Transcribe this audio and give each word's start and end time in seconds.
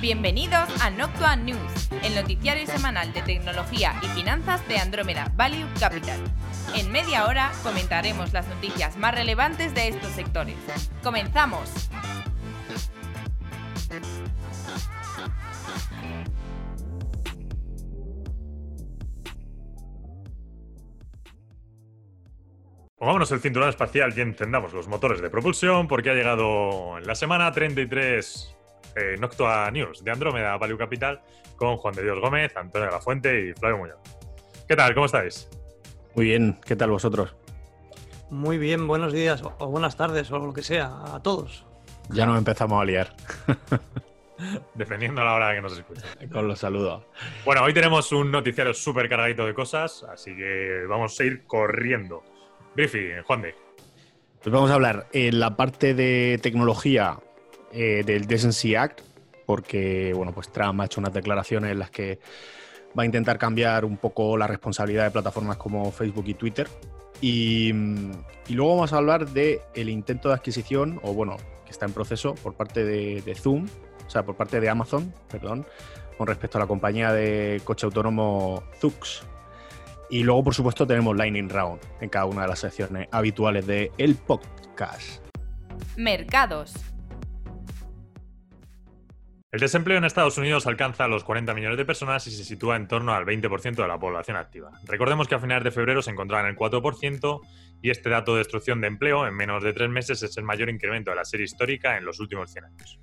Bienvenidos 0.00 0.68
a 0.82 0.90
Noctua 0.90 1.36
News, 1.36 1.88
el 2.02 2.14
noticiario 2.14 2.66
semanal 2.66 3.14
de 3.14 3.22
tecnología 3.22 3.98
y 4.02 4.06
finanzas 4.08 4.66
de 4.68 4.76
Andrómeda 4.76 5.32
Value 5.36 5.66
Capital. 5.80 6.20
En 6.74 6.92
media 6.92 7.26
hora 7.26 7.50
comentaremos 7.62 8.30
las 8.34 8.46
noticias 8.46 8.98
más 8.98 9.14
relevantes 9.14 9.74
de 9.74 9.88
estos 9.88 10.10
sectores. 10.10 10.56
¡Comenzamos! 11.02 11.88
Pongámonos 22.98 23.32
el 23.32 23.40
cinturón 23.40 23.70
espacial 23.70 24.12
y 24.14 24.20
encendamos 24.20 24.74
los 24.74 24.88
motores 24.88 25.22
de 25.22 25.30
propulsión 25.30 25.88
porque 25.88 26.10
ha 26.10 26.14
llegado 26.14 26.98
en 26.98 27.06
la 27.06 27.14
semana 27.14 27.50
33 27.50 28.55
eh, 28.96 29.16
Noctua 29.18 29.70
News 29.70 30.02
de 30.02 30.10
Andrómeda 30.10 30.56
Value 30.56 30.78
Capital 30.78 31.20
con 31.56 31.76
Juan 31.76 31.94
de 31.94 32.02
Dios 32.02 32.18
Gómez, 32.20 32.56
Antonio 32.56 32.86
de 32.86 32.92
la 32.92 33.00
Fuente 33.00 33.48
y 33.48 33.52
Flavio 33.52 33.78
Muñoz. 33.78 33.98
¿Qué 34.66 34.74
tal? 34.74 34.94
¿Cómo 34.94 35.06
estáis? 35.06 35.48
Muy 36.14 36.26
bien, 36.26 36.58
¿qué 36.64 36.76
tal 36.76 36.90
vosotros? 36.90 37.36
Muy 38.30 38.58
bien, 38.58 38.88
buenos 38.88 39.12
días 39.12 39.42
o, 39.42 39.66
buenas 39.68 39.96
tardes 39.96 40.30
o 40.32 40.38
lo 40.38 40.52
que 40.52 40.62
sea 40.62 41.14
a 41.14 41.22
todos. 41.22 41.64
Ya 42.08 42.26
nos 42.26 42.38
empezamos 42.38 42.80
a 42.80 42.84
liar 42.84 43.14
Defendiendo 44.74 45.22
a 45.22 45.24
la 45.24 45.34
hora 45.34 45.54
que 45.54 45.62
nos 45.62 45.76
escucha. 45.76 46.02
con 46.30 46.46
los 46.46 46.58
saludos. 46.58 47.04
Bueno, 47.44 47.62
hoy 47.62 47.72
tenemos 47.72 48.12
un 48.12 48.30
noticiario 48.30 48.74
súper 48.74 49.08
cargadito 49.08 49.46
de 49.46 49.54
cosas, 49.54 50.04
así 50.10 50.36
que 50.36 50.84
vamos 50.88 51.18
a 51.18 51.24
ir 51.24 51.44
corriendo. 51.46 52.22
Briefy, 52.74 53.12
Juan 53.24 53.42
de. 53.42 53.54
Pues 54.42 54.52
vamos 54.52 54.70
a 54.70 54.74
hablar 54.74 55.06
en 55.12 55.40
la 55.40 55.56
parte 55.56 55.94
de 55.94 56.38
tecnología 56.42 57.18
eh, 57.72 58.02
del 58.04 58.26
Decency 58.26 58.74
Act, 58.74 59.00
porque 59.46 60.12
bueno, 60.14 60.32
pues 60.32 60.50
Trump 60.50 60.80
ha 60.80 60.86
hecho 60.86 61.00
unas 61.00 61.12
declaraciones 61.12 61.72
en 61.72 61.78
las 61.78 61.90
que 61.90 62.18
va 62.98 63.02
a 63.02 63.06
intentar 63.06 63.38
cambiar 63.38 63.84
un 63.84 63.96
poco 63.96 64.36
la 64.36 64.46
responsabilidad 64.46 65.04
de 65.04 65.10
plataformas 65.10 65.56
como 65.56 65.90
Facebook 65.92 66.24
y 66.28 66.34
Twitter. 66.34 66.68
Y, 67.20 67.72
luego 68.50 68.76
vamos 68.76 68.92
a 68.92 68.98
hablar 68.98 69.28
del 69.28 69.60
el 69.74 69.88
intento 69.88 70.28
de 70.28 70.34
adquisición, 70.34 71.00
o 71.02 71.14
bueno, 71.14 71.36
que 71.64 71.70
está 71.70 71.86
en 71.86 71.92
proceso 71.92 72.34
por 72.34 72.54
parte 72.54 72.84
de, 72.84 73.34
Zoom, 73.34 73.66
o 74.06 74.10
sea, 74.10 74.24
por 74.24 74.36
parte 74.36 74.60
de 74.60 74.68
Amazon, 74.68 75.12
perdón, 75.28 75.66
con 76.18 76.26
respecto 76.26 76.58
a 76.58 76.60
la 76.60 76.66
compañía 76.66 77.12
de 77.12 77.60
coche 77.64 77.86
autónomo 77.86 78.62
Zux. 78.80 79.22
Y 80.08 80.22
luego, 80.22 80.44
por 80.44 80.54
supuesto, 80.54 80.86
tenemos 80.86 81.16
Lightning 81.16 81.48
Round 81.48 81.80
en 82.00 82.08
cada 82.08 82.26
una 82.26 82.42
de 82.42 82.48
las 82.48 82.60
secciones 82.60 83.08
habituales 83.10 83.66
de 83.66 83.90
podcast. 84.26 85.20
Mercados. 85.96 86.95
El 89.52 89.60
desempleo 89.60 89.96
en 89.96 90.04
Estados 90.04 90.36
Unidos 90.38 90.66
alcanza 90.66 91.06
los 91.06 91.22
40 91.24 91.54
millones 91.54 91.78
de 91.78 91.84
personas 91.84 92.26
y 92.26 92.30
se 92.32 92.44
sitúa 92.44 92.76
en 92.76 92.88
torno 92.88 93.14
al 93.14 93.24
20% 93.24 93.76
de 93.76 93.88
la 93.88 93.98
población 93.98 94.36
activa. 94.36 94.72
Recordemos 94.84 95.28
que 95.28 95.36
a 95.36 95.38
finales 95.38 95.64
de 95.64 95.70
febrero 95.70 96.02
se 96.02 96.10
encontraba 96.10 96.42
en 96.42 96.50
el 96.50 96.56
4% 96.56 97.40
y 97.80 97.90
este 97.90 98.10
dato 98.10 98.32
de 98.32 98.38
destrucción 98.38 98.80
de 98.80 98.88
empleo 98.88 99.26
en 99.26 99.34
menos 99.34 99.62
de 99.62 99.72
tres 99.72 99.88
meses 99.88 100.22
es 100.22 100.36
el 100.36 100.44
mayor 100.44 100.68
incremento 100.68 101.10
de 101.10 101.16
la 101.16 101.24
serie 101.24 101.44
histórica 101.44 101.96
en 101.96 102.04
los 102.04 102.18
últimos 102.18 102.50
100 102.50 102.64
años. 102.64 102.98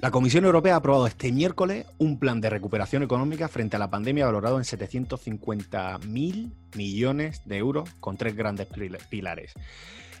La 0.00 0.10
Comisión 0.10 0.44
Europea 0.44 0.74
ha 0.74 0.78
aprobado 0.78 1.06
este 1.06 1.30
miércoles 1.32 1.86
un 1.98 2.18
plan 2.18 2.40
de 2.40 2.50
recuperación 2.50 3.04
económica 3.04 3.48
frente 3.48 3.76
a 3.76 3.78
la 3.78 3.88
pandemia 3.88 4.26
valorado 4.26 4.58
en 4.58 4.64
750.000 4.64 6.52
millones 6.76 7.40
de 7.46 7.56
euros 7.56 7.88
con 8.00 8.16
tres 8.18 8.34
grandes 8.34 8.68
pil- 8.68 8.98
pilares. 9.08 9.54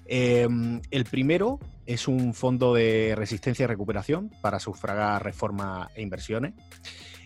Eh, 0.06 0.46
el 0.90 1.04
primero 1.04 1.58
es 1.86 2.08
un 2.08 2.34
fondo 2.34 2.74
de 2.74 3.14
resistencia 3.16 3.64
y 3.64 3.66
recuperación 3.66 4.30
para 4.40 4.58
sufragar 4.58 5.22
reformas 5.22 5.88
e 5.94 6.02
inversiones. 6.02 6.54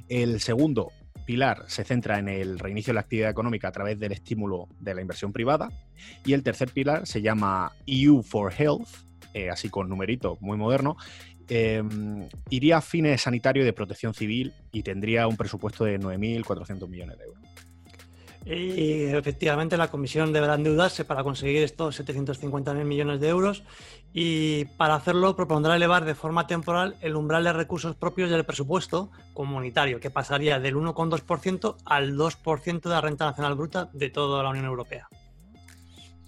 El 0.08 0.40
segundo 0.40 0.92
pilar 1.24 1.64
se 1.66 1.84
centra 1.84 2.18
en 2.18 2.28
el 2.28 2.58
reinicio 2.58 2.92
de 2.92 2.94
la 2.94 3.00
actividad 3.00 3.30
económica 3.30 3.68
a 3.68 3.72
través 3.72 4.00
del 4.00 4.12
estímulo 4.12 4.68
de 4.80 4.94
la 4.94 5.02
inversión 5.02 5.32
privada. 5.32 5.68
Y 6.24 6.32
el 6.32 6.42
tercer 6.42 6.70
pilar 6.70 7.06
se 7.06 7.20
llama 7.20 7.72
EU 7.86 8.22
for 8.22 8.52
Health, 8.56 8.88
eh, 9.34 9.50
así 9.50 9.68
con 9.68 9.88
numerito 9.88 10.38
muy 10.40 10.56
moderno, 10.56 10.96
eh, 11.50 11.82
iría 12.50 12.78
a 12.78 12.80
fines 12.80 13.22
sanitarios 13.22 13.64
y 13.64 13.66
de 13.66 13.72
protección 13.72 14.14
civil 14.14 14.54
y 14.72 14.82
tendría 14.82 15.26
un 15.26 15.36
presupuesto 15.36 15.84
de 15.84 15.98
9.400 15.98 16.88
millones 16.88 17.18
de 17.18 17.24
euros. 17.24 17.42
Y 18.50 19.04
efectivamente 19.04 19.76
la 19.76 19.90
comisión 19.90 20.32
deberá 20.32 20.54
endeudarse 20.54 21.04
para 21.04 21.22
conseguir 21.22 21.62
estos 21.62 22.00
750.000 22.00 22.84
millones 22.84 23.20
de 23.20 23.28
euros 23.28 23.62
y 24.14 24.64
para 24.78 24.94
hacerlo 24.94 25.36
propondrá 25.36 25.76
elevar 25.76 26.06
de 26.06 26.14
forma 26.14 26.46
temporal 26.46 26.96
el 27.02 27.14
umbral 27.14 27.44
de 27.44 27.52
recursos 27.52 27.94
propios 27.94 28.30
del 28.30 28.46
presupuesto 28.46 29.10
comunitario, 29.34 30.00
que 30.00 30.10
pasaría 30.10 30.58
del 30.60 30.76
1,2% 30.76 31.76
al 31.84 32.16
2% 32.16 32.80
de 32.80 32.88
la 32.88 33.00
renta 33.02 33.26
nacional 33.26 33.54
bruta 33.54 33.90
de 33.92 34.08
toda 34.08 34.42
la 34.42 34.48
Unión 34.48 34.64
Europea. 34.64 35.08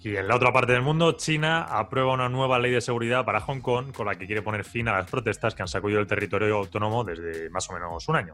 Y 0.03 0.15
en 0.15 0.27
la 0.27 0.35
otra 0.35 0.53
parte 0.53 0.73
del 0.73 0.81
mundo, 0.83 1.13
China 1.13 1.63
aprueba 1.63 2.13
una 2.13 2.29
nueva 2.29 2.59
ley 2.59 2.71
de 2.71 2.81
seguridad 2.81 3.25
para 3.25 3.39
Hong 3.39 3.61
Kong 3.61 3.93
con 3.93 4.05
la 4.05 4.15
que 4.15 4.27
quiere 4.27 4.41
poner 4.43 4.63
fin 4.63 4.87
a 4.87 4.93
las 4.93 5.09
protestas 5.09 5.55
que 5.55 5.61
han 5.63 5.67
sacudido 5.67 5.99
el 5.99 6.07
territorio 6.07 6.57
autónomo 6.57 7.03
desde 7.03 7.49
más 7.49 7.67
o 7.69 7.73
menos 7.73 8.07
un 8.07 8.15
año. 8.15 8.33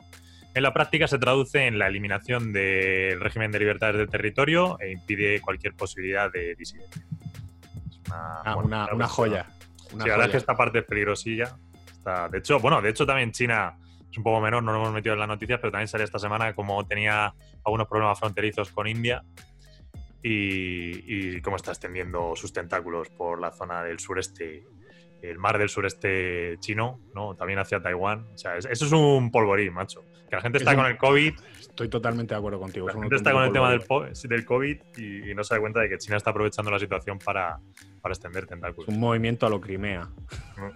En 0.58 0.64
la 0.64 0.74
práctica 0.74 1.08
se 1.08 1.20
traduce 1.20 1.68
en 1.68 1.78
la 1.78 1.86
eliminación 1.86 2.52
del 2.52 3.20
régimen 3.20 3.52
de 3.52 3.60
libertades 3.60 3.98
del 3.98 4.10
territorio 4.10 4.80
e 4.80 4.92
impide 4.92 5.40
cualquier 5.40 5.76
posibilidad 5.76 6.32
de 6.32 6.56
disidencia. 6.56 7.04
Es 7.92 8.00
una, 8.08 8.42
Ah, 8.44 8.56
bueno, 8.56 8.68
una, 8.68 8.78
claro, 8.86 8.96
una 8.96 9.06
es 9.06 9.12
joya. 9.12 9.46
una 9.94 10.04
sí, 10.04 10.10
la 10.10 10.14
verdad 10.16 10.26
es 10.26 10.32
que 10.32 10.38
esta 10.38 10.58
parte 10.58 10.80
es 10.80 10.86
peligrosilla. 10.86 11.56
Está- 11.92 12.28
de 12.30 12.40
hecho, 12.40 12.60
bueno, 12.60 12.82
de 12.82 12.90
hecho 12.90 13.06
también 13.06 13.32
China 13.34 13.78
es 14.10 14.18
un 14.18 14.24
poco 14.24 14.42
menor, 14.42 14.64
no 14.64 14.72
lo 14.72 14.80
hemos 14.80 14.94
metido 14.94 15.14
en 15.14 15.20
las 15.20 15.28
noticias, 15.28 15.60
pero 15.60 15.70
también 15.72 15.88
salió 15.90 16.06
esta 16.06 16.18
semana 16.18 16.56
como 16.56 16.84
tenía 16.88 17.36
algunos 17.64 17.88
problemas 17.88 18.18
fronterizos 18.20 18.72
con 18.72 18.88
India 18.88 19.24
y, 20.24 21.36
y 21.38 21.42
cómo 21.42 21.58
está 21.58 21.70
extendiendo 21.70 22.36
sus 22.36 22.52
tentáculos 22.52 23.10
por 23.10 23.40
la 23.40 23.52
zona 23.52 23.84
del 23.84 24.00
sureste, 24.00 24.66
el 25.22 25.38
mar 25.38 25.60
del 25.60 25.70
sureste 25.70 26.56
chino, 26.62 27.00
¿no? 27.14 27.36
También 27.36 27.60
hacia 27.60 27.80
Taiwán. 27.80 28.26
O 28.34 28.38
sea, 28.40 28.58
es- 28.58 28.66
eso 28.66 28.86
es 28.88 28.92
un 28.92 29.30
polvorín, 29.30 29.72
macho. 29.74 30.04
Que 30.30 30.36
la 30.36 30.42
gente 30.42 30.58
está 30.58 30.72
Es 30.72 30.78
un- 30.78 30.84
con 30.84 30.92
el 30.92 30.98
COVID, 30.98 31.34
Estoy 31.60 31.90
totalmente 31.90 32.34
de 32.34 32.38
acuerdo 32.40 32.60
contigo. 32.60 32.88
la 32.88 32.94
es 32.94 33.00
gente 33.00 33.16
está 33.16 33.32
con 33.32 33.44
el 33.44 33.52
tema 33.54 33.70
del, 33.70 33.82
COVID 34.46 34.78
y, 34.98 35.30
y 35.32 35.36
no 35.36 35.44
se 35.44 35.54
da 35.54 35.60
cuenta 35.62 35.80
de 35.80 35.90
que 35.90 35.98
China 36.00 36.18
está 36.18 36.32
aprovechando 36.32 36.72
la 36.72 36.80
situación 36.80 37.20
para, 37.20 37.60
para 38.02 38.14
extender 38.14 38.44
Es 38.44 38.50
tentáculos. 38.50 38.88
un 38.90 39.00
movimiento 39.00 39.46
a 39.46 39.50
lo 39.50 39.62
Crimea. 39.62 40.08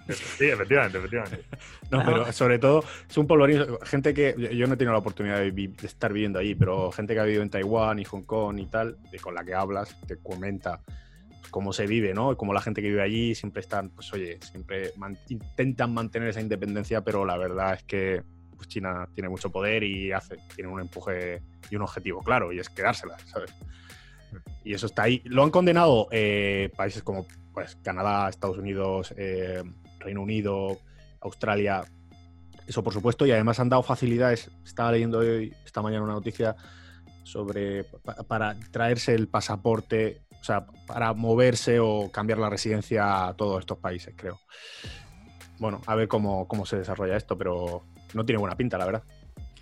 Sí, 0.09 0.45
efectivamente, 0.45 0.97
efectivamente. 0.99 1.43
No, 1.91 2.03
pero 2.05 2.31
sobre 2.31 2.57
todo 2.59 2.83
es 3.09 3.17
un 3.17 3.27
polvorín. 3.27 3.65
Gente 3.83 4.13
que 4.13 4.33
yo- 4.53 4.67
no 4.67 4.75
he 4.75 4.77
tenido 4.77 4.93
la 4.93 4.99
oportunidad 4.99 5.39
de, 5.39 5.51
vi- 5.51 5.67
de 5.67 5.87
estar 5.87 6.13
viviendo 6.13 6.39
allí, 6.39 6.55
pero 6.55 6.91
gente 6.91 7.13
que 7.13 7.19
ha 7.19 7.23
vivido 7.23 7.43
en 7.43 7.49
Taiwán 7.49 7.99
y 7.99 8.05
Hong 8.05 8.23
Kong 8.23 8.59
y 8.59 8.67
tal, 8.67 8.97
de 9.11 9.19
con 9.19 9.33
la 9.35 9.43
que 9.43 9.53
hablas, 9.55 9.99
te 10.07 10.17
comenta 10.17 10.81
cómo 11.49 11.73
se 11.73 11.85
vive, 11.87 12.13
¿no? 12.13 12.37
Cómo 12.37 12.53
la 12.53 12.61
gente 12.61 12.81
que 12.81 12.87
vive 12.89 13.01
allí 13.01 13.35
siempre 13.35 13.59
están, 13.61 13.89
pues 13.89 14.13
oye, 14.13 14.37
siempre 14.41 14.91
man- 14.97 15.17
intentan 15.27 15.93
mantener 15.93 16.29
esa 16.29 16.39
independencia, 16.39 17.01
pero 17.03 17.25
la 17.25 17.35
verdad 17.37 17.73
es 17.73 17.83
que 17.83 18.21
pues, 18.61 18.67
China 18.69 19.09
tiene 19.15 19.27
mucho 19.27 19.49
poder 19.51 19.83
y 19.83 20.11
hace, 20.11 20.37
tiene 20.55 20.69
un 20.69 20.79
empuje 20.79 21.41
y 21.71 21.75
un 21.75 21.81
objetivo 21.81 22.21
claro, 22.21 22.53
y 22.53 22.59
es 22.59 22.69
quedársela, 22.69 23.17
¿sabes? 23.25 23.51
Y 24.63 24.75
eso 24.75 24.85
está 24.85 25.03
ahí. 25.03 25.23
Lo 25.25 25.43
han 25.43 25.49
condenado 25.49 26.07
eh, 26.11 26.69
países 26.77 27.01
como 27.01 27.25
pues, 27.53 27.75
Canadá, 27.77 28.29
Estados 28.29 28.59
Unidos, 28.59 29.15
eh, 29.17 29.63
Reino 29.99 30.21
Unido, 30.21 30.77
Australia. 31.21 31.83
Eso 32.67 32.83
por 32.83 32.93
supuesto, 32.93 33.25
y 33.25 33.31
además 33.31 33.59
han 33.59 33.69
dado 33.69 33.81
facilidades. 33.81 34.51
Estaba 34.63 34.91
leyendo 34.91 35.17
hoy, 35.17 35.55
esta 35.65 35.81
mañana, 35.81 36.03
una 36.03 36.13
noticia 36.13 36.55
sobre 37.23 37.83
pa- 37.83 38.15
para 38.27 38.55
traerse 38.69 39.15
el 39.15 39.27
pasaporte, 39.27 40.21
o 40.39 40.43
sea, 40.43 40.67
para 40.85 41.13
moverse 41.13 41.79
o 41.79 42.11
cambiar 42.11 42.37
la 42.37 42.49
residencia 42.49 43.27
a 43.27 43.33
todos 43.35 43.59
estos 43.59 43.79
países, 43.79 44.13
creo. 44.15 44.39
Bueno, 45.57 45.81
a 45.85 45.95
ver 45.95 46.07
cómo, 46.07 46.47
cómo 46.47 46.65
se 46.65 46.77
desarrolla 46.77 47.17
esto, 47.17 47.37
pero 47.37 47.83
no 48.13 48.25
tiene 48.25 48.39
buena 48.39 48.55
pinta, 48.55 48.77
la 48.77 48.85
verdad. 48.85 49.03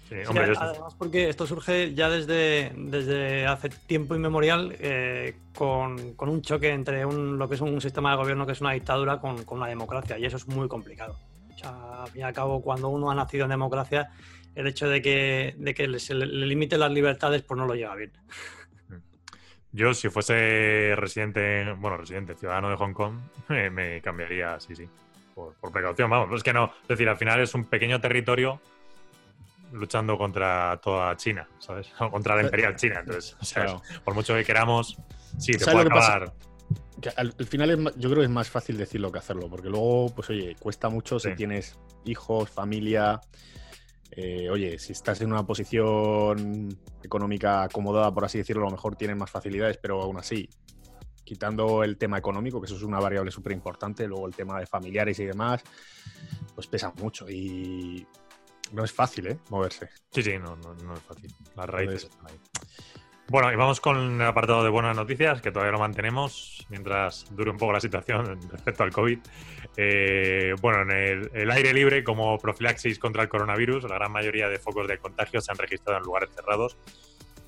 Sí, 0.07 0.15
hombre, 0.27 0.45
además 0.59 0.95
porque 0.97 1.29
esto 1.29 1.45
surge 1.45 1.93
ya 1.93 2.09
desde, 2.09 2.71
desde 2.75 3.45
hace 3.45 3.69
tiempo 3.69 4.15
inmemorial 4.15 4.75
eh, 4.79 5.35
con, 5.53 6.13
con 6.15 6.29
un 6.29 6.41
choque 6.41 6.69
entre 6.69 7.05
un- 7.05 7.37
lo 7.37 7.47
que 7.47 7.53
es 7.55 7.61
un 7.61 7.79
sistema 7.79 8.09
de 8.11 8.17
gobierno 8.17 8.45
que 8.47 8.53
es 8.53 8.61
una 8.61 8.71
dictadura 8.71 9.19
con, 9.19 9.43
con 9.45 9.59
una 9.59 9.67
democracia 9.67 10.17
y 10.17 10.25
eso 10.25 10.37
es 10.37 10.47
muy 10.47 10.67
complicado. 10.67 11.15
O 11.53 11.57
sea, 11.57 12.03
al 12.03 12.09
fin 12.09 12.21
y 12.21 12.23
al 12.23 12.33
cabo, 12.33 12.59
cuando 12.61 12.89
uno 12.89 13.11
ha 13.11 13.15
nacido 13.15 13.43
en 13.43 13.51
democracia, 13.51 14.09
el 14.55 14.65
hecho 14.65 14.89
de 14.89 14.99
que, 15.01 15.53
de 15.57 15.73
que 15.75 15.87
le- 15.87 15.99
se 15.99 16.15
le, 16.15 16.25
le 16.25 16.47
limiten 16.47 16.79
las 16.79 16.91
libertades 16.91 17.43
pues 17.43 17.57
no 17.59 17.67
lo 17.67 17.75
lleva 17.75 17.95
bien. 17.95 18.11
Yo, 19.71 19.93
si 19.93 20.09
fuese 20.09 20.93
residente, 20.95 21.71
bueno, 21.73 21.97
residente, 21.97 22.33
ciudadano 22.35 22.71
de 22.71 22.75
Hong 22.77 22.93
Kong, 22.93 23.19
me, 23.49 23.69
me 23.69 24.01
cambiaría, 24.01 24.59
sí, 24.59 24.75
sí, 24.75 24.89
por, 25.39 25.53
por 25.56 25.71
precaución, 25.71 26.09
vamos. 26.09 26.36
Es 26.36 26.44
que 26.44 26.53
no, 26.53 26.71
es 26.83 26.88
decir, 26.88 27.07
al 27.07 27.18
final 27.18 27.39
es 27.39 27.53
un 27.53 27.65
pequeño 27.65 28.00
territorio 28.01 28.59
luchando 29.71 30.18
contra 30.18 30.80
toda 30.81 31.15
China, 31.15 31.47
¿sabes? 31.59 31.91
O 32.00 32.09
contra 32.09 32.36
la 32.36 32.44
imperial 32.44 32.75
China, 32.75 33.00
entonces, 33.01 33.38
o 33.39 33.45
sea, 33.45 33.63
Claro. 33.65 33.81
por 34.03 34.13
mucho 34.13 34.33
que 34.36 34.44
queramos, 34.44 34.97
sí, 35.38 35.53
te 35.53 35.59
¿Sabes 35.59 35.74
puede 35.74 35.89
que 35.89 35.97
acabar. 35.97 36.33
al, 37.15 37.33
final 37.45 37.94
yo 37.95 38.09
creo 38.09 38.21
que 38.21 38.25
es 38.25 38.30
más 38.30 38.50
fácil 38.50 38.77
decirlo 38.77 39.12
que 39.12 39.19
hacerlo, 39.19 39.50
porque 39.50 39.69
luego, 39.69 40.13
pues 40.15 40.30
oye, 40.30 40.56
cuesta 40.59 40.89
mucho 40.89 41.19
si 41.19 41.33
tienes 41.36 41.77
hijos, 42.06 42.50
familia. 42.50 43.21
Eh, 44.12 44.50
oye, 44.50 44.80
si 44.80 44.92
estás 44.92 45.21
en 45.21 45.31
una 45.31 45.45
posición 45.45 46.75
económica 47.03 47.63
acomodada, 47.63 48.12
por 48.12 48.25
así 48.25 48.39
decirlo, 48.39 48.63
a 48.63 48.65
lo 48.65 48.71
mejor 48.71 48.95
tienes 48.95 49.15
más 49.15 49.30
facilidades, 49.30 49.77
pero 49.77 50.01
aún 50.01 50.18
así, 50.18 50.50
quitando 51.29 51.83
el 51.83 51.95
tema 51.95 52.17
económico, 52.17 52.59
que 52.59 52.65
eso 52.65 52.75
es 52.75 52.81
una 52.81 52.99
variable 52.99 53.29
súper 53.29 53.51
importante, 53.51 54.07
luego 54.07 54.25
el 54.25 54.33
tema 54.33 54.59
de 54.59 54.65
familiares 54.65 55.19
y 55.19 55.25
demás, 55.25 55.63
pues 56.55 56.65
pesa 56.65 56.91
mucho 56.97 57.29
y 57.29 58.03
no 58.71 58.83
es 58.83 58.91
fácil, 58.91 59.27
¿eh? 59.27 59.37
Moverse. 59.51 59.89
Sí, 60.09 60.23
sí, 60.23 60.39
no, 60.39 60.55
no, 60.55 60.93
es 60.95 61.01
fácil. 61.01 61.31
Las 61.55 61.69
raíces 61.69 62.05
están 62.05 62.25
ahí. 62.25 62.39
Bueno, 63.27 63.53
y 63.53 63.55
vamos 63.55 63.79
con 63.79 64.19
el 64.19 64.27
apartado 64.27 64.63
de 64.63 64.71
buenas 64.71 64.95
noticias, 64.95 65.39
que 65.39 65.51
todavía 65.51 65.73
lo 65.73 65.77
mantenemos 65.77 66.65
mientras 66.69 67.27
dure 67.29 67.51
un 67.51 67.57
poco 67.57 67.73
la 67.73 67.79
situación 67.79 68.39
respecto 68.51 68.81
al 68.81 68.91
COVID. 68.91 69.19
Eh, 69.77 70.55
bueno, 70.59 70.81
en 70.81 71.29
el, 71.31 71.51
aire 71.51 71.75
libre, 71.75 72.03
como 72.03 72.39
profilaxis 72.39 72.97
contra 72.97 73.21
el 73.21 73.29
coronavirus, 73.29 73.83
la 73.83 73.95
gran 73.95 74.11
mayoría 74.11 74.49
de 74.49 74.57
focos 74.57 74.87
de 74.87 74.97
contagio 74.97 75.41
se 75.41 75.51
han 75.51 75.59
registrado 75.59 75.99
en 75.99 76.05
lugares 76.05 76.31
cerrados. 76.33 76.75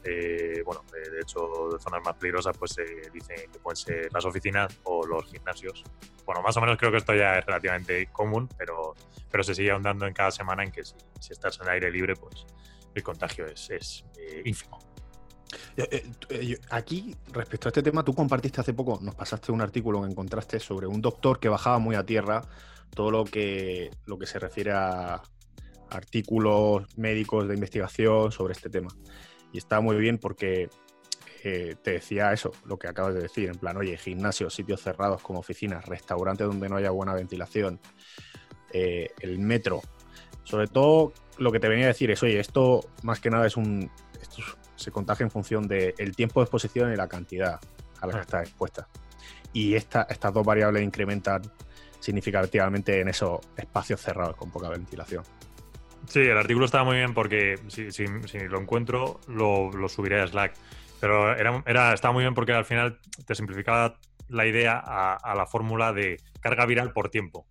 Eh, 0.03 0.63
bueno, 0.65 0.83
de 0.91 1.21
hecho, 1.21 1.77
zonas 1.79 2.01
más 2.03 2.15
peligrosas, 2.15 2.57
pues 2.57 2.71
se 2.71 2.83
dice 3.11 3.47
que 3.51 3.59
pueden 3.59 3.75
ser 3.75 4.09
las 4.11 4.25
oficinas 4.25 4.79
o 4.83 5.05
los 5.05 5.25
gimnasios. 5.25 5.83
Bueno, 6.25 6.41
más 6.41 6.55
o 6.57 6.61
menos 6.61 6.77
creo 6.77 6.91
que 6.91 6.97
esto 6.97 7.13
ya 7.13 7.39
es 7.39 7.45
relativamente 7.45 8.07
común, 8.07 8.49
pero, 8.57 8.95
pero 9.29 9.43
se 9.43 9.53
sigue 9.53 9.71
ahondando 9.71 10.07
en 10.07 10.13
cada 10.13 10.31
semana 10.31 10.63
en 10.63 10.71
que 10.71 10.83
si, 10.83 10.95
estás 11.29 11.59
en 11.61 11.69
aire 11.69 11.91
libre, 11.91 12.15
pues 12.15 12.45
el 12.95 13.03
contagio 13.03 13.45
es, 13.45 13.69
es 13.69 14.05
eh, 14.17 14.41
ínfimo. 14.45 14.79
Eh, 15.77 16.11
eh, 16.29 16.57
aquí, 16.69 17.15
respecto 17.31 17.67
a 17.67 17.69
este 17.69 17.83
tema, 17.83 18.03
tú 18.03 18.13
compartiste 18.13 18.61
hace 18.61 18.73
poco, 18.73 18.99
nos 19.01 19.15
pasaste 19.15 19.51
un 19.51 19.61
artículo 19.61 20.01
que 20.01 20.09
encontraste 20.09 20.59
sobre 20.59 20.87
un 20.87 21.01
doctor 21.01 21.39
que 21.39 21.49
bajaba 21.49 21.79
muy 21.79 21.95
a 21.95 22.05
tierra 22.05 22.41
todo 22.89 23.11
lo 23.11 23.23
que, 23.23 23.89
lo 24.05 24.17
que 24.17 24.25
se 24.25 24.39
refiere 24.39 24.71
a 24.71 25.21
artículos 25.89 26.85
médicos 26.97 27.47
de 27.47 27.53
investigación 27.53 28.31
sobre 28.31 28.53
este 28.53 28.69
tema. 28.69 28.89
Y 29.51 29.57
está 29.57 29.81
muy 29.81 29.97
bien 29.97 30.17
porque 30.17 30.69
eh, 31.43 31.75
te 31.81 31.91
decía 31.91 32.31
eso, 32.33 32.51
lo 32.65 32.77
que 32.77 32.87
acabas 32.87 33.13
de 33.13 33.21
decir, 33.21 33.49
en 33.49 33.57
plan, 33.57 33.77
oye, 33.77 33.97
gimnasios, 33.97 34.53
sitios 34.53 34.81
cerrados 34.81 35.21
como 35.21 35.39
oficinas, 35.39 35.85
restaurantes 35.85 36.47
donde 36.47 36.69
no 36.69 36.77
haya 36.77 36.91
buena 36.91 37.13
ventilación, 37.13 37.79
el 38.73 39.39
metro. 39.39 39.81
Sobre 40.43 40.67
todo, 40.67 41.11
lo 41.37 41.51
que 41.51 41.59
te 41.59 41.67
venía 41.67 41.85
a 41.85 41.87
decir 41.89 42.09
es, 42.11 42.23
oye, 42.23 42.39
esto 42.39 42.81
más 43.03 43.19
que 43.19 43.29
nada 43.29 43.45
es 43.45 43.57
un, 43.57 43.91
se 44.75 44.91
contagia 44.91 45.23
en 45.23 45.31
función 45.31 45.67
del 45.67 46.15
tiempo 46.15 46.39
de 46.39 46.45
exposición 46.45 46.91
y 46.91 46.95
la 46.95 47.07
cantidad 47.07 47.59
a 47.99 48.07
la 48.07 48.13
que 48.13 48.19
está 48.21 48.41
expuesta. 48.41 48.87
Y 49.53 49.75
esta, 49.75 50.03
estas 50.09 50.33
dos 50.33 50.45
variables 50.45 50.83
incrementan 50.83 51.41
significativamente 51.99 52.99
en 52.99 53.09
esos 53.09 53.39
espacios 53.55 54.01
cerrados 54.01 54.35
con 54.35 54.49
poca 54.49 54.69
ventilación. 54.69 55.23
Sí, 56.07 56.19
el 56.19 56.37
artículo 56.37 56.65
estaba 56.65 56.83
muy 56.83 56.97
bien 56.97 57.13
porque 57.13 57.57
si, 57.67 57.91
si, 57.91 58.05
lo 58.47 58.59
encuentro 58.59 59.21
lo, 59.27 59.71
subiré 59.89 60.21
a 60.21 60.27
Slack. 60.27 60.53
Pero 60.99 61.35
era, 61.35 61.63
era, 61.65 61.93
estaba 61.93 62.13
muy 62.13 62.23
bien 62.23 62.33
porque 62.33 62.53
al 62.53 62.65
final 62.65 62.99
te 63.25 63.33
simplificaba 63.33 63.97
la 64.29 64.45
idea 64.45 64.77
a 64.77 65.35
la 65.35 65.45
fórmula 65.45 65.93
de 65.93 66.17
carga 66.41 66.65
viral 66.65 66.93
por 66.93 67.09
tiempo 67.09 67.45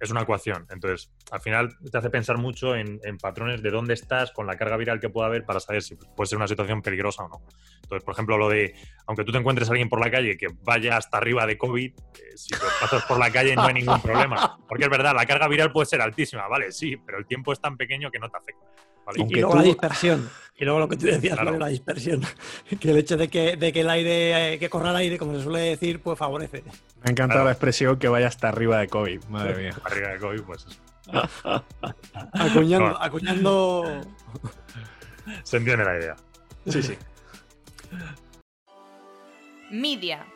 es 0.00 0.10
una 0.10 0.22
ecuación. 0.22 0.66
Entonces, 0.70 1.12
al 1.30 1.40
final 1.40 1.76
te 1.90 1.98
hace 1.98 2.10
pensar 2.10 2.38
mucho 2.38 2.74
en, 2.76 3.00
patrones 3.20 3.62
de 3.62 3.70
dónde 3.70 3.94
estás 3.94 4.30
con 4.32 4.46
la 4.46 4.56
carga 4.56 4.76
viral 4.76 5.00
que 5.00 5.08
pueda 5.08 5.26
haber 5.26 5.44
para 5.44 5.60
saber 5.60 5.82
si 5.82 5.96
puede 5.96 6.28
ser 6.28 6.38
una 6.38 6.46
situación 6.48 6.82
peligrosa 6.82 7.24
o 7.24 7.28
no. 7.28 7.42
Entonces, 7.82 8.04
por 8.04 8.14
ejemplo, 8.14 8.38
lo 8.38 8.48
de, 8.48 8.74
aunque 9.06 9.24
tú 9.24 9.32
te 9.32 9.38
encuentres 9.38 9.68
a 9.68 9.72
alguien 9.72 9.88
por 9.88 10.00
la 10.00 10.10
calle 10.10 10.36
que 10.36 10.48
vaya 10.62 10.96
hasta 10.96 11.18
arriba 11.18 11.46
de 11.46 11.58
COVID, 11.58 11.90
eh, 11.90 12.36
si 12.36 12.54
lo 12.54 12.60
pasas 12.80 13.04
por 13.06 13.18
la 13.18 13.30
calle 13.30 13.56
no 13.56 13.64
hay 13.64 13.74
ningún 13.74 14.00
problema. 14.00 14.58
Porque 14.68 14.84
es 14.84 14.90
verdad, 14.90 15.14
la 15.14 15.26
carga 15.26 15.48
viral 15.48 15.72
puede 15.72 15.86
ser 15.86 16.00
altísima, 16.00 16.46
¿vale? 16.48 16.70
Sí, 16.72 16.96
pero 16.96 17.18
el 17.18 17.26
tiempo 17.26 17.52
es 17.52 17.60
tan 17.60 17.76
pequeño 17.76 18.10
que 18.10 18.18
no 18.18 18.28
te 18.28 18.36
afecta. 18.36 18.66
Y 19.16 19.34
luego 19.34 19.54
la 19.56 19.62
dispersión. 19.62 20.28
Y 20.60 20.64
luego 20.64 20.80
lo 20.80 20.88
que 20.88 20.96
tú 20.96 21.06
decías, 21.06 21.38
la 21.40 21.68
dispersión. 21.68 22.20
Que 22.80 22.90
el 22.90 22.96
hecho 22.96 23.16
de 23.16 23.28
que, 23.28 23.56
de 23.56 23.72
que 23.72 23.82
el 23.82 23.90
aire, 23.90 24.54
eh, 24.54 24.58
que 24.58 24.68
corra 24.68 24.90
el 24.90 24.96
aire, 24.96 25.16
como 25.16 25.36
se 25.36 25.44
suele 25.44 25.60
decir, 25.60 26.02
pues 26.02 26.18
favorece. 26.18 26.64
Me 26.64 26.72
ha 27.04 27.10
encantado 27.10 27.44
la 27.44 27.52
expresión 27.52 27.96
que 27.96 28.08
vaya 28.08 28.26
hasta 28.26 28.48
arriba 28.48 28.80
de 28.80 28.88
COVID. 28.88 29.22
Madre 29.26 29.54
mía. 29.56 29.76
Arriba 29.84 30.08
de 30.08 30.18
COVID, 30.18 30.42
pues 30.42 30.66
acuñando, 32.32 33.00
acuñando. 33.00 33.84
Se 35.44 35.58
entiende 35.58 35.84
la 35.84 35.96
idea. 35.96 36.16
Sí, 36.66 36.82
sí. 36.82 36.98
Media. 39.70 40.26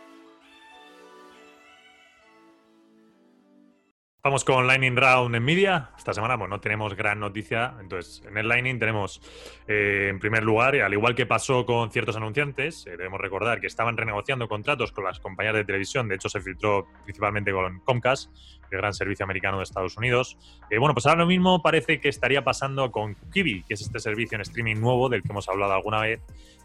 Vamos 4.25 4.45
con 4.45 4.69
Lightning 4.69 4.95
Round 4.95 5.35
en 5.35 5.43
Media. 5.43 5.91
Esta 5.99 6.15
semana 6.15 6.39
pues, 6.39 6.49
no 6.49 6.61
tenemos 6.61 6.95
gran 6.95 7.19
noticia. 7.19 7.75
Entonces, 7.81 8.23
en 8.25 8.39
el 8.39 8.47
Lightning 8.47 8.79
tenemos, 8.79 9.21
eh, 9.67 10.07
en 10.11 10.21
primer 10.21 10.45
lugar, 10.45 10.77
al 10.77 10.93
igual 10.93 11.17
que 11.17 11.27
pasó 11.27 11.67
con 11.67 11.91
ciertos 11.91 12.15
anunciantes, 12.15 12.87
eh, 12.87 12.91
debemos 12.91 13.21
recordar 13.21 13.61
que 13.61 13.67
estaban 13.67 13.97
renegociando 13.97 14.47
contratos 14.47 14.93
con 14.93 15.03
las 15.03 15.19
compañías 15.19 15.57
de 15.57 15.65
televisión. 15.65 16.07
De 16.07 16.15
hecho, 16.15 16.29
se 16.29 16.41
filtró 16.41 16.87
principalmente 17.03 17.51
con 17.51 17.81
Comcast, 17.81 18.31
el 18.71 18.79
gran 18.79 18.95
servicio 18.95 19.25
americano 19.25 19.57
de 19.57 19.65
Estados 19.65 19.97
Unidos. 19.97 20.39
Eh, 20.71 20.79
bueno, 20.79 20.95
pues 20.95 21.05
ahora 21.07 21.23
lo 21.23 21.27
mismo 21.27 21.61
parece 21.61 21.99
que 21.99 22.09
estaría 22.09 22.45
pasando 22.45 22.93
con 22.93 23.17
Kiwi, 23.33 23.65
que 23.65 23.75
es 23.75 23.81
este 23.81 23.99
servicio 23.99 24.37
en 24.37 24.43
streaming 24.43 24.77
nuevo 24.77 25.09
del 25.09 25.23
que 25.23 25.31
hemos 25.31 25.49
hablado 25.49 25.73
alguna 25.73 26.01
vez, 26.01 26.21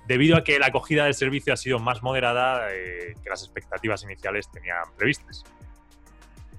debido 0.05 0.37
a 0.37 0.43
que 0.43 0.59
la 0.59 0.67
acogida 0.67 1.05
del 1.05 1.15
servicio 1.15 1.53
ha 1.53 1.57
sido 1.57 1.79
más 1.79 2.03
moderada 2.03 2.67
que 2.69 3.29
las 3.31 3.41
expectativas 3.41 4.03
iniciales 4.03 4.47
tenían 4.51 4.83
previstas 4.95 5.43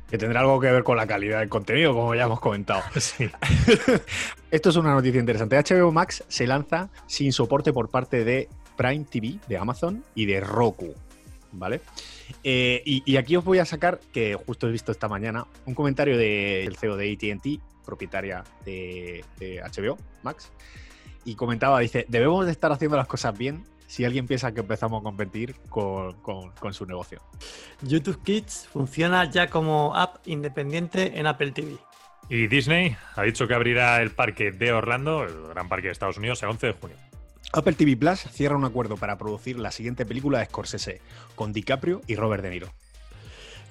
que 0.09 0.17
tendrá 0.17 0.41
algo 0.41 0.59
que 0.61 0.71
ver 0.71 0.85
con 0.85 0.97
la 0.97 1.07
calidad 1.07 1.41
del 1.41 1.49
contenido, 1.49 1.95
como 1.95 2.15
ya 2.15 2.25
hemos 2.25 2.41
comentado. 2.41 2.83
Esto 4.51 4.71
es 4.71 4.77
una 4.77 4.95
noticia 4.95 5.21
interesante. 5.21 5.57
HBO 5.57 5.93
Max 5.93 6.25
se 6.29 6.47
lanza 6.47 6.89
sin 7.07 7.33
soporte 7.33 7.73
por 7.73 7.91
parte 7.91 8.25
de 8.25 8.49
Prime 8.77 9.05
TV, 9.05 9.39
de 9.49 9.59
Amazon 9.59 10.05
y 10.15 10.27
de 10.27 10.41
Roku. 10.41 10.95
¿Vale? 11.53 11.81
Eh, 12.45 12.83
y, 12.85 13.17
aquí 13.17 13.37
os 13.37 13.45
voy 13.45 13.59
a 13.59 13.65
sacar, 13.65 14.01
que 14.13 14.35
justo 14.47 14.69
he 14.69 14.71
visto 14.71 14.93
esta 14.93 15.09
mañana, 15.09 15.47
un 15.65 15.75
comentario 15.75 16.17
del 16.19 16.77
CEO 16.77 16.97
de 16.97 17.13
ATT, 17.13 17.85
propietaria 17.87 18.45
de, 18.67 19.25
de 19.39 19.63
HBO 19.63 19.97
Max, 20.23 20.51
y 21.25 21.35
comentaba, 21.37 21.81
dice, 21.81 22.05
debemos 22.09 22.45
de 22.45 22.53
estar 22.53 22.71
haciendo 22.71 22.99
las 22.99 23.07
cosas 23.07 23.37
bien 23.37 23.65
si 23.89 24.05
alguien 24.05 24.27
piensa 24.27 24.53
que 24.53 24.61
empezamos 24.61 25.01
a 25.01 25.03
competir 25.03 25.57
con, 25.71 26.15
su 26.73 26.87
negocio. 26.87 27.21
YouTube 27.83 28.23
Kids 28.23 28.69
funciona 28.71 29.29
ya 29.29 29.49
como 29.49 29.97
app 29.97 30.19
independiente 30.27 31.19
en 31.19 31.27
Apple 31.27 31.53
TV. 31.53 31.77
Y 32.29 32.47
Disney 32.47 32.95
ha 33.17 33.23
dicho 33.23 33.49
que 33.49 33.55
abrirá 33.55 34.03
el 34.03 34.11
parque 34.11 34.53
de 34.53 34.73
Orlando, 34.73 35.25
el 35.25 35.49
gran 35.49 35.69
parque 35.69 35.87
de 35.87 35.93
Estados 35.93 36.19
Unidos, 36.19 36.43
el 36.43 36.51
11 36.51 36.67
de 36.67 36.73
junio. 36.75 36.97
Apple 37.55 37.73
TV 37.73 37.97
Plus 37.97 38.21
cierra 38.31 38.57
un 38.57 38.67
acuerdo 38.67 38.99
para 38.99 39.17
producir 39.17 39.59
la 39.59 39.71
siguiente 39.71 40.05
película 40.05 40.41
de 40.41 40.45
Scorsese, 40.45 41.01
con 41.35 41.55
DiCaprio 41.55 42.03
y 42.07 42.15
Robert 42.15 42.43
De 42.43 42.51
Niro. 42.51 42.69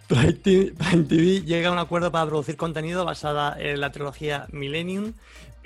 Prime 0.07 0.33
TV 0.33 1.41
llega 1.45 1.69
a 1.69 1.71
un 1.71 1.77
acuerdo 1.77 2.11
para 2.11 2.25
producir 2.25 2.55
contenido 2.55 3.05
basada 3.05 3.55
en 3.59 3.81
la 3.81 3.91
trilogía 3.91 4.47
Millennium 4.51 5.13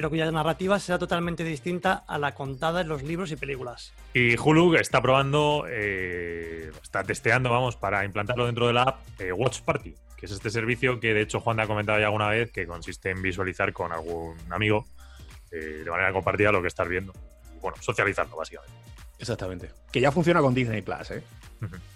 pero 0.02 0.10
cuya 0.10 0.32
narrativa 0.32 0.80
será 0.80 0.98
totalmente 0.98 1.44
distinta 1.44 2.04
a 2.08 2.18
la 2.18 2.34
contada 2.34 2.82
en 2.82 2.88
los 2.88 3.04
libros 3.04 3.32
y 3.32 3.36
películas. 3.36 3.94
Y 4.16 4.36
Hulu 4.36 4.74
está 4.74 5.00
probando, 5.00 5.66
eh, 5.70 6.72
está 6.82 7.04
testeando, 7.04 7.52
vamos, 7.52 7.76
para 7.76 8.04
implantarlo 8.04 8.48
dentro 8.48 8.66
de 8.66 8.74
la 8.74 8.82
app 8.82 9.22
eh, 9.22 9.32
Watch 9.32 9.62
Party, 9.62 9.94
que 10.18 10.26
es 10.26 10.32
este 10.32 10.50
servicio 10.50 11.00
que 11.00 11.14
de 11.14 11.22
hecho 11.22 11.40
Juan 11.40 11.58
te 11.58 11.62
ha 11.62 11.68
comentado 11.68 12.00
ya 12.00 12.06
alguna 12.06 12.30
vez, 12.30 12.52
que 12.52 12.66
consiste 12.66 13.12
en 13.12 13.22
visualizar 13.22 13.74
con 13.74 13.92
algún 13.92 14.36
amigo 14.50 14.88
eh, 15.52 15.84
de 15.86 15.92
manera 15.92 16.12
compartida 16.12 16.52
lo 16.52 16.64
que 16.64 16.70
estás 16.70 16.88
viendo. 16.88 17.14
Bueno, 17.62 17.78
socializando, 17.80 18.36
básicamente. 18.36 18.76
Exactamente. 19.20 19.70
Que 19.92 20.02
ya 20.02 20.12
funciona 20.12 20.42
con 20.42 20.56
Disney 20.56 20.82
Plus, 20.82 21.12
¿eh? 21.12 21.24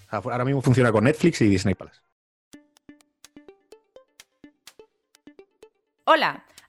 Ahora 0.09 0.45
mismo 0.45 0.61
funciona 0.61 0.91
con 0.91 1.05
Netflix 1.05 1.41
y 1.41 1.47
Disney 1.47 1.73
Plus. 1.73 2.03
Hola. 6.03 6.45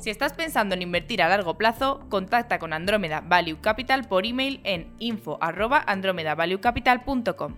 Si 0.00 0.10
estás 0.10 0.32
pensando 0.32 0.76
en 0.76 0.82
invertir 0.82 1.22
a 1.22 1.28
largo 1.28 1.58
plazo, 1.58 2.06
contacta 2.08 2.60
con 2.60 2.72
Andromeda 2.72 3.20
Value 3.20 3.60
Capital 3.60 4.06
por 4.06 4.26
email 4.26 4.60
en 4.62 4.94
info@andromedavaluecapital.com. 5.00 7.56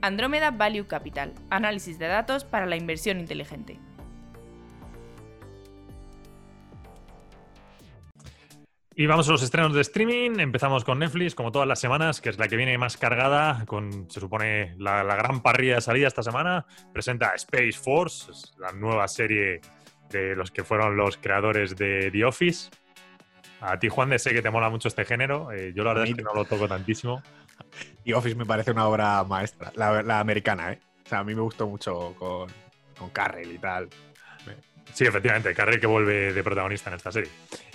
Andromeda 0.00 0.52
Value 0.52 0.86
Capital, 0.86 1.34
análisis 1.50 1.98
de 1.98 2.06
datos 2.06 2.44
para 2.44 2.64
la 2.64 2.76
inversión 2.76 3.20
inteligente. 3.20 3.78
Y 8.94 9.04
vamos 9.06 9.28
a 9.28 9.32
los 9.32 9.42
estrenos 9.42 9.74
de 9.74 9.82
streaming. 9.82 10.40
Empezamos 10.40 10.82
con 10.84 10.98
Netflix, 10.98 11.34
como 11.34 11.52
todas 11.52 11.68
las 11.68 11.78
semanas, 11.78 12.22
que 12.22 12.30
es 12.30 12.38
la 12.38 12.48
que 12.48 12.56
viene 12.56 12.78
más 12.78 12.96
cargada, 12.96 13.66
con, 13.66 14.10
se 14.10 14.20
supone, 14.20 14.74
la, 14.78 15.04
la 15.04 15.16
gran 15.16 15.42
parrilla 15.42 15.74
de 15.76 15.82
salida 15.82 16.08
esta 16.08 16.22
semana. 16.22 16.64
Presenta 16.92 17.34
Space 17.34 17.72
Force, 17.72 18.32
la 18.58 18.72
nueva 18.72 19.06
serie 19.08 19.60
de 20.10 20.36
los 20.36 20.50
que 20.50 20.64
fueron 20.64 20.96
los 20.96 21.16
creadores 21.16 21.76
de 21.76 22.10
The 22.10 22.24
Office. 22.24 22.70
A 23.60 23.78
ti, 23.78 23.88
Juan, 23.88 24.10
de 24.10 24.18
sé 24.18 24.32
que 24.32 24.42
te 24.42 24.50
mola 24.50 24.70
mucho 24.70 24.88
este 24.88 25.04
género. 25.04 25.52
Eh, 25.52 25.72
yo 25.74 25.84
la 25.84 25.90
verdad 25.90 26.08
es 26.08 26.14
que 26.14 26.22
no 26.22 26.34
lo 26.34 26.44
toco 26.44 26.66
tantísimo. 26.68 27.22
The 28.04 28.14
Office 28.14 28.34
me 28.34 28.46
parece 28.46 28.70
una 28.70 28.86
obra 28.86 29.22
maestra, 29.24 29.72
la, 29.74 30.20
americana, 30.20 30.72
¿eh? 30.72 30.80
O 31.04 31.08
sea, 31.08 31.18
a 31.20 31.24
mí 31.24 31.34
me 31.34 31.42
gustó 31.42 31.66
mucho 31.66 32.14
con, 32.18 32.48
con 32.98 33.10
Carrell 33.10 33.52
y 33.52 33.58
tal. 33.58 33.88
Sí, 34.92 35.04
efectivamente, 35.04 35.54
Carrell 35.54 35.80
que 35.80 35.86
vuelve 35.86 36.32
de 36.32 36.42
protagonista 36.42 36.90
en 36.90 36.96
esta 36.96 37.12
serie. 37.12 37.30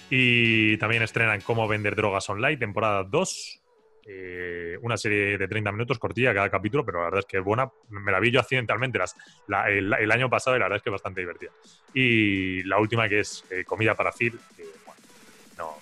Y 0.09 0.77
también 0.77 1.01
estrenan 1.01 1.41
Cómo 1.41 1.67
vender 1.67 1.95
drogas 1.95 2.29
online, 2.29 2.57
temporada 2.57 3.03
2. 3.03 3.61
Eh, 4.07 4.77
una 4.83 4.97
serie 4.97 5.35
de 5.35 5.47
30 5.47 5.71
minutos, 5.71 5.97
cortilla 5.97 6.31
cada 6.31 6.49
capítulo, 6.49 6.85
pero 6.85 6.99
la 6.99 7.05
verdad 7.05 7.19
es 7.21 7.25
que 7.25 7.37
es 7.37 7.43
buena. 7.43 7.71
Me 7.89 8.11
la 8.11 8.19
vi 8.19 8.29
yo 8.29 8.39
accidentalmente 8.39 8.99
las, 8.99 9.15
el, 9.67 10.11
año 10.11 10.29
pasado 10.29 10.55
y 10.55 10.59
la 10.59 10.65
verdad 10.65 10.77
es 10.77 10.83
que 10.83 10.89
es 10.89 10.93
bastante 10.93 11.21
divertida. 11.21 11.51
Y 11.93 12.61
la 12.63 12.77
última 12.79 13.09
que 13.09 13.21
es 13.21 13.43
eh, 13.49 13.63
Comida 13.65 13.95
para 13.95 14.11
Phil, 14.11 14.39
bueno, 14.85 15.01
no, 15.57 15.77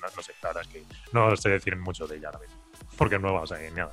no, 0.00 0.22
sé, 0.22 0.32
la 0.42 0.48
verdad 0.48 0.62
es 0.62 0.68
que 0.68 0.82
no 1.12 1.36
sé 1.36 1.50
decir 1.50 1.76
mucho 1.76 2.06
de 2.06 2.16
ella 2.16 2.28
ahora 2.28 2.40
mismo, 2.40 2.56
porque 2.96 3.16
es 3.16 3.20
nueva, 3.20 3.42
o 3.42 3.46
sea, 3.46 3.58
nada. 3.72 3.92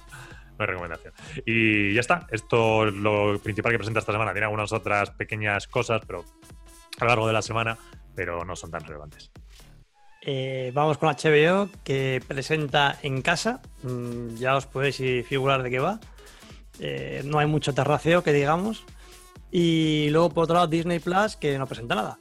No 0.58 0.64
hay 0.64 0.68
recomendación. 0.68 1.14
Y 1.46 1.94
ya 1.94 2.00
está. 2.00 2.26
Esto 2.32 2.88
es 2.88 2.94
lo 2.94 3.38
principal 3.40 3.72
que 3.72 3.78
presenta 3.78 4.00
esta 4.00 4.12
semana. 4.12 4.32
Tiene 4.32 4.46
algunas 4.46 4.72
otras 4.72 5.12
pequeñas 5.12 5.68
cosas, 5.68 6.02
pero 6.08 6.26
a 7.00 7.04
lo 7.04 7.10
largo 7.10 7.28
de 7.28 7.34
la 7.34 7.44
semana, 7.44 7.78
pero 8.16 8.44
no 8.44 8.56
son 8.56 8.72
tan 8.72 8.82
relevantes. 8.82 9.30
Eh, 10.30 10.72
vamos 10.74 10.98
con 10.98 11.08
HBO 11.08 11.70
que 11.86 12.22
presenta 12.28 13.00
en 13.02 13.22
casa. 13.22 13.62
Mm, 13.84 14.36
ya 14.36 14.58
os 14.58 14.66
podéis 14.66 14.98
figurar 15.26 15.64
de 15.64 15.70
qué 15.70 15.80
va. 15.80 16.02
Eh, 16.80 17.22
no 17.24 17.40
hay 17.40 17.48
mucho 17.48 17.74
terraceo 17.74 18.24
que 18.24 18.34
digamos. 18.34 18.84
Y 19.52 20.10
luego 20.10 20.30
por 20.32 20.44
otro 20.44 20.56
lado 20.56 20.68
Disney 20.68 21.00
Plus 21.00 21.38
que 21.38 21.58
no 21.58 21.66
presenta 21.66 21.96
nada. 21.96 22.18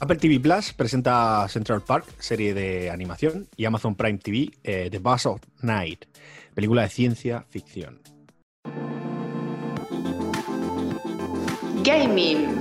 Apple 0.00 0.16
TV 0.16 0.40
Plus 0.40 0.72
presenta 0.72 1.46
Central 1.48 1.82
Park, 1.82 2.04
serie 2.18 2.52
de 2.52 2.90
animación, 2.90 3.46
y 3.56 3.64
Amazon 3.64 3.94
Prime 3.94 4.18
TV, 4.18 4.50
eh, 4.64 4.88
The 4.90 4.98
Buzz 4.98 5.26
of 5.26 5.40
Night, 5.60 6.06
película 6.52 6.82
de 6.82 6.88
ciencia 6.88 7.46
ficción. 7.48 8.00
Gaming. 11.84 12.60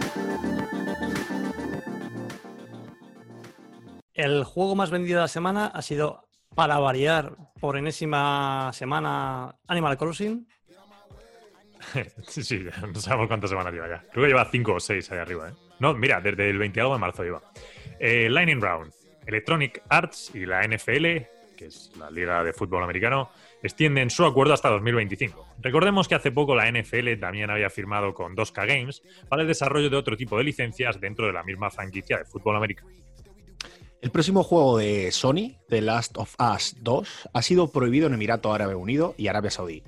El 4.21 4.43
juego 4.43 4.75
más 4.75 4.91
vendido 4.91 5.17
de 5.17 5.23
la 5.23 5.27
semana 5.27 5.65
ha 5.65 5.81
sido, 5.81 6.27
para 6.53 6.77
variar, 6.77 7.35
por 7.59 7.75
enésima 7.75 8.69
semana, 8.71 9.55
Animal 9.67 9.97
Crossing. 9.97 10.47
sí, 12.27 12.63
no 12.93 12.99
sabemos 12.99 13.27
cuántas 13.27 13.49
semanas 13.49 13.73
lleva 13.73 13.89
ya. 13.89 14.05
Creo 14.11 14.25
que 14.25 14.27
lleva 14.27 14.45
5 14.45 14.73
o 14.73 14.79
6 14.79 15.11
ahí 15.11 15.17
arriba. 15.17 15.49
¿eh? 15.49 15.53
No, 15.79 15.95
mira, 15.95 16.21
desde 16.21 16.51
el 16.51 16.59
22 16.59 16.93
de 16.93 16.99
marzo 16.99 17.23
lleva. 17.23 17.41
Eh, 17.99 18.29
Lightning 18.29 18.61
Round, 18.61 18.93
Electronic 19.25 19.81
Arts 19.89 20.35
y 20.35 20.45
la 20.45 20.61
NFL, 20.67 21.05
que 21.57 21.65
es 21.65 21.91
la 21.97 22.11
Liga 22.11 22.43
de 22.43 22.53
Fútbol 22.53 22.83
Americano, 22.83 23.31
extienden 23.63 24.11
su 24.11 24.23
acuerdo 24.23 24.53
hasta 24.53 24.69
2025. 24.69 25.55
Recordemos 25.61 26.07
que 26.07 26.13
hace 26.13 26.31
poco 26.31 26.53
la 26.53 26.71
NFL 26.71 27.19
también 27.19 27.49
había 27.49 27.71
firmado 27.71 28.13
con 28.13 28.35
2K 28.35 28.67
Games 28.67 29.01
para 29.27 29.41
el 29.41 29.47
desarrollo 29.47 29.89
de 29.89 29.97
otro 29.97 30.15
tipo 30.15 30.37
de 30.37 30.43
licencias 30.43 31.01
dentro 31.01 31.25
de 31.25 31.33
la 31.33 31.41
misma 31.41 31.71
franquicia 31.71 32.19
de 32.19 32.25
fútbol 32.25 32.55
americano. 32.55 32.91
El 34.01 34.10
próximo 34.10 34.41
juego 34.43 34.79
de 34.79 35.12
Sony, 35.12 35.60
The 35.70 35.79
Last 35.79 36.17
of 36.17 36.36
Us 36.39 36.75
2, 36.81 37.29
ha 37.34 37.41
sido 37.43 37.67
prohibido 37.67 38.08
en 38.08 38.15
Emirato 38.15 38.51
Árabe 38.51 38.74
Unido 38.74 39.13
y 39.15 39.27
Arabia 39.27 39.51
Saudí. 39.51 39.84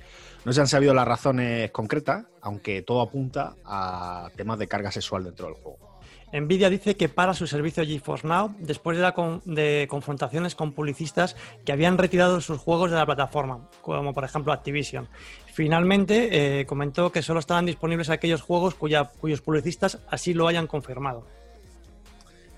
No 0.46 0.54
se 0.54 0.62
han 0.62 0.68
sabido 0.68 0.94
las 0.94 1.08
razones 1.08 1.72
concretas, 1.72 2.26
aunque 2.40 2.84
todo 2.84 3.02
apunta 3.02 3.56
a 3.66 4.30
temas 4.36 4.60
de 4.60 4.68
carga 4.68 4.92
sexual 4.92 5.24
dentro 5.24 5.48
del 5.48 5.56
juego. 5.56 6.00
Nvidia 6.32 6.70
dice 6.70 6.96
que 6.96 7.10
para 7.10 7.34
su 7.34 7.48
servicio 7.48 7.84
GeForce 7.84 8.28
Now 8.28 8.56
después 8.60 8.98
de, 8.98 9.04
la 9.04 9.88
confrontaciones 9.88 10.54
con 10.54 10.74
publicistas 10.74 11.36
que 11.66 11.72
habían 11.72 11.98
retirado 11.98 12.40
sus 12.40 12.60
juegos 12.60 12.92
de 12.92 12.98
la 12.98 13.08
plataforma, 13.08 13.68
como 13.82 14.14
por 14.14 14.26
ejemplo 14.26 14.54
Activision. 14.54 15.10
Finalmente 15.54 16.60
eh, 16.60 16.66
comentó 16.68 17.12
que 17.12 17.24
solo 17.24 17.40
estarán 17.40 17.66
disponibles 17.66 18.12
aquellos 18.12 18.44
juegos 18.44 18.76
cuyos 18.76 19.42
publicistas 19.42 20.00
así 20.08 20.36
lo 20.36 20.48
hayan 20.48 20.68
confirmado. 20.68 21.26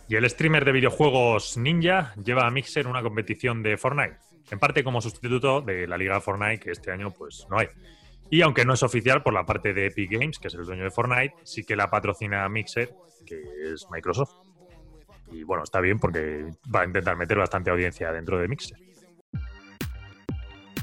Y 0.07 0.15
el 0.15 0.29
streamer 0.29 0.65
de 0.65 0.71
videojuegos 0.71 1.57
Ninja 1.57 2.13
lleva 2.23 2.45
a 2.45 2.51
Mixer 2.51 2.87
una 2.87 3.01
competición 3.01 3.63
de 3.63 3.75
Fortnite, 3.77 4.17
en 4.51 4.59
parte 4.59 4.83
como 4.83 5.01
sustituto 5.01 5.61
de 5.61 5.87
la 5.87 5.97
liga 5.97 6.21
Fortnite 6.21 6.59
que 6.59 6.71
este 6.71 6.91
año 6.91 7.11
pues 7.11 7.47
no 7.49 7.57
hay. 7.57 7.67
Y 8.29 8.41
aunque 8.41 8.65
no 8.65 8.73
es 8.73 8.83
oficial 8.83 9.23
por 9.23 9.33
la 9.33 9.45
parte 9.45 9.73
de 9.73 9.87
Epic 9.87 10.11
Games, 10.11 10.39
que 10.39 10.47
es 10.47 10.53
el 10.53 10.65
dueño 10.65 10.83
de 10.83 10.91
Fortnite, 10.91 11.35
sí 11.43 11.63
que 11.63 11.75
la 11.75 11.89
patrocina 11.89 12.47
Mixer, 12.49 12.93
que 13.25 13.41
es 13.63 13.87
Microsoft. 13.91 14.33
Y 15.31 15.43
bueno, 15.43 15.63
está 15.63 15.81
bien 15.81 15.99
porque 15.99 16.45
va 16.73 16.81
a 16.81 16.85
intentar 16.85 17.15
meter 17.17 17.37
bastante 17.37 17.71
audiencia 17.71 18.11
dentro 18.11 18.39
de 18.39 18.47
Mixer. 18.47 18.77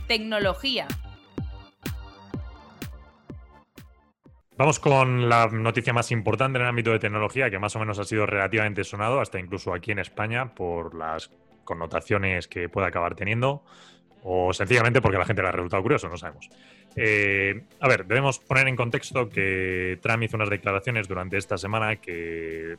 Tecnología. 0.09 0.87
Vamos 4.63 4.79
con 4.79 5.29
la 5.29 5.49
noticia 5.49 5.93
más 5.93 6.13
importante 6.13 6.57
en 6.57 6.63
el 6.63 6.69
ámbito 6.69 6.93
de 6.93 7.01
tecnología, 7.01 7.51
que 7.51 7.59
más 7.59 7.75
o 7.75 7.81
menos 7.81 7.99
ha 7.99 8.05
sido 8.05 8.27
relativamente 8.27 8.85
sonado, 8.85 9.21
hasta 9.21 9.41
incluso 9.41 9.75
aquí 9.75 9.91
en 9.91 9.99
España, 9.99 10.55
por 10.55 10.95
las 10.95 11.33
connotaciones 11.65 12.47
que 12.47 12.69
puede 12.69 12.87
acabar 12.87 13.17
teniendo, 13.17 13.65
o 14.23 14.53
sencillamente 14.53 15.03
porque 15.03 15.19
la 15.19 15.25
gente 15.25 15.43
le 15.43 15.49
ha 15.49 15.51
resultado 15.51 15.83
curioso, 15.83 16.09
no 16.09 16.17
sabemos. 16.17 16.49
Eh, 16.95 17.61
a 17.81 17.89
ver, 17.89 18.07
debemos 18.07 18.39
poner 18.39 18.69
en 18.69 18.77
contexto 18.77 19.29
que 19.29 19.99
Trump 20.01 20.23
hizo 20.23 20.37
unas 20.37 20.49
declaraciones 20.49 21.09
durante 21.09 21.39
esta 21.39 21.59
semana 21.59 21.97
que 21.97 22.77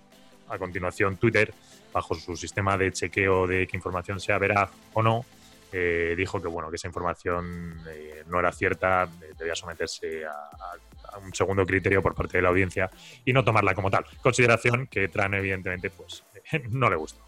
a 0.47 0.57
continuación 0.57 1.17
Twitter, 1.17 1.53
bajo 1.91 2.15
su 2.15 2.37
sistema 2.37 2.77
de 2.77 2.93
chequeo 2.93 3.45
de 3.45 3.67
qué 3.67 3.75
información 3.75 4.21
sea 4.21 4.37
veraz 4.37 4.71
o 4.93 5.03
no, 5.03 5.25
eh, 5.73 6.13
dijo 6.15 6.41
que 6.41 6.47
bueno 6.47 6.69
que 6.69 6.77
esa 6.77 6.87
información 6.87 7.77
eh, 7.89 8.23
no 8.27 8.39
era 8.39 8.53
cierta, 8.53 9.09
debía 9.37 9.55
someterse 9.55 10.23
a, 10.25 10.77
un 11.17 11.33
segundo 11.33 11.65
criterio 11.65 12.01
por 12.01 12.15
parte 12.15 12.37
de 12.37 12.43
la 12.43 12.49
audiencia 12.49 12.89
y 13.25 13.33
no 13.33 13.43
tomarla 13.43 13.73
como 13.73 13.89
tal. 13.89 14.05
Consideración 14.21 14.87
que 14.87 15.07
Tran 15.07 15.33
evidentemente 15.33 15.89
pues 15.89 16.23
no 16.69 16.89
le 16.89 16.95
gustó. 16.95 17.21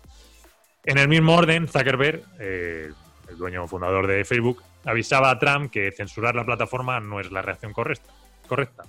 En 0.83 0.97
el 0.97 1.07
mismo 1.07 1.35
orden, 1.35 1.67
Zuckerberg, 1.67 2.23
eh, 2.39 2.91
el 3.29 3.37
dueño 3.37 3.67
fundador 3.67 4.05
de 4.07 4.23
Facebook, 4.23 4.61
avisaba 4.85 5.31
a 5.31 5.39
Trump 5.39 5.71
que 5.71 5.91
censurar 5.91 6.35
la 6.35 6.45
plataforma 6.45 6.99
no 6.99 7.19
es 7.19 7.31
la 7.31 7.41
reacción 7.41 7.73
correcta. 7.73 8.13
correcta. 8.47 8.83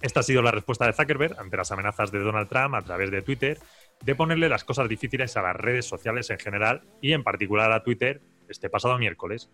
Esta 0.00 0.18
ha 0.18 0.22
sido 0.24 0.42
la 0.42 0.50
respuesta 0.50 0.84
de 0.84 0.92
Zuckerberg 0.92 1.38
ante 1.38 1.56
las 1.56 1.70
amenazas 1.70 2.10
de 2.10 2.18
Donald 2.18 2.48
Trump 2.48 2.74
a 2.74 2.82
través 2.82 3.12
de 3.12 3.22
Twitter 3.22 3.58
de 4.00 4.14
ponerle 4.16 4.48
las 4.48 4.64
cosas 4.64 4.88
difíciles 4.88 5.36
a 5.36 5.42
las 5.42 5.54
redes 5.54 5.86
sociales 5.86 6.28
en 6.30 6.40
general 6.40 6.82
y 7.00 7.12
en 7.12 7.22
particular 7.22 7.70
a 7.70 7.84
Twitter 7.84 8.20
este 8.48 8.68
pasado 8.68 8.98
miércoles, 8.98 9.48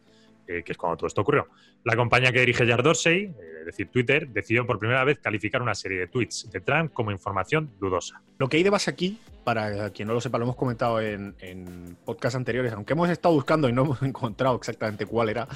que 0.49 0.73
es 0.73 0.79
cuando 0.79 0.97
todo 0.97 1.07
esto 1.07 1.21
ocurrió. 1.21 1.49
La 1.85 1.95
compañía 1.95 2.33
que 2.33 2.41
dirige 2.41 2.67
Jared 2.67 2.83
Dorsey, 2.83 3.25
eh, 3.25 3.35
es 3.61 3.67
decir, 3.67 3.91
Twitter, 3.91 4.29
decidió 4.29 4.67
por 4.67 4.79
primera 4.79 5.05
vez 5.05 5.19
calificar 5.19 5.61
una 5.61 5.75
serie 5.75 5.99
de 5.99 6.07
tweets 6.07 6.51
de 6.51 6.61
Trump 6.61 6.93
como 6.93 7.11
información 7.11 7.71
dudosa. 7.79 8.23
Lo 8.39 8.49
que 8.49 8.57
hay 8.57 8.63
de 8.63 8.71
base 8.71 8.91
aquí, 8.91 9.19
para 9.45 9.91
quien 9.91 10.09
no 10.09 10.15
lo 10.15 10.21
sepa, 10.21 10.39
lo 10.39 10.45
hemos 10.45 10.57
comentado 10.57 11.01
en, 11.01 11.35
en 11.41 11.97
podcasts 12.05 12.37
anteriores, 12.37 12.73
aunque 12.73 12.95
hemos 12.95 13.11
estado 13.11 13.35
buscando 13.35 13.69
y 13.69 13.73
no 13.73 13.85
hemos 13.85 14.03
encontrado 14.09 14.57
exactamente 14.57 15.05
cuál 15.07 15.29
era, 15.29 15.47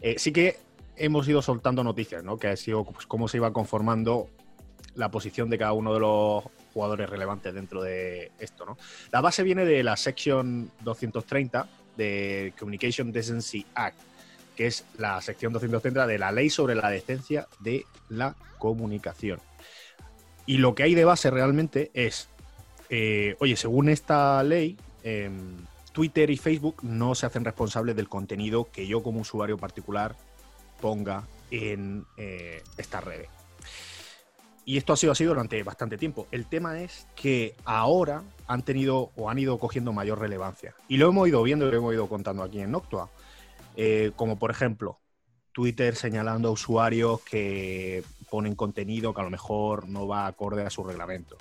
eh, 0.00 0.14
sí 0.18 0.32
que 0.32 0.56
hemos 0.96 1.28
ido 1.28 1.42
soltando 1.42 1.84
noticias, 1.84 2.24
¿no? 2.24 2.38
Que 2.38 2.48
ha 2.48 2.56
sido 2.56 2.84
pues, 2.84 3.06
cómo 3.06 3.28
se 3.28 3.36
iba 3.36 3.52
conformando 3.52 4.28
la 4.94 5.10
posición 5.10 5.50
de 5.50 5.58
cada 5.58 5.72
uno 5.72 5.94
de 5.94 6.00
los 6.00 6.44
jugadores 6.72 7.08
relevantes 7.08 7.54
dentro 7.54 7.82
de 7.82 8.32
esto, 8.38 8.64
¿no? 8.64 8.76
La 9.12 9.20
base 9.20 9.42
viene 9.42 9.64
de 9.64 9.82
la 9.82 9.96
sección 9.96 10.70
230 10.80 11.68
de 11.96 12.52
Communication 12.58 13.12
Decency 13.12 13.66
Act, 13.74 13.98
que 14.56 14.66
es 14.66 14.84
la 14.98 15.20
sección 15.20 15.52
230 15.52 16.06
de 16.06 16.18
la 16.18 16.32
ley 16.32 16.50
sobre 16.50 16.74
la 16.74 16.90
decencia 16.90 17.48
de 17.60 17.84
la 18.08 18.34
comunicación. 18.58 19.40
Y 20.46 20.58
lo 20.58 20.74
que 20.74 20.82
hay 20.82 20.94
de 20.94 21.04
base 21.04 21.30
realmente 21.30 21.90
es, 21.94 22.28
eh, 22.88 23.36
oye, 23.40 23.56
según 23.56 23.88
esta 23.88 24.42
ley, 24.42 24.76
em, 25.02 25.56
Twitter 25.92 26.30
y 26.30 26.36
Facebook 26.36 26.76
no 26.82 27.14
se 27.14 27.26
hacen 27.26 27.44
responsables 27.44 27.96
del 27.96 28.08
contenido 28.08 28.68
que 28.70 28.86
yo 28.86 29.02
como 29.02 29.20
usuario 29.20 29.58
particular 29.58 30.16
ponga 30.80 31.24
en 31.50 32.04
eh, 32.16 32.62
estas 32.78 33.04
redes. 33.04 33.28
Y 34.64 34.76
esto 34.76 34.92
ha 34.92 34.96
sido 34.96 35.12
así 35.12 35.24
durante 35.24 35.62
bastante 35.62 35.98
tiempo. 35.98 36.28
El 36.30 36.46
tema 36.46 36.80
es 36.80 37.06
que 37.16 37.56
ahora 37.64 38.22
han 38.46 38.62
tenido 38.62 39.10
o 39.16 39.28
han 39.30 39.38
ido 39.38 39.58
cogiendo 39.58 39.92
mayor 39.92 40.20
relevancia. 40.20 40.74
Y 40.86 40.96
lo 40.96 41.08
hemos 41.08 41.28
ido 41.28 41.42
viendo 41.42 41.66
y 41.66 41.70
lo 41.70 41.78
hemos 41.78 41.94
ido 41.94 42.08
contando 42.08 42.42
aquí 42.42 42.60
en 42.60 42.70
Noctua. 42.70 43.10
Eh, 43.82 44.12
como 44.14 44.38
por 44.38 44.50
ejemplo, 44.50 45.00
Twitter 45.52 45.96
señalando 45.96 46.50
a 46.50 46.52
usuarios 46.52 47.22
que 47.22 48.04
ponen 48.28 48.54
contenido 48.54 49.14
que 49.14 49.22
a 49.22 49.24
lo 49.24 49.30
mejor 49.30 49.88
no 49.88 50.06
va 50.06 50.26
acorde 50.26 50.66
a 50.66 50.68
su 50.68 50.84
reglamento. 50.84 51.38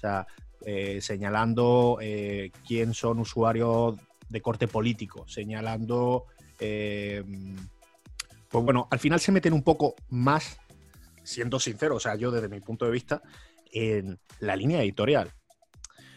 sea, 0.00 0.24
eh, 0.64 1.00
señalando 1.00 1.98
eh, 2.00 2.52
quién 2.64 2.94
son 2.94 3.18
usuarios 3.18 3.96
de 4.28 4.40
corte 4.40 4.68
político, 4.68 5.26
señalando, 5.26 6.26
eh, 6.60 7.24
pues 8.48 8.64
bueno, 8.64 8.86
al 8.88 9.00
final 9.00 9.18
se 9.18 9.32
meten 9.32 9.52
un 9.52 9.64
poco 9.64 9.96
más, 10.08 10.60
siendo 11.24 11.58
sincero, 11.58 11.96
o 11.96 12.00
sea, 12.00 12.14
yo 12.14 12.30
desde 12.30 12.48
mi 12.48 12.60
punto 12.60 12.84
de 12.84 12.92
vista, 12.92 13.22
en 13.72 14.20
la 14.38 14.54
línea 14.54 14.80
editorial. 14.82 15.32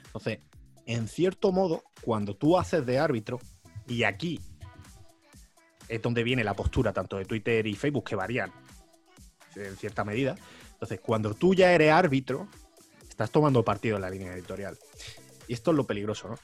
Entonces, 0.06 0.42
en 0.86 1.08
cierto 1.08 1.52
modo, 1.52 1.86
cuando 2.02 2.36
tú 2.36 2.56
haces 2.60 2.86
de 2.86 3.00
árbitro, 3.00 3.40
y 3.88 4.04
aquí 4.04 4.40
es 5.88 6.02
donde 6.02 6.24
viene 6.24 6.44
la 6.44 6.54
postura 6.54 6.94
tanto 6.94 7.18
de 7.18 7.26
Twitter 7.26 7.66
y 7.68 7.76
Facebook, 7.76 8.06
que 8.06 8.16
varían 8.16 8.52
en 9.56 9.76
cierta 9.78 10.04
medida. 10.04 10.36
Entonces, 10.74 11.00
cuando 11.00 11.34
tú 11.34 11.54
ya 11.54 11.72
eres 11.72 11.92
árbitro, 11.92 12.48
estás 13.08 13.32
tomando 13.32 13.64
partido 13.64 13.96
en 13.96 14.02
la 14.02 14.10
línea 14.10 14.34
editorial. 14.34 14.78
Y 15.48 15.54
esto 15.54 15.72
es 15.72 15.78
lo 15.78 15.86
peligroso, 15.86 16.30
¿no? 16.30 16.40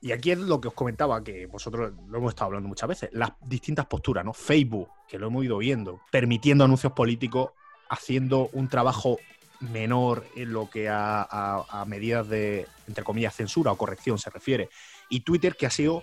Y 0.00 0.10
aquí 0.10 0.32
es 0.32 0.38
lo 0.38 0.60
que 0.60 0.68
os 0.68 0.74
comentaba, 0.74 1.22
que 1.22 1.46
vosotros 1.46 1.92
lo 2.08 2.18
hemos 2.18 2.32
estado 2.32 2.46
hablando 2.46 2.68
muchas 2.68 2.88
veces, 2.88 3.10
las 3.12 3.30
distintas 3.40 3.86
posturas, 3.86 4.24
¿no? 4.24 4.32
Facebook, 4.32 4.88
que 5.08 5.16
lo 5.16 5.28
hemos 5.28 5.44
ido 5.44 5.58
viendo, 5.58 6.00
permitiendo 6.10 6.64
anuncios 6.64 6.92
políticos, 6.92 7.52
haciendo 7.88 8.50
un 8.52 8.68
trabajo 8.68 9.18
menor 9.60 10.26
en 10.34 10.52
lo 10.52 10.68
que 10.68 10.88
a, 10.90 11.84
medidas 11.86 12.28
de, 12.28 12.66
entre 12.88 13.04
comillas, 13.04 13.36
censura 13.36 13.70
o 13.70 13.78
corrección 13.78 14.18
se 14.18 14.28
refiere. 14.30 14.68
Y 15.08 15.20
Twitter, 15.20 15.56
que 15.56 15.66
ha 15.66 15.70
sido 15.70 16.02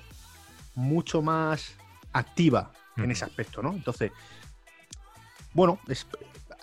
mucho 0.76 1.22
más 1.22 1.76
activa 2.14 2.72
en 2.98 3.12
ese 3.12 3.26
aspecto, 3.26 3.62
¿no? 3.62 3.72
Entonces, 3.72 4.12
bueno, 5.54 5.80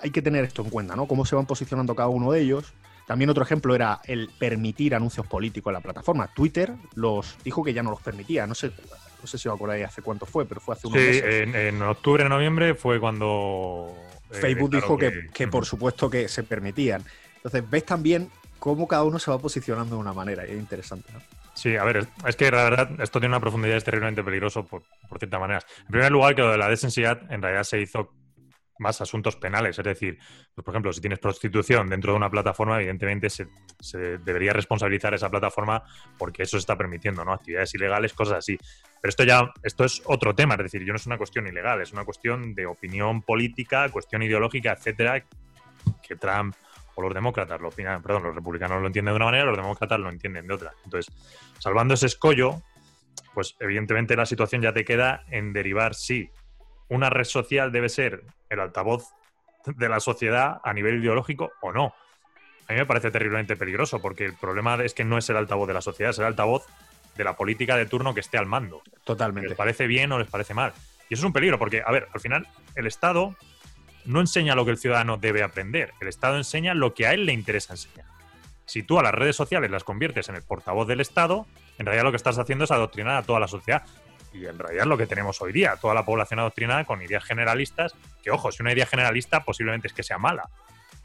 hay 0.00 0.10
que 0.10 0.20
tener 0.20 0.44
esto 0.44 0.62
en 0.62 0.70
cuenta, 0.70 0.96
¿no? 0.96 1.06
Cómo 1.06 1.24
se 1.24 1.34
van 1.34 1.46
posicionando 1.46 1.94
cada 1.94 2.08
uno 2.08 2.32
de 2.32 2.40
ellos 2.40 2.74
también 3.06 3.30
otro 3.30 3.44
ejemplo 3.44 3.74
era 3.74 4.00
el 4.04 4.30
permitir 4.36 4.94
anuncios 4.94 5.26
políticos 5.26 5.70
en 5.70 5.74
la 5.74 5.80
plataforma. 5.80 6.26
Twitter 6.26 6.74
los 6.96 7.36
dijo 7.44 7.62
que 7.62 7.72
ya 7.72 7.82
no 7.82 7.90
los 7.90 8.02
permitía. 8.02 8.46
No 8.48 8.54
sé, 8.54 8.72
no 9.20 9.26
sé 9.26 9.38
si 9.38 9.48
os 9.48 9.54
acordáis 9.54 9.86
hace 9.86 10.02
cuánto 10.02 10.26
fue, 10.26 10.44
pero 10.44 10.60
fue 10.60 10.74
hace 10.74 10.88
unos 10.88 11.00
sí, 11.00 11.06
meses. 11.06 11.54
En, 11.54 11.80
octubre, 11.82 12.28
noviembre 12.28 12.74
fue 12.74 12.98
cuando 12.98 13.94
eh, 14.30 14.34
Facebook 14.34 14.70
dijo 14.70 14.98
que, 14.98 15.48
por 15.48 15.64
supuesto 15.64 16.10
que 16.10 16.26
se 16.26 16.42
permitían. 16.42 17.04
Entonces, 17.36 17.62
ves 17.70 17.86
también 17.86 18.28
cómo 18.58 18.86
cada 18.86 19.04
uno 19.04 19.18
se 19.18 19.30
va 19.30 19.38
posicionando 19.38 19.96
de 19.96 20.00
una 20.00 20.12
manera 20.12 20.44
es 20.44 20.52
interesante. 20.52 21.12
¿no? 21.12 21.20
Sí, 21.54 21.76
a 21.76 21.84
ver, 21.84 22.06
es 22.26 22.36
que 22.36 22.50
la 22.50 22.64
verdad 22.64 22.90
esto 23.00 23.18
tiene 23.18 23.34
una 23.34 23.40
profundidad 23.40 23.82
terriblemente 23.82 24.22
peligroso 24.22 24.64
por, 24.64 24.82
por 25.08 25.18
ciertas 25.18 25.40
maneras. 25.40 25.66
En 25.80 25.86
primer 25.86 26.12
lugar, 26.12 26.34
que 26.34 26.42
lo 26.42 26.50
de 26.50 26.58
la 26.58 26.68
desensidad 26.68 27.20
en 27.30 27.40
realidad 27.42 27.64
se 27.64 27.80
hizo 27.80 28.12
más 28.78 29.00
asuntos 29.00 29.36
penales. 29.36 29.78
Es 29.78 29.84
decir, 29.84 30.18
pues, 30.54 30.64
por 30.64 30.74
ejemplo, 30.74 30.92
si 30.92 31.00
tienes 31.00 31.18
prostitución 31.18 31.88
dentro 31.88 32.12
de 32.12 32.18
una 32.18 32.30
plataforma, 32.30 32.76
evidentemente 32.76 33.30
se, 33.30 33.46
debería 34.24 34.52
responsabilizar 34.52 35.14
esa 35.14 35.30
plataforma 35.30 35.82
porque 36.18 36.42
eso 36.42 36.56
se 36.56 36.60
está 36.60 36.76
permitiendo, 36.76 37.24
¿no? 37.24 37.32
Actividades 37.32 37.74
ilegales, 37.74 38.12
cosas 38.12 38.38
así. 38.38 38.58
Pero 39.00 39.10
esto 39.10 39.24
ya, 39.24 39.52
esto 39.62 39.84
es 39.84 40.02
otro 40.06 40.34
tema, 40.34 40.54
es 40.54 40.64
decir, 40.64 40.84
yo 40.84 40.92
no 40.92 40.96
es 40.96 41.06
una 41.06 41.18
cuestión 41.18 41.46
ilegal, 41.46 41.80
es 41.80 41.92
una 41.92 42.04
cuestión 42.04 42.54
de 42.54 42.66
opinión 42.66 43.22
política, 43.22 43.88
cuestión 43.88 44.22
ideológica, 44.22 44.72
etcétera, 44.72 45.24
que 46.02 46.16
Trump 46.16 46.54
o 46.96 47.02
los 47.02 47.14
demócratas 47.14 47.60
lo 47.60 47.68
opinan, 47.68 48.02
perdón, 48.02 48.24
los 48.24 48.34
republicanos 48.34 48.80
lo 48.80 48.86
entienden 48.86 49.12
de 49.12 49.16
una 49.16 49.26
manera, 49.26 49.44
los 49.44 49.56
demócratas 49.56 50.00
lo 50.00 50.08
entienden 50.10 50.46
de 50.46 50.54
otra. 50.54 50.72
Entonces, 50.84 51.14
salvando 51.58 51.94
ese 51.94 52.06
escollo, 52.06 52.62
pues 53.34 53.54
evidentemente 53.60 54.16
la 54.16 54.26
situación 54.26 54.62
ya 54.62 54.72
te 54.72 54.84
queda 54.84 55.24
en 55.30 55.52
derivar, 55.52 55.94
sí, 55.94 56.30
una 56.88 57.10
red 57.10 57.24
social 57.24 57.70
debe 57.70 57.90
ser 57.90 58.24
el 58.48 58.60
altavoz 58.60 59.12
de 59.66 59.88
la 59.88 60.00
sociedad 60.00 60.60
a 60.64 60.72
nivel 60.72 61.02
ideológico 61.02 61.52
o 61.60 61.72
no. 61.72 61.94
A 62.68 62.72
mí 62.72 62.78
me 62.78 62.86
parece 62.86 63.10
terriblemente 63.10 63.56
peligroso 63.56 64.00
porque 64.00 64.24
el 64.24 64.34
problema 64.34 64.82
es 64.82 64.94
que 64.94 65.04
no 65.04 65.18
es 65.18 65.28
el 65.28 65.36
altavoz 65.36 65.68
de 65.68 65.74
la 65.74 65.82
sociedad, 65.82 66.10
es 66.10 66.18
el 66.18 66.24
altavoz 66.24 66.66
de 67.14 67.24
la 67.24 67.36
política 67.36 67.76
de 67.76 67.86
turno 67.86 68.14
que 68.14 68.20
esté 68.20 68.38
al 68.38 68.46
mando. 68.46 68.82
Totalmente. 69.04 69.50
Les 69.50 69.58
parece 69.58 69.86
bien 69.86 70.10
o 70.12 70.18
les 70.18 70.28
parece 70.28 70.54
mal. 70.54 70.72
Y 71.08 71.14
eso 71.14 71.20
es 71.20 71.24
un 71.24 71.32
peligro 71.32 71.58
porque, 71.58 71.82
a 71.84 71.92
ver, 71.92 72.08
al 72.12 72.20
final 72.20 72.46
el 72.74 72.86
Estado 72.86 73.36
no 74.06 74.20
enseña 74.20 74.54
lo 74.54 74.64
que 74.64 74.70
el 74.70 74.78
ciudadano 74.78 75.16
debe 75.16 75.42
aprender. 75.42 75.92
El 76.00 76.08
Estado 76.08 76.36
enseña 76.36 76.74
lo 76.74 76.94
que 76.94 77.06
a 77.06 77.12
él 77.12 77.26
le 77.26 77.32
interesa 77.32 77.74
enseñar. 77.74 78.06
Si 78.64 78.82
tú 78.82 78.98
a 78.98 79.02
las 79.02 79.14
redes 79.14 79.36
sociales 79.36 79.70
las 79.70 79.84
conviertes 79.84 80.28
en 80.28 80.36
el 80.36 80.42
portavoz 80.42 80.88
del 80.88 81.00
Estado, 81.00 81.46
en 81.78 81.86
realidad 81.86 82.04
lo 82.04 82.10
que 82.10 82.16
estás 82.16 82.38
haciendo 82.38 82.64
es 82.64 82.70
adoctrinar 82.70 83.16
a 83.16 83.22
toda 83.22 83.38
la 83.38 83.48
sociedad 83.48 83.84
y 84.32 84.46
en 84.46 84.58
realidad 84.58 84.84
es 84.84 84.88
lo 84.88 84.98
que 84.98 85.06
tenemos 85.06 85.40
hoy 85.40 85.52
día, 85.52 85.76
toda 85.80 85.94
la 85.94 86.04
población 86.04 86.40
adoctrinada 86.40 86.84
con 86.84 87.00
ideas 87.00 87.24
generalistas, 87.24 87.94
que 88.22 88.30
ojo, 88.30 88.52
si 88.52 88.62
una 88.62 88.72
idea 88.72 88.86
generalista 88.86 89.44
posiblemente 89.44 89.88
es 89.88 89.94
que 89.94 90.02
sea 90.02 90.18
mala. 90.18 90.48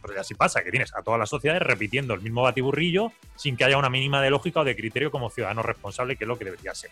Pero 0.02 0.16
ya 0.16 0.24
sí 0.24 0.34
pasa, 0.34 0.64
que 0.64 0.72
tienes 0.72 0.94
a 0.96 1.04
todas 1.04 1.20
las 1.20 1.30
sociedades 1.30 1.62
repitiendo 1.62 2.14
el 2.14 2.22
mismo 2.22 2.42
batiburrillo 2.42 3.12
sin 3.36 3.56
que 3.56 3.64
haya 3.64 3.78
una 3.78 3.90
mínima 3.90 4.22
de 4.22 4.32
lógica 4.32 4.62
o 4.62 4.64
de 4.64 4.76
criterio 4.76 5.12
como 5.12 5.30
ciudadano 5.30 5.62
responsable, 5.62 6.16
que 6.16 6.24
es 6.24 6.28
lo 6.28 6.38
que 6.38 6.46
debería 6.46 6.74
ser. 6.74 6.90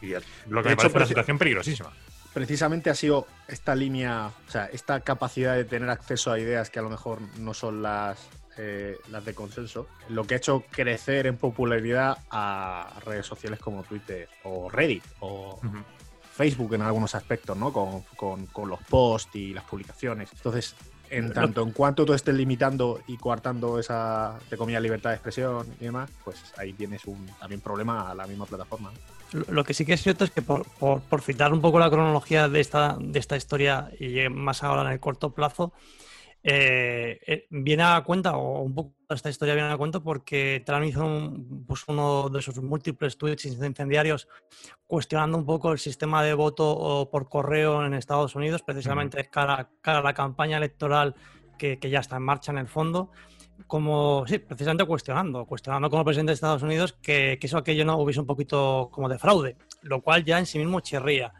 Y 0.00 0.14
lo 0.48 0.62
que 0.62 0.70
me 0.70 0.76
parece 0.76 0.96
una 0.96 1.06
situación 1.06 1.38
peligrosísima. 1.38 1.90
Precisamente 2.34 2.90
ha 2.90 2.94
sido 2.94 3.26
esta 3.48 3.74
línea, 3.74 4.32
o 4.46 4.50
sea, 4.50 4.66
esta 4.66 5.00
capacidad 5.00 5.54
de 5.54 5.64
tener 5.64 5.88
acceso 5.88 6.32
a 6.32 6.38
ideas 6.38 6.68
que 6.68 6.80
a 6.80 6.82
lo 6.82 6.90
mejor 6.90 7.20
no 7.38 7.54
son 7.54 7.82
las 7.82 8.28
eh, 8.56 8.98
las 9.10 9.24
de 9.24 9.34
consenso, 9.34 9.88
lo 10.08 10.24
que 10.24 10.34
ha 10.34 10.36
hecho 10.36 10.62
crecer 10.70 11.26
en 11.26 11.36
popularidad 11.36 12.18
a 12.30 13.00
redes 13.04 13.26
sociales 13.26 13.58
como 13.58 13.82
Twitter 13.82 14.28
o 14.44 14.70
Reddit 14.70 15.02
o 15.18 15.58
Facebook 16.36 16.74
en 16.74 16.82
algunos 16.82 17.16
aspectos, 17.16 17.56
¿no? 17.56 17.72
Con, 17.72 18.68
los 18.68 18.80
posts 18.88 19.34
y 19.34 19.54
las 19.54 19.64
publicaciones. 19.64 20.30
Entonces, 20.32 20.76
en 21.16 21.32
tanto 21.32 21.62
en 21.62 21.72
cuanto 21.72 22.04
tú 22.04 22.12
estés 22.12 22.34
limitando 22.34 23.00
y 23.06 23.16
coartando 23.16 23.78
esa, 23.78 24.38
de 24.50 24.56
comillas, 24.56 24.82
libertad 24.82 25.10
de 25.10 25.16
expresión 25.16 25.66
y 25.80 25.84
demás, 25.84 26.10
pues 26.24 26.36
ahí 26.56 26.72
tienes 26.72 27.04
un 27.06 27.26
también 27.38 27.60
problema 27.60 28.10
a 28.10 28.14
la 28.14 28.26
misma 28.26 28.46
plataforma. 28.46 28.90
Lo 29.48 29.64
que 29.64 29.74
sí 29.74 29.84
que 29.84 29.94
es 29.94 30.02
cierto 30.02 30.24
es 30.24 30.30
que 30.30 30.42
por, 30.42 30.64
por, 30.68 31.20
citar 31.20 31.52
un 31.52 31.60
poco 31.60 31.80
la 31.80 31.90
cronología 31.90 32.48
de 32.48 32.60
esta, 32.60 32.96
de 33.00 33.18
esta 33.18 33.36
historia 33.36 33.90
y 33.98 34.28
más 34.28 34.62
ahora 34.62 34.82
en 34.82 34.92
el 34.92 35.00
corto 35.00 35.30
plazo, 35.30 35.72
eh, 36.46 37.20
eh, 37.26 37.46
viene 37.48 37.84
a 37.84 38.02
cuenta, 38.04 38.36
o 38.36 38.60
un 38.60 38.74
poco 38.74 38.92
esta 39.08 39.30
historia 39.30 39.54
viene 39.54 39.70
a 39.70 39.78
cuenta 39.78 40.00
porque 40.00 40.62
Trump 40.66 40.84
hizo 40.84 41.32
pues 41.66 41.84
uno 41.88 42.28
de 42.28 42.42
sus 42.42 42.62
múltiples 42.62 43.16
tweets 43.16 43.46
incendiarios 43.46 44.28
cuestionando 44.86 45.38
un 45.38 45.46
poco 45.46 45.72
el 45.72 45.78
sistema 45.78 46.22
de 46.22 46.34
voto 46.34 47.08
por 47.10 47.30
correo 47.30 47.86
en 47.86 47.94
Estados 47.94 48.34
Unidos, 48.34 48.62
precisamente 48.62 49.30
cara, 49.30 49.70
a 49.82 50.00
la 50.02 50.12
campaña 50.12 50.58
electoral 50.58 51.14
que, 51.56 51.78
ya 51.80 52.00
está 52.00 52.16
en 52.16 52.24
marcha 52.24 52.52
en 52.52 52.58
el 52.58 52.68
fondo 52.68 53.10
como, 53.66 54.26
sí, 54.26 54.38
precisamente 54.38 54.84
cuestionando, 54.84 55.46
cuestionando 55.46 55.88
como 55.88 56.04
presidente 56.04 56.30
de 56.30 56.34
Estados 56.34 56.62
Unidos 56.62 56.92
que, 57.00 57.38
que 57.40 57.46
eso 57.46 57.56
aquello 57.56 57.86
no 57.86 57.96
hubiese 57.96 58.20
un 58.20 58.26
poquito 58.26 58.90
como 58.92 59.08
de 59.08 59.18
fraude, 59.18 59.56
lo 59.80 60.02
cual 60.02 60.24
ya 60.24 60.38
en 60.38 60.44
sí 60.44 60.58
mismo 60.58 60.80
chirría. 60.80 61.32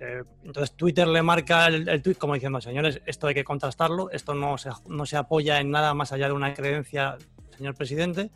Eh, 0.00 0.22
entonces 0.44 0.76
Twitter 0.76 1.08
le 1.08 1.22
marca 1.22 1.66
el, 1.66 1.88
el, 1.88 2.02
tweet 2.02 2.14
como 2.14 2.34
diciendo, 2.34 2.60
señores, 2.60 3.00
esto 3.04 3.26
hay 3.26 3.34
que 3.34 3.44
contrastarlo, 3.44 4.10
esto 4.10 4.34
no 4.34 4.56
se, 4.56 4.70
no 4.88 5.06
se 5.06 5.16
apoya 5.16 5.60
en 5.60 5.70
nada 5.70 5.92
más 5.94 6.12
allá 6.12 6.28
de 6.28 6.32
una 6.32 6.54
creencia, 6.54 7.16
señor 7.56 7.74
presidente, 7.74 8.30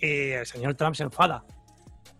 y 0.00 0.30
el 0.30 0.46
señor 0.46 0.74
Trump 0.74 0.96
se 0.96 1.04
enfada. 1.04 1.44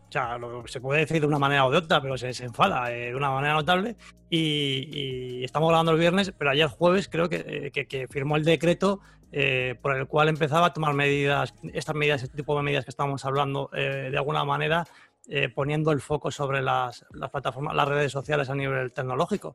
O 0.08 0.12
sea, 0.12 0.38
se 0.66 0.80
puede 0.80 1.00
decir 1.00 1.20
de 1.20 1.26
una 1.26 1.38
manera 1.38 1.66
o 1.66 1.70
de 1.70 1.78
otra, 1.78 2.00
pero 2.00 2.16
se, 2.16 2.30
enfada 2.44 2.92
eh, 2.92 3.10
de 3.10 3.14
una 3.14 3.30
manera 3.30 3.54
notable. 3.54 3.96
Y, 4.28 5.42
estamos 5.44 5.68
hablando 5.68 5.92
el 5.92 5.98
viernes, 5.98 6.32
pero 6.36 6.50
ayer 6.50 6.68
jueves 6.68 7.08
creo 7.08 7.28
que, 7.28 7.70
eh, 7.74 8.06
firmó 8.08 8.36
el 8.36 8.44
decreto 8.44 9.00
por 9.80 9.96
el 9.96 10.08
cual 10.08 10.28
empezaba 10.28 10.66
a 10.66 10.72
tomar 10.72 10.92
medidas, 10.92 11.54
estas 11.72 11.94
medidas, 11.94 12.24
este 12.24 12.36
tipo 12.36 12.56
de 12.56 12.64
medidas 12.64 12.84
que 12.84 12.90
estamos 12.90 13.24
hablando, 13.24 13.70
de 13.72 14.16
alguna 14.16 14.44
manera 14.44 14.84
eh, 15.32 15.48
poniendo 15.48 15.92
el 15.92 16.00
foco 16.00 16.32
sobre 16.32 16.60
las, 16.60 17.04
plataformas, 17.30 17.76
las 17.76 17.86
redes 17.86 18.10
sociales 18.10 18.50
a 18.50 18.54
nivel 18.56 18.92
tecnológico. 18.92 19.54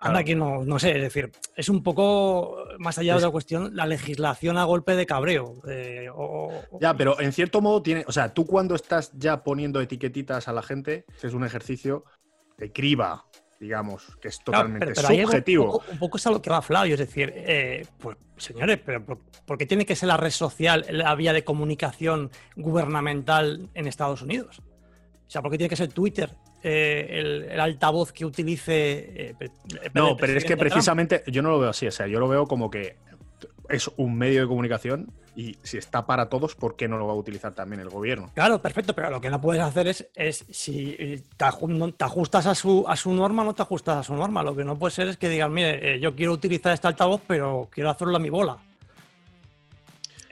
Anda 0.00 0.20
aquí 0.20 0.34
no, 0.34 0.64
no 0.64 0.78
sé, 0.78 0.96
es 0.96 1.02
decir, 1.02 1.32
es 1.56 1.70
un 1.70 1.82
poco 1.82 2.58
más 2.78 2.98
allá 2.98 3.16
de 3.16 3.22
la 3.22 3.30
cuestión, 3.30 3.74
la 3.74 3.86
legislación 3.86 4.58
a 4.58 4.64
golpe 4.64 4.94
de 4.96 5.06
cabreo. 5.06 5.54
Eh, 5.66 6.10
ya, 6.78 6.94
pero 6.94 7.18
en 7.20 7.32
cierto 7.32 7.62
modo 7.62 7.82
tiene, 7.82 8.04
o 8.06 8.12
sea, 8.12 8.34
tú 8.34 8.46
cuando 8.46 8.74
estás 8.74 9.10
ya 9.14 9.42
poniendo 9.42 9.80
etiquetitas 9.80 10.46
a 10.46 10.52
la 10.52 10.62
gente, 10.62 11.06
es 11.20 11.32
un 11.32 11.44
ejercicio 11.44 12.04
de 12.58 12.70
criba, 12.70 13.24
digamos, 13.58 14.16
que 14.20 14.28
es 14.28 14.40
totalmente 14.40 14.94
subjetivo. 14.94 15.82
Un 15.90 15.98
poco, 15.98 16.16
es 16.16 16.26
a 16.26 16.30
lo 16.30 16.40
que 16.40 16.50
va 16.50 16.62
Flavio, 16.62 16.94
es 16.94 17.00
decir, 17.00 17.32
eh, 17.34 17.84
pues 17.98 18.16
señores, 18.36 18.78
pero 18.84 19.04
¿por, 19.04 19.58
qué 19.58 19.66
tiene 19.66 19.84
que 19.84 19.96
ser 19.96 20.08
la 20.08 20.16
red 20.16 20.30
social 20.30 20.86
la 20.90 21.14
vía 21.14 21.32
de 21.32 21.44
comunicación 21.44 22.30
gubernamental 22.56 23.68
en 23.74 23.86
Estados 23.86 24.22
Unidos? 24.22 24.60
O 24.60 25.30
sea, 25.30 25.42
¿por 25.42 25.50
qué 25.50 25.58
tiene 25.58 25.68
que 25.68 25.76
ser 25.76 25.92
Twitter 25.92 26.34
eh, 26.62 27.48
el, 27.50 27.60
altavoz 27.60 28.12
que 28.12 28.24
utilice? 28.24 29.30
Eh, 29.30 29.50
no, 29.92 30.16
pero 30.16 30.38
es 30.38 30.44
que 30.44 30.56
precisamente 30.56 31.22
yo 31.26 31.42
no 31.42 31.50
lo 31.50 31.58
veo 31.58 31.70
así, 31.70 31.86
o 31.86 31.92
sea, 31.92 32.06
yo 32.06 32.20
lo 32.20 32.28
veo 32.28 32.46
como 32.46 32.70
que 32.70 32.96
es 33.68 33.90
un 33.96 34.16
medio 34.16 34.42
de 34.42 34.46
comunicación 34.46 35.12
y 35.38 35.56
si 35.62 35.78
está 35.78 36.04
para 36.04 36.28
todos, 36.28 36.56
¿por 36.56 36.74
qué 36.74 36.88
no 36.88 36.98
lo 36.98 37.06
va 37.06 37.12
a 37.12 37.16
utilizar 37.16 37.54
también 37.54 37.80
el 37.80 37.88
gobierno? 37.88 38.28
Claro, 38.34 38.60
perfecto, 38.60 38.92
pero 38.92 39.08
lo 39.08 39.20
que 39.20 39.30
no 39.30 39.40
puedes 39.40 39.62
hacer 39.62 39.86
es, 39.86 40.08
es 40.16 40.44
si 40.50 41.22
te, 41.36 41.44
ajustas 42.04 42.46
a 42.46 42.56
su, 42.56 42.84
a 42.88 42.96
su 42.96 43.12
norma, 43.14 43.44
no 43.44 43.54
te 43.54 43.62
ajustas 43.62 43.98
a 43.98 44.02
su 44.02 44.16
norma. 44.16 44.42
Lo 44.42 44.56
que 44.56 44.64
no 44.64 44.76
puede 44.76 44.92
ser 44.92 45.06
es 45.06 45.16
que 45.16 45.28
digan, 45.28 45.52
mire, 45.52 45.94
eh, 45.94 46.00
yo 46.00 46.16
quiero 46.16 46.32
utilizar 46.32 46.72
este 46.72 46.88
altavoz, 46.88 47.20
pero 47.24 47.68
quiero 47.70 47.88
hacerlo 47.88 48.16
a 48.16 48.18
mi 48.18 48.30
bola. 48.30 48.58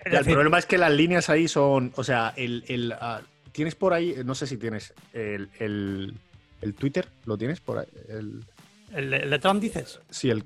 el 0.05 0.25
problema 0.25 0.59
es 0.59 0.67
que 0.67 0.77
las 0.77 0.91
líneas 0.91 1.31
ahí 1.31 1.47
son. 1.47 1.93
O 1.95 2.03
sea, 2.03 2.33
el. 2.37 2.65
el 2.67 2.93
ah, 3.01 3.21
tienes 3.53 3.77
por 3.77 3.93
ahí, 3.93 4.13
no 4.25 4.35
sé 4.35 4.49
si 4.49 4.57
tienes 4.57 4.93
el, 5.13 5.49
el, 5.61 6.15
el 6.63 6.75
Twitter, 6.75 7.09
¿lo 7.27 7.39
tienes 7.39 7.61
por 7.61 7.79
ahí? 7.79 7.87
El, 8.09 8.45
¿El, 8.93 9.11
de- 9.11 9.17
el 9.19 9.31
de 9.31 9.39
Trump 9.39 9.61
dices? 9.63 10.01
sí, 10.11 10.31
el. 10.31 10.43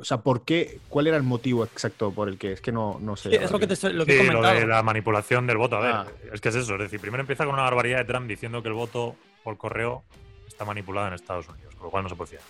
O 0.00 0.04
sea, 0.04 0.18
¿por 0.18 0.44
qué? 0.44 0.78
¿Cuál 0.88 1.06
era 1.08 1.16
el 1.16 1.22
motivo 1.22 1.64
exacto 1.64 2.10
por 2.12 2.28
el 2.28 2.38
que? 2.38 2.52
Es 2.52 2.60
que 2.60 2.72
no, 2.72 2.98
no 3.00 3.16
sé. 3.16 3.30
Sí, 3.30 3.36
es 3.36 3.50
lo 3.50 3.58
que, 3.58 3.66
te, 3.66 3.74
estoy- 3.74 3.92
lo 3.92 4.04
que 4.06 4.12
Sí, 4.12 4.18
he 4.20 4.24
lo 4.24 4.32
comentado. 4.34 4.60
de 4.60 4.66
la 4.66 4.82
manipulación 4.82 5.46
del 5.46 5.56
voto. 5.56 5.76
A 5.76 5.80
ver, 5.80 5.92
Ah. 5.94 6.06
es 6.32 6.40
que 6.40 6.48
es 6.50 6.54
eso. 6.54 6.74
Es 6.74 6.80
decir, 6.80 7.00
primero 7.00 7.20
empieza 7.20 7.44
con 7.44 7.54
una 7.54 7.62
barbaridad 7.64 7.98
de 7.98 8.04
Trump 8.04 8.26
diciendo 8.28 8.62
que 8.62 8.68
el 8.68 8.74
voto 8.74 9.16
por 9.44 9.56
correo 9.58 10.02
está 10.46 10.64
manipulado 10.64 11.08
en 11.08 11.14
Estados 11.14 11.48
Unidos, 11.48 11.74
con 11.76 11.84
lo 11.84 11.90
cual 11.90 12.02
no 12.04 12.08
se 12.08 12.16
puede 12.16 12.30
fiar. 12.30 12.42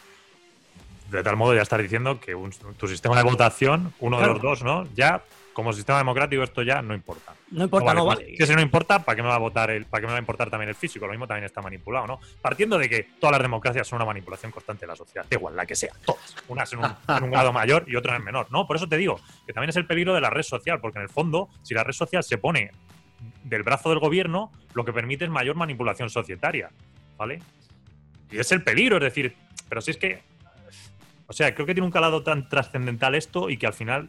De 1.10 1.22
tal 1.22 1.36
modo 1.36 1.54
ya 1.54 1.62
estás 1.62 1.80
diciendo 1.80 2.20
que 2.20 2.34
un- 2.34 2.50
tu 2.76 2.86
sistema 2.86 3.16
de 3.16 3.22
votación, 3.22 3.94
uno 4.00 4.20
de 4.20 4.26
los 4.26 4.42
dos, 4.42 4.62
¿no? 4.62 4.86
Ya, 4.94 5.22
como 5.58 5.72
sistema 5.72 5.98
democrático, 5.98 6.44
esto 6.44 6.62
ya 6.62 6.80
no 6.82 6.94
importa. 6.94 7.34
No 7.50 7.64
importa, 7.64 7.92
no 7.92 8.06
vale. 8.06 8.32
Que 8.36 8.46
si 8.46 8.54
no 8.54 8.60
importa, 8.60 9.04
¿para 9.04 9.16
qué 9.16 9.22
me 9.24 9.28
va 9.28 9.34
a 9.34 9.40
votar 9.40 9.72
el, 9.72 9.86
para 9.86 10.02
qué 10.02 10.06
me 10.06 10.12
va 10.12 10.18
a 10.18 10.20
importar 10.20 10.48
también 10.50 10.68
el 10.68 10.76
físico? 10.76 11.04
Lo 11.04 11.10
mismo 11.10 11.26
también 11.26 11.46
está 11.46 11.60
manipulado, 11.60 12.06
¿no? 12.06 12.20
Partiendo 12.40 12.78
de 12.78 12.88
que 12.88 13.08
todas 13.18 13.32
las 13.32 13.42
democracias 13.42 13.88
son 13.88 13.96
una 13.96 14.04
manipulación 14.04 14.52
constante 14.52 14.82
de 14.82 14.86
la 14.86 14.94
sociedad, 14.94 15.26
da 15.28 15.36
igual 15.36 15.56
la 15.56 15.66
que 15.66 15.74
sea, 15.74 15.92
todas. 16.06 16.36
Unas 16.46 16.72
en 16.72 16.78
un, 16.78 16.84
en 16.84 17.24
un 17.24 17.30
grado 17.32 17.52
mayor 17.52 17.84
y 17.88 17.96
otras 17.96 18.16
en 18.20 18.24
menor, 18.24 18.46
¿no? 18.52 18.68
Por 18.68 18.76
eso 18.76 18.88
te 18.88 18.96
digo 18.96 19.20
que 19.48 19.52
también 19.52 19.70
es 19.70 19.74
el 19.74 19.84
peligro 19.84 20.14
de 20.14 20.20
la 20.20 20.30
red 20.30 20.44
social, 20.44 20.78
porque 20.80 20.98
en 20.98 21.02
el 21.02 21.08
fondo, 21.08 21.48
si 21.64 21.74
la 21.74 21.82
red 21.82 21.92
social 21.92 22.22
se 22.22 22.38
pone 22.38 22.70
del 23.42 23.64
brazo 23.64 23.88
del 23.88 23.98
gobierno, 23.98 24.52
lo 24.74 24.84
que 24.84 24.92
permite 24.92 25.24
es 25.24 25.30
mayor 25.30 25.56
manipulación 25.56 26.08
societaria, 26.08 26.70
¿vale? 27.16 27.42
Y 28.30 28.38
es 28.38 28.52
el 28.52 28.62
peligro, 28.62 28.98
es 28.98 29.02
decir, 29.02 29.34
pero 29.68 29.80
si 29.80 29.90
es 29.90 29.96
que, 29.96 30.22
o 31.26 31.32
sea, 31.32 31.52
creo 31.52 31.66
que 31.66 31.74
tiene 31.74 31.84
un 31.84 31.90
calado 31.90 32.22
tan 32.22 32.48
trascendental 32.48 33.16
esto 33.16 33.50
y 33.50 33.56
que 33.56 33.66
al 33.66 33.74
final 33.74 34.08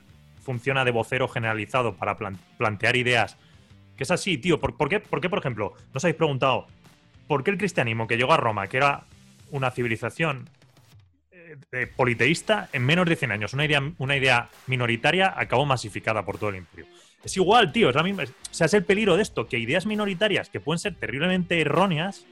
funciona 0.49 0.83
de 0.83 0.89
vocero 0.89 1.27
generalizado 1.27 1.93
para 1.93 2.17
plan- 2.17 2.35
plantear 2.57 2.95
ideas. 2.95 3.37
Que 3.95 4.01
es 4.01 4.09
así, 4.09 4.39
tío. 4.39 4.59
¿Por, 4.59 4.75
por 4.77 4.89
qué, 4.89 4.99
por 4.99 5.21
qué, 5.21 5.29
por 5.29 5.37
ejemplo, 5.37 5.73
no 5.77 5.97
os 5.97 6.03
habéis 6.03 6.15
preguntado 6.17 6.65
por 7.27 7.43
qué 7.43 7.51
el 7.51 7.59
cristianismo 7.59 8.07
que 8.07 8.17
llegó 8.17 8.33
a 8.33 8.37
Roma, 8.37 8.65
que 8.65 8.77
era 8.77 9.03
una 9.51 9.69
civilización 9.69 10.49
eh, 11.31 11.55
eh, 11.71 11.85
politeísta, 11.95 12.67
en 12.73 12.83
menos 12.83 13.05
de 13.07 13.15
100 13.15 13.31
años, 13.31 13.53
una 13.53 13.65
idea, 13.65 13.79
una 13.99 14.17
idea 14.17 14.49
minoritaria, 14.65 15.31
acabó 15.37 15.67
masificada 15.67 16.25
por 16.25 16.39
todo 16.39 16.49
el 16.49 16.55
imperio? 16.55 16.87
Es 17.23 17.37
igual, 17.37 17.71
tío. 17.71 17.89
Es 17.89 17.95
la 17.95 18.01
misma, 18.01 18.23
o 18.23 18.27
sea, 18.53 18.65
es 18.65 18.73
el 18.73 18.83
peligro 18.83 19.17
de 19.17 19.21
esto, 19.21 19.47
que 19.47 19.59
ideas 19.59 19.85
minoritarias 19.85 20.49
que 20.49 20.59
pueden 20.59 20.79
ser 20.79 20.95
terriblemente 20.95 21.61
erróneas, 21.61 22.25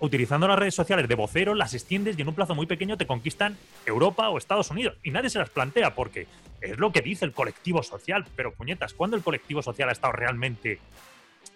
utilizando 0.00 0.46
las 0.46 0.58
redes 0.58 0.74
sociales 0.74 1.08
de 1.08 1.14
vocero, 1.14 1.54
las 1.54 1.72
extiendes 1.72 2.18
y 2.18 2.20
en 2.22 2.28
un 2.28 2.34
plazo 2.34 2.54
muy 2.54 2.66
pequeño 2.66 2.98
te 2.98 3.06
conquistan 3.06 3.56
Europa 3.86 4.28
o 4.28 4.36
Estados 4.36 4.70
Unidos. 4.70 4.98
Y 5.02 5.10
nadie 5.10 5.30
se 5.30 5.38
las 5.38 5.48
plantea 5.48 5.94
porque 5.94 6.26
es 6.60 6.78
lo 6.78 6.90
que 6.92 7.00
dice 7.00 7.24
el 7.24 7.32
colectivo 7.32 7.82
social. 7.82 8.24
Pero 8.36 8.52
puñetas, 8.52 8.92
¿cuándo 8.94 9.16
el 9.16 9.22
colectivo 9.22 9.62
social 9.62 9.88
ha 9.88 9.92
estado 9.92 10.12
realmente 10.12 10.78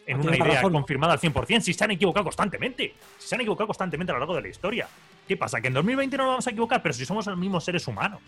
en 0.06 0.18
No 0.18 0.24
una 0.24 0.36
idea 0.36 0.54
razón. 0.56 0.72
confirmada 0.72 1.12
al 1.14 1.20
100%? 1.20 1.60
Si 1.60 1.72
se 1.72 1.84
han 1.84 1.90
equivocado 1.92 2.24
constantemente. 2.24 2.94
Si 3.18 3.28
se 3.28 3.34
han 3.34 3.40
equivocado 3.40 3.66
constantemente 3.68 4.10
a 4.12 4.14
lo 4.14 4.20
largo 4.20 4.34
de 4.36 4.42
la 4.42 4.48
historia. 4.48 4.88
¿Qué 5.28 5.36
pasa? 5.36 5.60
¿Que 5.60 5.68
en 5.68 5.74
2020 5.74 6.16
no 6.16 6.24
nos 6.24 6.32
vamos 6.32 6.46
a 6.46 6.50
equivocar? 6.50 6.82
Pero 6.82 6.92
si 6.94 7.04
somos 7.06 7.26
los 7.26 7.38
mismos 7.38 7.64
seres 7.64 7.86
humanos. 7.86 8.20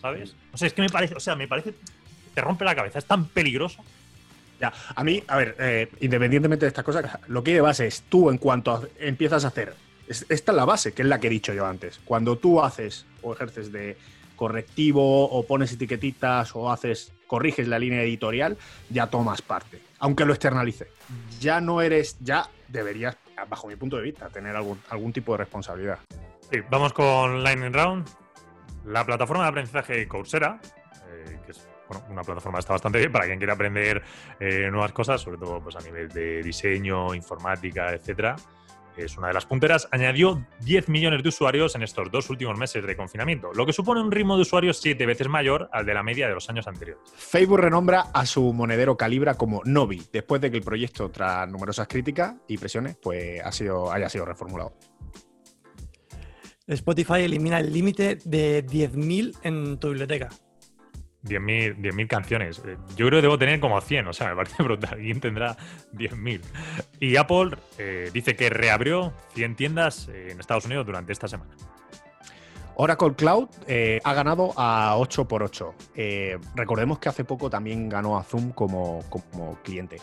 ¿Sabes? 0.00 0.36
O 0.52 0.56
sea, 0.58 0.68
es 0.68 0.74
que 0.74 0.82
me 0.82 0.90
parece, 0.90 1.14
o 1.14 1.20
sea, 1.20 1.34
me 1.34 1.48
parece, 1.48 1.74
te 2.34 2.40
rompe 2.40 2.64
la 2.64 2.74
cabeza. 2.74 2.98
Es 2.98 3.06
tan 3.06 3.26
peligroso. 3.26 3.82
Ya, 4.60 4.72
a 4.94 5.02
mí, 5.02 5.22
a 5.26 5.36
ver, 5.36 5.56
eh, 5.58 5.88
independientemente 6.00 6.64
de 6.66 6.68
estas 6.68 6.84
cosas, 6.84 7.18
lo 7.26 7.42
que 7.42 7.50
hay 7.50 7.54
de 7.56 7.60
base 7.60 7.86
es 7.86 8.02
tú 8.08 8.30
en 8.30 8.38
cuanto 8.38 8.72
a- 8.72 8.82
empiezas 9.00 9.44
a 9.44 9.48
hacer. 9.48 9.74
es- 10.06 10.26
esta 10.28 10.52
es 10.52 10.56
la 10.56 10.66
base, 10.66 10.92
que 10.92 11.00
es 11.00 11.08
la 11.08 11.18
que 11.18 11.28
he 11.28 11.30
dicho 11.30 11.54
yo 11.54 11.66
antes. 11.66 11.98
Cuando 12.04 12.36
tú 12.36 12.62
haces 12.62 13.06
o 13.22 13.32
ejerces 13.32 13.72
de 13.72 13.96
correctivo 14.36 15.28
o 15.28 15.46
pones 15.46 15.72
etiquetitas 15.72 16.54
o 16.54 16.70
haces, 16.70 17.12
corriges 17.26 17.68
la 17.68 17.78
línea 17.78 18.02
editorial, 18.02 18.56
ya 18.90 19.08
tomas 19.08 19.42
parte. 19.42 19.80
Aunque 19.98 20.24
lo 20.24 20.32
externalice. 20.32 20.88
Ya 21.40 21.60
no 21.60 21.80
eres, 21.80 22.16
ya 22.20 22.48
deberías, 22.68 23.16
bajo 23.48 23.68
mi 23.68 23.76
punto 23.76 23.96
de 23.96 24.02
vista, 24.02 24.28
tener 24.28 24.54
algún, 24.56 24.80
algún 24.90 25.12
tipo 25.12 25.32
de 25.32 25.38
responsabilidad. 25.38 25.98
Sí, 26.50 26.58
vamos 26.70 26.92
con 26.92 27.42
Lightning 27.42 27.72
Round. 27.72 28.06
La 28.84 29.04
plataforma 29.04 29.44
de 29.44 29.48
aprendizaje 29.48 30.06
Coursera, 30.06 30.60
eh, 31.08 31.38
que 31.44 31.52
es 31.52 31.66
una 32.10 32.22
plataforma 32.22 32.58
está 32.58 32.72
bastante 32.72 32.98
bien 32.98 33.12
para 33.12 33.26
quien 33.26 33.38
quiera 33.38 33.54
aprender 33.54 34.02
eh, 34.40 34.68
nuevas 34.70 34.92
cosas, 34.92 35.20
sobre 35.20 35.38
todo 35.38 35.60
pues, 35.60 35.76
a 35.76 35.80
nivel 35.80 36.08
de 36.08 36.42
diseño, 36.42 37.14
informática, 37.14 37.92
etcétera. 37.92 38.36
Es 38.96 39.16
una 39.18 39.28
de 39.28 39.34
las 39.34 39.46
punteras. 39.46 39.88
Añadió 39.90 40.46
10 40.60 40.88
millones 40.88 41.22
de 41.22 41.28
usuarios 41.28 41.74
en 41.74 41.82
estos 41.82 42.10
dos 42.10 42.30
últimos 42.30 42.56
meses 42.58 42.86
de 42.86 42.96
confinamiento, 42.96 43.52
lo 43.52 43.66
que 43.66 43.72
supone 43.72 44.00
un 44.00 44.12
ritmo 44.12 44.36
de 44.36 44.42
usuarios 44.42 44.78
siete 44.78 45.06
veces 45.06 45.28
mayor 45.28 45.68
al 45.72 45.84
de 45.84 45.94
la 45.94 46.02
media 46.02 46.28
de 46.28 46.34
los 46.34 46.48
años 46.48 46.66
anteriores. 46.66 47.02
Facebook 47.16 47.58
renombra 47.58 48.06
a 48.12 48.26
su 48.26 48.52
monedero 48.52 48.96
Calibra 48.96 49.34
como 49.34 49.62
Novi, 49.64 50.02
después 50.12 50.40
de 50.40 50.50
que 50.50 50.58
el 50.58 50.62
proyecto, 50.62 51.10
tras 51.10 51.48
numerosas 51.50 51.88
críticas 51.88 52.34
y 52.48 52.58
presiones, 52.58 52.96
pues 52.96 53.40
ha 53.44 53.52
sido, 53.52 53.92
haya 53.92 54.08
sido 54.08 54.24
reformulado. 54.24 54.74
Spotify 56.66 57.22
elimina 57.22 57.60
el 57.60 57.72
límite 57.72 58.18
de 58.24 58.64
10.000 58.64 59.36
en 59.42 59.78
tu 59.78 59.88
biblioteca. 59.88 60.30
10.000 61.24 61.76
10.000 61.76 62.08
canciones. 62.08 62.62
Eh, 62.66 62.76
Yo 62.96 63.06
creo 63.06 63.18
que 63.18 63.22
debo 63.22 63.38
tener 63.38 63.60
como 63.60 63.80
100, 63.80 64.08
o 64.08 64.12
sea, 64.12 64.28
me 64.28 64.36
parece 64.36 64.62
brutal. 64.62 64.98
¿Quién 64.98 65.20
tendrá 65.20 65.56
10.000? 65.92 66.40
Y 67.00 67.16
Apple 67.16 67.56
eh, 67.78 68.10
dice 68.12 68.36
que 68.36 68.50
reabrió 68.50 69.12
100 69.34 69.56
tiendas 69.56 70.08
eh, 70.08 70.28
en 70.30 70.40
Estados 70.40 70.66
Unidos 70.66 70.86
durante 70.86 71.12
esta 71.12 71.28
semana. 71.28 71.54
Oracle 72.76 73.14
Cloud 73.14 73.48
ha 74.02 74.14
ganado 74.14 74.52
a 74.56 74.96
8x8. 74.98 75.74
Eh, 75.94 76.38
recordemos 76.56 76.98
que 76.98 77.08
hace 77.08 77.24
poco 77.24 77.48
también 77.48 77.88
ganó 77.88 78.18
a 78.18 78.24
Zoom 78.24 78.50
como, 78.50 79.04
como 79.08 79.56
cliente. 79.62 79.98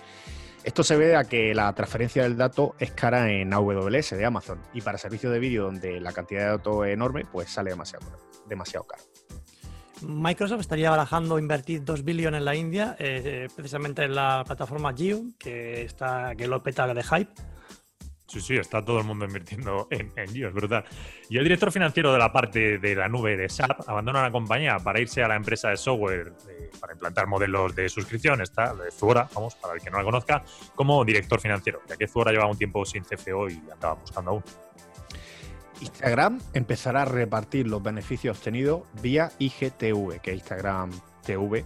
Esto 0.63 0.84
se 0.84 0.95
ve 0.95 1.15
a 1.15 1.23
que 1.23 1.55
la 1.55 1.73
transferencia 1.73 2.23
del 2.23 2.38
dato 2.38 2.75
es 2.77 2.91
cara 2.91 3.31
en 3.31 3.51
AWS 3.51 4.12
de 4.12 4.25
Amazon 4.25 4.60
y 4.73 4.81
para 4.81 4.97
servicios 4.97 5.34
de 5.34 5.39
vídeo 5.39 5.63
donde 5.63 5.99
la 5.99 6.13
cantidad 6.13 6.41
de 6.41 6.47
datos 6.49 6.86
es 6.86 6.93
enorme, 6.93 7.25
pues 7.31 7.49
sale 7.49 7.71
demasiado, 7.71 8.05
demasiado 8.47 8.86
caro. 8.86 9.03
Microsoft 10.01 10.61
estaría 10.61 10.89
barajando 10.89 11.39
invertir 11.39 11.83
2 11.83 12.03
billones 12.03 12.39
en 12.39 12.45
la 12.45 12.55
India, 12.55 12.95
eh, 12.99 13.47
precisamente 13.55 14.03
en 14.03 14.15
la 14.15 14.43
plataforma 14.45 14.93
Geo, 14.95 15.23
que, 15.37 15.83
está, 15.83 16.35
que 16.35 16.47
lo 16.47 16.61
peta 16.63 16.91
de 16.93 17.03
hype. 17.03 17.31
Sí, 18.31 18.39
sí, 18.39 18.55
está 18.55 18.81
todo 18.83 18.99
el 18.99 19.03
mundo 19.03 19.25
invirtiendo 19.25 19.87
en, 19.91 20.13
en 20.15 20.45
es 20.45 20.53
brutal. 20.53 20.85
Y 21.29 21.37
el 21.37 21.43
director 21.43 21.69
financiero 21.69 22.13
de 22.13 22.19
la 22.19 22.31
parte 22.31 22.77
de 22.77 22.95
la 22.95 23.09
nube 23.09 23.35
de 23.35 23.49
SAP 23.49 23.89
abandona 23.89 24.21
la 24.21 24.31
compañía 24.31 24.77
para 24.79 25.01
irse 25.01 25.21
a 25.21 25.27
la 25.27 25.35
empresa 25.35 25.67
de 25.67 25.75
software 25.75 26.31
eh, 26.49 26.71
para 26.79 26.93
implantar 26.93 27.27
modelos 27.27 27.75
de 27.75 27.89
suscripción, 27.89 28.41
está 28.41 28.73
de 28.73 28.89
Zuora, 28.89 29.27
vamos, 29.35 29.55
para 29.55 29.73
el 29.73 29.81
que 29.81 29.89
no 29.89 29.97
la 29.97 30.05
conozca, 30.05 30.45
como 30.75 31.03
director 31.03 31.41
financiero, 31.41 31.81
ya 31.89 31.97
que 31.97 32.07
Zuora 32.07 32.31
llevaba 32.31 32.49
un 32.49 32.57
tiempo 32.57 32.85
sin 32.85 33.03
CFO 33.03 33.49
y 33.49 33.61
andaba 33.69 33.95
buscando 33.95 34.31
aún. 34.31 34.43
Instagram 35.81 36.39
empezará 36.53 37.01
a 37.01 37.05
repartir 37.05 37.67
los 37.67 37.83
beneficios 37.83 38.37
obtenidos 38.37 38.83
vía 39.01 39.31
IGTV, 39.39 40.21
que 40.21 40.31
es 40.31 40.37
Instagram 40.37 40.91
TV. 41.25 41.65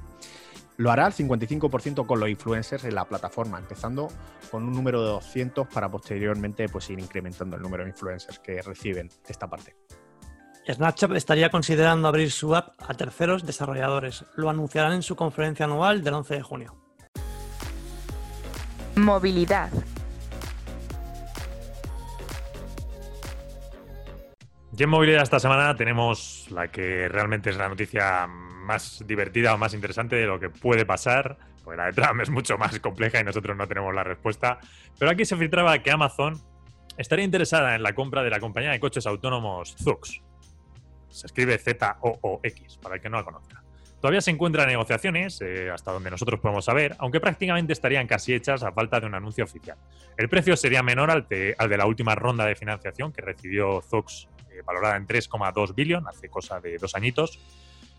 Lo 0.78 0.92
hará 0.92 1.06
al 1.06 1.14
55% 1.14 2.06
con 2.06 2.20
los 2.20 2.30
influencers 2.30 2.84
en 2.84 2.96
la 2.96 3.06
plataforma, 3.06 3.60
empezando 3.60 4.10
con 4.52 4.64
un 4.64 4.74
número 4.74 5.02
de 5.02 5.10
200 5.10 5.68
para 5.68 5.90
posteriormente 5.90 6.68
pues, 6.68 6.90
ir 6.90 7.00
incrementando 7.00 7.56
el 7.56 7.62
número 7.62 7.84
de 7.84 7.90
influencers 7.90 8.40
que 8.40 8.62
reciben 8.62 9.10
esta 9.28 9.48
parte. 9.48 9.76
Snapchat 10.68 11.12
estaría 11.12 11.50
considerando 11.50 12.08
abrir 12.08 12.32
su 12.32 12.56
app 12.56 12.74
a 12.80 12.94
terceros 12.96 13.46
desarrolladores. 13.46 14.26
Lo 14.36 14.50
anunciarán 14.50 14.94
en 14.94 15.04
su 15.04 15.16
conferencia 15.16 15.66
anual 15.66 16.04
del 16.04 16.16
11 16.16 16.34
de 16.34 16.42
junio. 16.42 16.76
Movilidad. 18.96 19.70
Y 24.78 24.84
en 24.84 24.90
movilidad 24.90 25.24
esta 25.24 25.40
semana 25.40 25.74
tenemos 25.76 26.48
la 26.52 26.68
que 26.70 27.08
realmente 27.08 27.50
es 27.50 27.56
la 27.56 27.70
noticia 27.70 28.28
más 28.28 29.02
divertida 29.08 29.54
o 29.54 29.58
más 29.58 29.74
interesante 29.74 30.18
de 30.18 30.26
lo 30.26 30.38
que 30.38 30.50
puede 30.50 30.86
pasar. 30.86 31.38
Porque 31.64 31.78
la 31.78 31.86
de 31.86 31.94
Trump 31.94 32.20
es 32.22 32.30
mucho 32.30 32.58
más 32.58 32.78
compleja 32.82 33.22
y 33.22 33.24
nosotros 33.24 33.56
no 33.56 33.68
tenemos 33.68 33.96
la 33.96 34.04
respuesta. 34.04 34.60
Pero 35.00 35.12
aquí 35.12 35.24
se 35.24 35.38
filtraba 35.38 35.80
que 35.80 35.92
Amazon 35.92 36.42
estaría 36.98 37.24
interesada 37.24 37.76
en 37.76 37.84
la 37.84 37.96
compra 37.96 38.22
de 38.22 38.30
la 38.30 38.42
compañía 38.42 38.72
de 38.72 38.80
coches 38.82 39.08
autónomos 39.08 39.76
Zoox. 39.82 40.22
Se 41.10 41.28
escribe 41.28 41.58
Z-O-O-X, 41.58 42.78
para 42.82 42.96
el 42.96 43.02
que 43.02 43.10
no 43.10 43.18
la 43.18 43.24
conozca. 43.24 43.64
Todavía 44.02 44.22
se 44.22 44.30
encuentran 44.30 44.68
negociaciones, 44.68 45.42
eh, 45.42 45.72
hasta 45.72 45.92
donde 45.92 46.12
nosotros 46.12 46.40
podemos 46.42 46.66
saber, 46.66 46.96
aunque 47.00 47.22
prácticamente 47.22 47.72
estarían 47.72 48.08
casi 48.08 48.34
hechas 48.34 48.62
a 48.62 48.74
falta 48.74 49.00
de 49.00 49.08
un 49.08 49.16
anuncio 49.16 49.46
oficial. 49.46 49.78
El 50.18 50.28
precio 50.28 50.58
sería 50.58 50.84
menor 50.84 51.10
al 51.10 51.28
de, 51.28 51.56
la 51.58 51.86
última 51.86 52.14
ronda 52.14 52.46
de 52.46 52.56
financiación 52.56 53.14
que 53.14 53.22
recibió 53.22 53.82
Zoox, 53.82 54.28
eh, 54.56 54.62
valorada 54.66 54.96
en 54.96 55.08
3,2 55.08 55.76
billion, 55.76 56.08
hace 56.08 56.30
cosa 56.30 56.60
de 56.60 56.78
dos 56.78 56.96
añitos. 56.96 57.40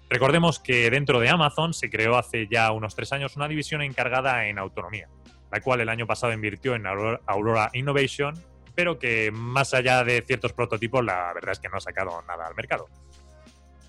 Recordemos 0.08 0.60
que 0.60 0.88
dentro 0.90 1.18
de 1.20 1.28
Amazon 1.28 1.74
se 1.74 1.90
creó 1.90 2.16
hace 2.16 2.46
ya 2.48 2.70
unos 2.70 2.94
tres 2.94 3.12
años 3.12 3.36
una 3.36 3.48
división 3.48 3.82
encargada 3.82 4.46
en 4.46 4.58
autonomía, 4.58 5.08
la 5.50 5.60
cual 5.60 5.80
el 5.80 5.88
año 5.88 6.06
pasado 6.06 6.32
invirtió 6.32 6.74
en 6.74 6.86
Aurora, 6.86 7.20
Aurora 7.26 7.70
Innovation, 7.72 8.34
pero 8.74 8.98
que 8.98 9.30
más 9.32 9.74
allá 9.74 10.04
de 10.04 10.22
ciertos 10.22 10.52
prototipos, 10.52 11.04
la 11.04 11.32
verdad 11.34 11.52
es 11.52 11.58
que 11.58 11.68
no 11.68 11.78
ha 11.78 11.80
sacado 11.80 12.22
nada 12.28 12.46
al 12.46 12.54
mercado. 12.54 12.88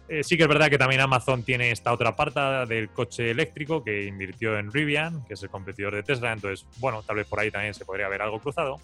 Eh, 0.10 0.24
sí 0.24 0.38
que 0.38 0.44
es 0.44 0.50
verdad 0.50 0.70
que 0.70 0.78
también 0.78 1.02
Amazon 1.02 1.44
tiene 1.44 1.72
esta 1.72 1.92
otra 1.92 2.16
parte 2.16 2.40
del 2.68 2.90
coche 2.90 3.30
eléctrico 3.30 3.84
que 3.84 4.06
invirtió 4.06 4.58
en 4.58 4.72
Rivian, 4.72 5.26
que 5.26 5.34
es 5.34 5.44
el 5.44 5.50
competidor 5.50 5.94
de 5.94 6.04
Tesla, 6.04 6.32
entonces, 6.32 6.66
bueno, 6.78 7.04
tal 7.04 7.18
vez 7.18 7.28
por 7.28 7.40
ahí 7.40 7.52
también 7.52 7.74
se 7.74 7.84
podría 7.84 8.08
ver 8.08 8.22
algo 8.22 8.40
cruzado. 8.40 8.80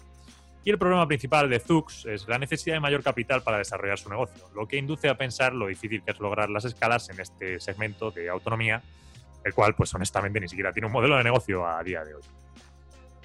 Y 0.64 0.70
el 0.70 0.78
problema 0.78 1.06
principal 1.06 1.50
de 1.50 1.60
Zux 1.60 2.06
es 2.06 2.26
la 2.26 2.38
necesidad 2.38 2.76
de 2.76 2.80
mayor 2.80 3.02
capital 3.02 3.42
para 3.42 3.58
desarrollar 3.58 3.98
su 3.98 4.08
negocio, 4.08 4.48
lo 4.54 4.66
que 4.66 4.78
induce 4.78 5.10
a 5.10 5.16
pensar 5.16 5.52
lo 5.52 5.66
difícil 5.66 6.02
que 6.02 6.12
es 6.12 6.20
lograr 6.20 6.48
las 6.48 6.64
escalas 6.64 7.10
en 7.10 7.20
este 7.20 7.60
segmento 7.60 8.10
de 8.10 8.30
autonomía, 8.30 8.82
el 9.44 9.52
cual, 9.52 9.74
pues 9.74 9.94
honestamente, 9.94 10.40
ni 10.40 10.48
siquiera 10.48 10.72
tiene 10.72 10.86
un 10.86 10.92
modelo 10.92 11.18
de 11.18 11.24
negocio 11.24 11.66
a 11.66 11.82
día 11.82 12.02
de 12.02 12.14
hoy. 12.14 12.22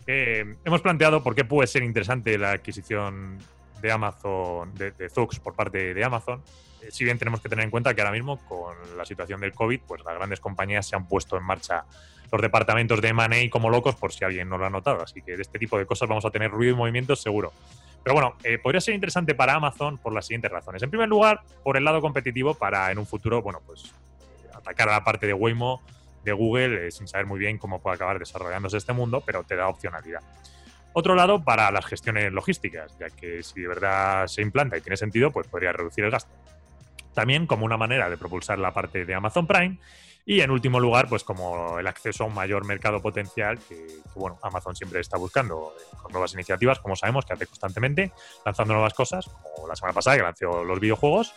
Eh, 0.05 0.55
hemos 0.65 0.81
planteado 0.81 1.23
por 1.23 1.33
qué 1.33 1.45
puede 1.45 1.67
ser 1.67 1.83
interesante 1.83 2.37
la 2.37 2.51
adquisición 2.51 3.37
de 3.81 3.91
Amazon, 3.91 4.73
de, 4.73 4.91
de 4.91 5.09
Zux 5.09 5.39
por 5.39 5.55
parte 5.55 5.93
de 5.93 6.03
Amazon. 6.03 6.43
Eh, 6.81 6.89
si 6.91 7.05
bien 7.05 7.17
tenemos 7.17 7.39
que 7.39 7.47
tener 7.47 7.63
en 7.63 7.71
cuenta 7.71 7.93
que 7.93 8.01
ahora 8.01 8.11
mismo, 8.11 8.37
con 8.45 8.75
la 8.97 9.05
situación 9.05 9.39
del 9.39 9.53
COVID, 9.53 9.79
pues 9.87 10.03
las 10.03 10.15
grandes 10.15 10.41
compañías 10.41 10.87
se 10.87 10.97
han 10.97 11.07
puesto 11.07 11.37
en 11.37 11.43
marcha 11.43 11.85
los 12.31 12.41
departamentos 12.41 13.01
de 13.01 13.09
M&A 13.09 13.49
como 13.49 13.69
locos, 13.69 13.95
por 13.95 14.11
si 14.13 14.23
alguien 14.23 14.49
no 14.49 14.57
lo 14.57 14.65
ha 14.65 14.69
notado. 14.69 15.01
Así 15.01 15.21
que 15.21 15.35
de 15.35 15.41
este 15.41 15.59
tipo 15.59 15.77
de 15.77 15.85
cosas 15.85 16.07
vamos 16.07 16.25
a 16.25 16.31
tener 16.31 16.51
ruido 16.51 16.73
y 16.73 16.75
movimientos 16.75 17.21
seguro. 17.21 17.53
Pero 18.03 18.13
bueno, 18.13 18.35
eh, 18.43 18.57
podría 18.57 18.81
ser 18.81 18.93
interesante 18.95 19.35
para 19.35 19.55
Amazon 19.55 19.97
por 19.97 20.13
las 20.13 20.25
siguientes 20.25 20.51
razones. 20.51 20.81
En 20.83 20.89
primer 20.89 21.09
lugar, 21.09 21.41
por 21.63 21.77
el 21.77 21.83
lado 21.83 22.01
competitivo 22.01 22.53
para 22.53 22.91
en 22.91 22.97
un 22.97 23.05
futuro, 23.05 23.41
bueno, 23.41 23.61
pues 23.65 23.85
eh, 23.85 24.49
atacar 24.53 24.89
a 24.89 24.93
la 24.93 25.03
parte 25.03 25.27
de 25.27 25.33
Waymo 25.33 25.81
de 26.23 26.31
Google 26.33 26.87
eh, 26.87 26.91
sin 26.91 27.07
saber 27.07 27.25
muy 27.25 27.39
bien 27.39 27.57
cómo 27.57 27.81
puede 27.81 27.95
acabar 27.95 28.19
desarrollándose 28.19 28.77
este 28.77 28.93
mundo, 28.93 29.21
pero 29.25 29.43
te 29.43 29.55
da 29.55 29.67
opcionalidad. 29.67 30.21
Otro 30.93 31.15
lado, 31.15 31.43
para 31.43 31.69
las 31.71 31.85
gestiones 31.85 32.31
logísticas, 32.31 32.97
ya 32.99 33.09
que 33.09 33.43
si 33.43 33.61
de 33.61 33.67
verdad 33.67 34.27
se 34.27 34.41
implanta 34.41 34.77
y 34.77 34.81
tiene 34.81 34.97
sentido, 34.97 35.31
pues 35.31 35.47
podría 35.47 35.71
reducir 35.71 36.03
el 36.03 36.11
gasto. 36.11 36.31
También 37.13 37.47
como 37.47 37.65
una 37.65 37.77
manera 37.77 38.09
de 38.09 38.17
propulsar 38.17 38.59
la 38.59 38.73
parte 38.73 39.05
de 39.05 39.13
Amazon 39.13 39.45
Prime 39.45 39.77
y 40.25 40.41
en 40.41 40.51
último 40.51 40.79
lugar, 40.79 41.07
pues 41.09 41.23
como 41.23 41.79
el 41.79 41.87
acceso 41.87 42.23
a 42.23 42.27
un 42.27 42.33
mayor 42.33 42.65
mercado 42.65 43.01
potencial 43.01 43.57
que, 43.59 43.99
bueno, 44.15 44.37
Amazon 44.43 44.75
siempre 44.75 44.99
está 44.99 45.17
buscando 45.17 45.73
eh, 45.77 45.83
con 46.01 46.11
nuevas 46.11 46.33
iniciativas, 46.33 46.79
como 46.79 46.95
sabemos, 46.95 47.25
que 47.25 47.33
hace 47.33 47.47
constantemente, 47.47 48.11
lanzando 48.45 48.73
nuevas 48.73 48.93
cosas, 48.93 49.25
como 49.27 49.67
la 49.67 49.75
semana 49.75 49.93
pasada 49.93 50.17
que 50.17 50.23
lanzó 50.23 50.63
los 50.63 50.79
videojuegos, 50.79 51.33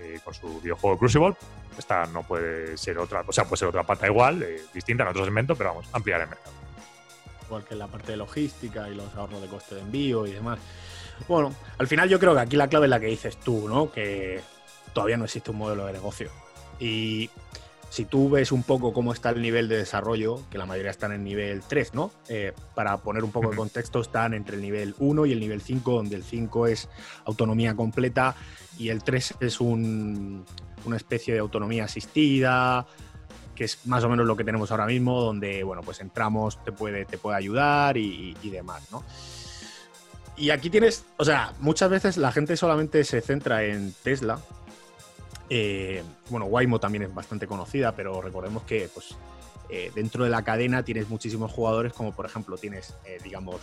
eh, 0.00 0.18
con 0.24 0.34
su 0.34 0.60
videojuego 0.60 0.98
Crucible. 0.98 1.36
Esta 1.78 2.06
no 2.06 2.22
puede 2.22 2.76
ser 2.76 2.98
otra, 2.98 3.24
o 3.26 3.32
sea, 3.32 3.44
puede 3.44 3.58
ser 3.58 3.68
otra 3.68 3.84
pata 3.84 4.06
igual, 4.06 4.42
eh, 4.42 4.62
distinta 4.72 5.02
en 5.02 5.10
otro 5.10 5.24
segmento, 5.24 5.54
pero 5.56 5.70
vamos, 5.70 5.88
ampliar 5.92 6.20
el 6.20 6.28
mercado. 6.28 6.52
Igual 7.46 7.64
que 7.64 7.74
la 7.74 7.86
parte 7.86 8.12
de 8.12 8.16
logística 8.16 8.88
y 8.88 8.94
los 8.94 9.14
ahorros 9.14 9.42
de 9.42 9.48
coste 9.48 9.74
de 9.76 9.82
envío 9.82 10.26
y 10.26 10.32
demás. 10.32 10.58
Bueno, 11.28 11.54
al 11.78 11.86
final 11.86 12.08
yo 12.08 12.18
creo 12.18 12.34
que 12.34 12.40
aquí 12.40 12.56
la 12.56 12.68
clave 12.68 12.86
es 12.86 12.90
la 12.90 13.00
que 13.00 13.06
dices 13.06 13.36
tú, 13.38 13.68
¿no? 13.68 13.92
Que 13.92 14.40
todavía 14.92 15.16
no 15.16 15.24
existe 15.24 15.50
un 15.50 15.58
modelo 15.58 15.86
de 15.86 15.92
negocio. 15.92 16.30
Y 16.80 17.30
si 17.94 18.06
tú 18.06 18.28
ves 18.28 18.50
un 18.50 18.64
poco 18.64 18.92
cómo 18.92 19.12
está 19.12 19.30
el 19.30 19.40
nivel 19.40 19.68
de 19.68 19.76
desarrollo, 19.76 20.40
que 20.50 20.58
la 20.58 20.66
mayoría 20.66 20.90
están 20.90 21.12
en 21.12 21.22
nivel 21.22 21.62
3, 21.62 21.94
¿no? 21.94 22.10
Eh, 22.28 22.52
para 22.74 22.96
poner 22.96 23.22
un 23.22 23.30
poco 23.30 23.50
de 23.50 23.56
contexto, 23.56 24.00
están 24.00 24.34
entre 24.34 24.56
el 24.56 24.62
nivel 24.62 24.96
1 24.98 25.26
y 25.26 25.32
el 25.32 25.38
nivel 25.38 25.60
5, 25.60 25.92
donde 25.92 26.16
el 26.16 26.24
5 26.24 26.66
es 26.66 26.88
autonomía 27.24 27.76
completa 27.76 28.34
y 28.76 28.88
el 28.88 29.04
3 29.04 29.36
es 29.38 29.60
un, 29.60 30.44
una 30.84 30.96
especie 30.96 31.34
de 31.34 31.38
autonomía 31.38 31.84
asistida, 31.84 32.84
que 33.54 33.62
es 33.62 33.86
más 33.86 34.02
o 34.02 34.08
menos 34.08 34.26
lo 34.26 34.34
que 34.34 34.42
tenemos 34.42 34.72
ahora 34.72 34.86
mismo, 34.86 35.20
donde, 35.20 35.62
bueno, 35.62 35.82
pues 35.82 36.00
entramos, 36.00 36.64
te 36.64 36.72
puede, 36.72 37.04
te 37.04 37.16
puede 37.16 37.36
ayudar 37.36 37.96
y, 37.96 38.36
y 38.42 38.50
demás, 38.50 38.90
¿no? 38.90 39.04
Y 40.36 40.50
aquí 40.50 40.68
tienes, 40.68 41.04
o 41.16 41.24
sea, 41.24 41.52
muchas 41.60 41.90
veces 41.90 42.16
la 42.16 42.32
gente 42.32 42.56
solamente 42.56 43.04
se 43.04 43.20
centra 43.20 43.62
en 43.62 43.94
Tesla, 44.02 44.40
eh, 45.50 46.02
bueno, 46.30 46.46
Waymo 46.46 46.80
también 46.80 47.02
es 47.02 47.14
bastante 47.14 47.46
conocida, 47.46 47.92
pero 47.92 48.20
recordemos 48.20 48.62
que 48.64 48.88
pues, 48.92 49.14
eh, 49.68 49.90
dentro 49.94 50.24
de 50.24 50.30
la 50.30 50.42
cadena 50.42 50.82
tienes 50.82 51.08
muchísimos 51.08 51.52
jugadores, 51.52 51.92
como 51.92 52.12
por 52.12 52.26
ejemplo 52.26 52.56
tienes, 52.56 52.94
eh, 53.04 53.18
digamos, 53.22 53.60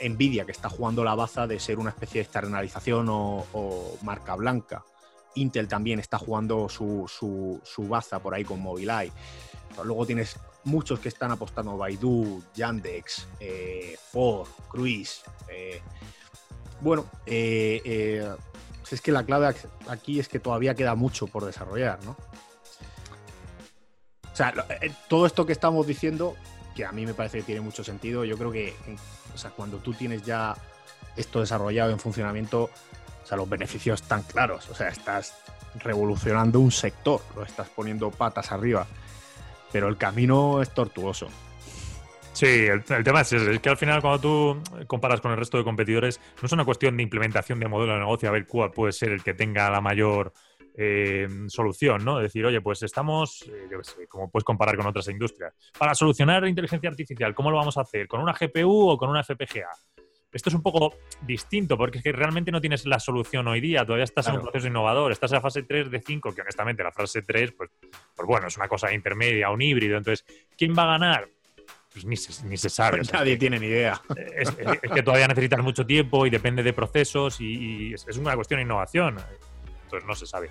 Nvidia, 0.00 0.44
que 0.44 0.52
está 0.52 0.68
jugando 0.68 1.04
la 1.04 1.14
baza 1.14 1.46
de 1.46 1.58
ser 1.58 1.78
una 1.78 1.90
especie 1.90 2.20
de 2.20 2.24
externalización 2.24 3.06
o, 3.08 3.98
marca 4.02 4.34
blanca. 4.34 4.84
Intel 5.34 5.68
también 5.68 6.00
está 6.00 6.18
jugando 6.18 6.68
su, 6.68 7.04
su, 7.08 7.60
su 7.62 7.86
baza 7.86 8.18
por 8.20 8.34
ahí 8.34 8.44
con 8.44 8.60
Mobileye. 8.60 9.12
Luego 9.84 10.06
tienes 10.06 10.38
muchos 10.64 10.98
que 10.98 11.08
están 11.08 11.30
apostando 11.30 11.76
Baidu, 11.76 12.42
Yandex, 12.54 13.28
Ford, 14.10 14.48
Cruise. 14.70 15.22
bueno, 16.80 17.04
es 18.90 19.00
que 19.00 19.12
la 19.12 19.24
clave 19.24 19.54
aquí 19.88 20.20
es 20.20 20.28
que 20.28 20.38
todavía 20.38 20.74
queda 20.74 20.94
mucho 20.94 21.26
por 21.26 21.44
desarrollar, 21.44 21.98
¿no? 22.04 22.16
O 24.32 24.36
sea, 24.36 24.52
eh, 24.80 24.92
todo 25.08 25.26
esto 25.26 25.46
que 25.46 25.52
estamos 25.52 25.86
diciendo, 25.86 26.36
que 26.74 26.84
a 26.84 26.92
mí 26.92 27.06
me 27.06 27.14
parece 27.14 27.38
que 27.38 27.44
tiene 27.44 27.62
mucho 27.62 27.82
sentido, 27.82 28.24
yo 28.24 28.36
creo 28.36 28.52
que 28.52 28.74
o 29.34 29.38
sea, 29.38 29.50
cuando 29.50 29.78
tú 29.78 29.92
tienes 29.92 30.22
ya 30.22 30.56
esto 31.16 31.40
desarrollado 31.40 31.90
en 31.90 31.98
funcionamiento, 31.98 32.64
o 32.64 33.26
sea, 33.26 33.36
los 33.36 33.48
beneficios 33.48 34.00
están 34.00 34.22
claros. 34.22 34.68
O 34.70 34.74
sea, 34.74 34.88
estás 34.88 35.34
revolucionando 35.82 36.60
un 36.60 36.70
sector, 36.70 37.20
lo 37.34 37.42
estás 37.42 37.68
poniendo 37.68 38.10
patas 38.10 38.52
arriba. 38.52 38.86
Pero 39.72 39.88
el 39.88 39.96
camino 39.96 40.62
es 40.62 40.72
tortuoso. 40.72 41.28
Sí, 42.36 42.66
el, 42.66 42.84
el, 42.86 43.02
tema 43.02 43.22
es 43.22 43.32
ese, 43.32 43.50
es 43.50 43.60
que 43.60 43.70
al 43.70 43.78
final 43.78 44.02
cuando 44.02 44.20
tú 44.20 44.62
comparas 44.86 45.22
con 45.22 45.32
el 45.32 45.38
resto 45.38 45.56
de 45.56 45.64
competidores, 45.64 46.20
no 46.42 46.44
es 46.44 46.52
una 46.52 46.66
cuestión 46.66 46.94
de 46.94 47.02
implementación 47.02 47.58
de 47.58 47.66
modelo 47.66 47.94
de 47.94 48.00
negocio, 48.00 48.28
a 48.28 48.32
ver 48.32 48.46
cuál 48.46 48.72
puede 48.72 48.92
ser 48.92 49.12
el 49.12 49.22
que 49.22 49.32
tenga 49.32 49.70
la 49.70 49.80
mayor 49.80 50.34
eh, 50.76 51.26
solución, 51.48 52.04
¿no? 52.04 52.18
Decir, 52.18 52.44
oye, 52.44 52.60
pues 52.60 52.82
estamos, 52.82 53.40
eh, 53.48 53.68
yo 53.70 53.78
qué 53.78 53.84
sé, 53.84 54.06
como 54.06 54.30
puedes 54.30 54.44
comparar 54.44 54.76
con 54.76 54.86
otras 54.86 55.08
industrias. 55.08 55.54
Para 55.78 55.94
solucionar 55.94 56.46
inteligencia 56.46 56.90
artificial, 56.90 57.34
¿cómo 57.34 57.50
lo 57.50 57.56
vamos 57.56 57.78
a 57.78 57.80
hacer? 57.80 58.06
¿Con 58.06 58.20
una 58.20 58.34
GPU 58.34 58.90
o 58.90 58.98
con 58.98 59.08
una 59.08 59.24
FPGA? 59.24 59.70
Esto 60.30 60.50
es 60.50 60.54
un 60.54 60.62
poco 60.62 60.94
distinto 61.22 61.78
porque 61.78 61.96
es 61.96 62.04
que 62.04 62.12
realmente 62.12 62.52
no 62.52 62.60
tienes 62.60 62.84
la 62.84 63.00
solución 63.00 63.48
hoy 63.48 63.62
día, 63.62 63.86
todavía 63.86 64.04
estás 64.04 64.26
claro. 64.26 64.40
en 64.40 64.44
un 64.44 64.50
proceso 64.50 64.68
innovador, 64.68 65.10
estás 65.10 65.30
en 65.30 65.36
la 65.36 65.40
fase 65.40 65.62
3 65.62 65.90
de 65.90 66.02
5, 66.02 66.34
que 66.34 66.42
honestamente 66.42 66.82
la 66.82 66.92
fase 66.92 67.22
3, 67.22 67.52
pues, 67.52 67.70
pues 68.14 68.28
bueno, 68.28 68.48
es 68.48 68.58
una 68.58 68.68
cosa 68.68 68.92
intermedia, 68.92 69.48
un 69.48 69.62
híbrido. 69.62 69.96
Entonces, 69.96 70.26
¿quién 70.54 70.74
va 70.76 70.82
a 70.82 70.98
ganar? 70.98 71.30
Pues 71.96 72.04
ni 72.04 72.14
se, 72.18 72.46
ni 72.46 72.58
se 72.58 72.68
sabe. 72.68 72.98
Pues 72.98 73.08
o 73.08 73.10
sea, 73.10 73.20
nadie 73.20 73.38
tiene 73.38 73.58
ni 73.58 73.68
idea. 73.68 74.02
Es, 74.36 74.50
es, 74.50 74.68
es, 74.82 74.90
que 74.92 75.02
todavía 75.02 75.26
necesitas 75.28 75.60
mucho 75.62 75.86
tiempo 75.86 76.26
y 76.26 76.30
depende 76.30 76.62
de 76.62 76.74
procesos 76.74 77.40
y, 77.40 77.46
y 77.88 77.94
es, 77.94 78.06
es, 78.06 78.18
una 78.18 78.34
cuestión 78.34 78.58
de 78.58 78.64
innovación. 78.64 79.16
Entonces 79.84 80.06
no 80.06 80.14
se 80.14 80.26
sabe. 80.26 80.50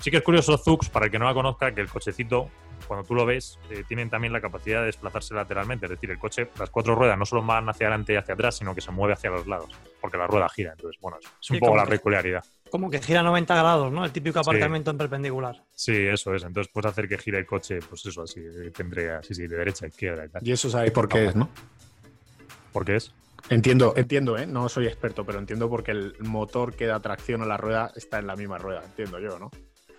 Sí 0.00 0.10
que 0.10 0.16
es 0.16 0.22
curioso 0.24 0.58
Zux, 0.58 0.88
para 0.88 1.06
el 1.06 1.12
que 1.12 1.18
no 1.20 1.26
la 1.26 1.34
conozca, 1.34 1.72
que 1.72 1.80
el 1.80 1.88
cochecito, 1.88 2.50
cuando 2.88 3.06
tú 3.06 3.14
lo 3.14 3.24
ves, 3.24 3.60
eh, 3.70 3.84
tienen 3.86 4.10
también 4.10 4.32
la 4.32 4.40
capacidad 4.40 4.80
de 4.80 4.86
desplazarse 4.86 5.32
lateralmente. 5.32 5.86
Es 5.86 5.90
decir, 5.90 6.10
el 6.10 6.18
coche, 6.18 6.48
las 6.58 6.70
cuatro 6.70 6.96
ruedas 6.96 7.16
no 7.16 7.24
solo 7.24 7.44
van 7.44 7.68
hacia 7.68 7.86
adelante 7.86 8.14
y 8.14 8.16
hacia 8.16 8.34
atrás, 8.34 8.56
sino 8.56 8.74
que 8.74 8.80
se 8.80 8.90
mueve 8.90 9.12
hacia 9.12 9.30
los 9.30 9.46
lados, 9.46 9.70
porque 10.00 10.18
la 10.18 10.26
rueda 10.26 10.48
gira. 10.48 10.72
Entonces, 10.72 11.00
bueno, 11.00 11.18
es 11.20 11.50
un 11.50 11.54
sí, 11.54 11.60
poco 11.60 11.76
la 11.76 11.86
peculiaridad. 11.86 12.42
Como 12.70 12.90
que 12.90 13.00
gira 13.00 13.22
90 13.22 13.54
grados, 13.54 13.92
¿no? 13.92 14.04
El 14.04 14.12
típico 14.12 14.38
aparcamiento 14.38 14.90
sí. 14.90 14.94
en 14.94 14.98
perpendicular. 14.98 15.64
Sí, 15.74 15.96
eso 15.96 16.34
es. 16.34 16.44
Entonces 16.44 16.70
puedes 16.72 16.90
hacer 16.90 17.08
que 17.08 17.18
gire 17.18 17.38
el 17.38 17.46
coche, 17.46 17.80
pues 17.88 18.06
eso, 18.06 18.22
así, 18.22 18.40
tendría, 18.74 19.22
sí, 19.22 19.34
sí, 19.34 19.46
de 19.46 19.56
derecha 19.56 19.86
a 19.86 19.88
izquierda 19.88 20.24
y 20.24 20.28
tal. 20.28 20.46
Y 20.46 20.52
eso 20.52 20.70
sabéis 20.70 20.92
por 20.92 21.08
qué 21.08 21.26
es, 21.26 21.36
¿no? 21.36 21.48
¿Por 22.72 22.84
qué 22.84 22.96
es? 22.96 23.12
Entiendo, 23.48 23.94
entiendo, 23.96 24.38
¿eh? 24.38 24.46
No 24.46 24.68
soy 24.68 24.86
experto, 24.86 25.24
pero 25.24 25.38
entiendo 25.38 25.68
porque 25.68 25.90
el 25.90 26.14
motor 26.20 26.74
que 26.74 26.86
da 26.86 27.00
tracción 27.00 27.42
a 27.42 27.46
la 27.46 27.56
rueda 27.56 27.92
está 27.96 28.18
en 28.18 28.26
la 28.26 28.36
misma 28.36 28.58
rueda, 28.58 28.82
entiendo 28.84 29.18
yo, 29.18 29.38
¿no? 29.38 29.50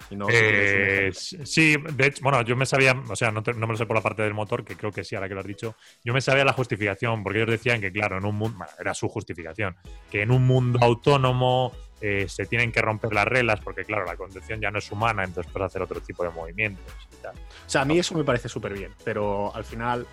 No 0.10 0.28
eh, 0.30 1.12
sí, 1.14 1.76
de 1.78 2.08
hecho, 2.08 2.24
bueno, 2.24 2.42
yo 2.42 2.56
me 2.56 2.66
sabía, 2.66 3.02
o 3.08 3.16
sea, 3.16 3.32
no, 3.32 3.44
te, 3.44 3.54
no, 3.54 3.68
me 3.68 3.74
lo 3.74 3.78
sé 3.78 3.86
por 3.86 3.96
la 3.96 4.02
parte 4.02 4.24
del 4.24 4.34
motor, 4.34 4.66
que 4.66 4.76
creo 4.76 4.92
que 4.92 5.04
sí, 5.04 5.16
ahora 5.16 5.28
que 5.30 5.36
lo 5.36 5.42
has 5.42 5.48
dicho, 5.48 5.76
yo 6.04 6.14
me 6.14 6.22
sabía 6.22 6.44
la 6.44 6.54
justificación, 6.54 7.24
porque 7.24 7.40
ellos 7.40 7.52
decían 7.52 7.80
que, 7.80 7.92
claro, 7.92 8.18
en 8.18 8.26
un 8.26 8.36
mundo, 8.36 8.58
bueno, 8.58 8.74
era 8.80 8.94
su 8.94 9.08
justificación, 9.08 9.76
que 10.10 10.22
en 10.22 10.32
un 10.32 10.46
mundo 10.46 10.80
autónomo 10.82 11.72
eh, 12.02 12.26
se 12.28 12.46
tienen 12.46 12.72
que 12.72 12.82
romper 12.82 13.14
las 13.14 13.26
reglas, 13.26 13.60
porque, 13.62 13.86
claro, 13.86 14.06
la 14.06 14.16
conducción 14.16 14.60
ya 14.60 14.72
no 14.72 14.80
es 14.80 14.92
humana, 14.92 15.24
entonces 15.24 15.52
puedes 15.52 15.68
hacer 15.68 15.82
otro 15.82 16.02
tipo 16.02 16.24
de 16.24 16.32
movimientos 16.32 16.94
y 17.12 17.22
tal. 17.22 17.36
O 17.36 17.70
sea, 17.70 17.82
a 17.82 17.86
mí 17.86 18.00
eso 18.00 18.16
me 18.16 18.24
parece 18.24 18.50
súper 18.50 18.74
bien, 18.74 18.92
pero 19.04 19.56
al 19.56 19.64
final 19.64 20.08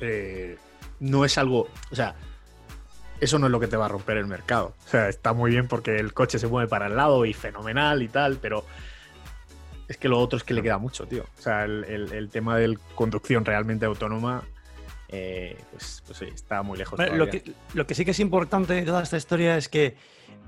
eh, 0.00 0.56
no 1.00 1.24
es 1.24 1.36
algo, 1.36 1.68
o 1.90 1.94
sea, 1.96 2.14
eso 3.20 3.38
no 3.38 3.46
es 3.46 3.52
lo 3.52 3.60
que 3.60 3.66
te 3.66 3.76
va 3.76 3.86
a 3.86 3.88
romper 3.88 4.18
el 4.18 4.26
mercado. 4.26 4.74
O 4.86 4.88
sea, 4.88 5.08
está 5.08 5.32
muy 5.32 5.50
bien 5.50 5.68
porque 5.68 5.96
el 5.96 6.12
coche 6.12 6.38
se 6.38 6.46
mueve 6.46 6.68
para 6.68 6.86
el 6.86 6.96
lado 6.96 7.24
y 7.24 7.32
fenomenal 7.32 8.02
y 8.02 8.08
tal, 8.08 8.36
pero 8.36 8.64
es 9.88 9.96
que 9.96 10.08
lo 10.08 10.18
otro 10.18 10.36
es 10.36 10.44
que 10.44 10.54
le 10.54 10.62
queda 10.62 10.78
mucho, 10.78 11.06
tío. 11.06 11.24
O 11.38 11.42
sea, 11.42 11.64
el, 11.64 11.84
el, 11.84 12.12
el 12.12 12.28
tema 12.28 12.56
de 12.56 12.78
conducción 12.94 13.44
realmente 13.44 13.86
autónoma, 13.86 14.44
eh, 15.08 15.56
pues, 15.70 16.02
pues 16.06 16.18
sí, 16.18 16.26
está 16.26 16.62
muy 16.62 16.78
lejos. 16.78 16.96
Bueno, 16.96 17.16
lo, 17.16 17.28
que, 17.28 17.42
lo, 17.74 17.86
que, 17.86 17.94
sí 17.94 18.04
que 18.04 18.10
es 18.10 18.20
importante 18.20 18.74
de 18.74 18.82
toda 18.82 19.02
esta 19.02 19.16
historia 19.16 19.56
es 19.56 19.68
que 19.68 19.96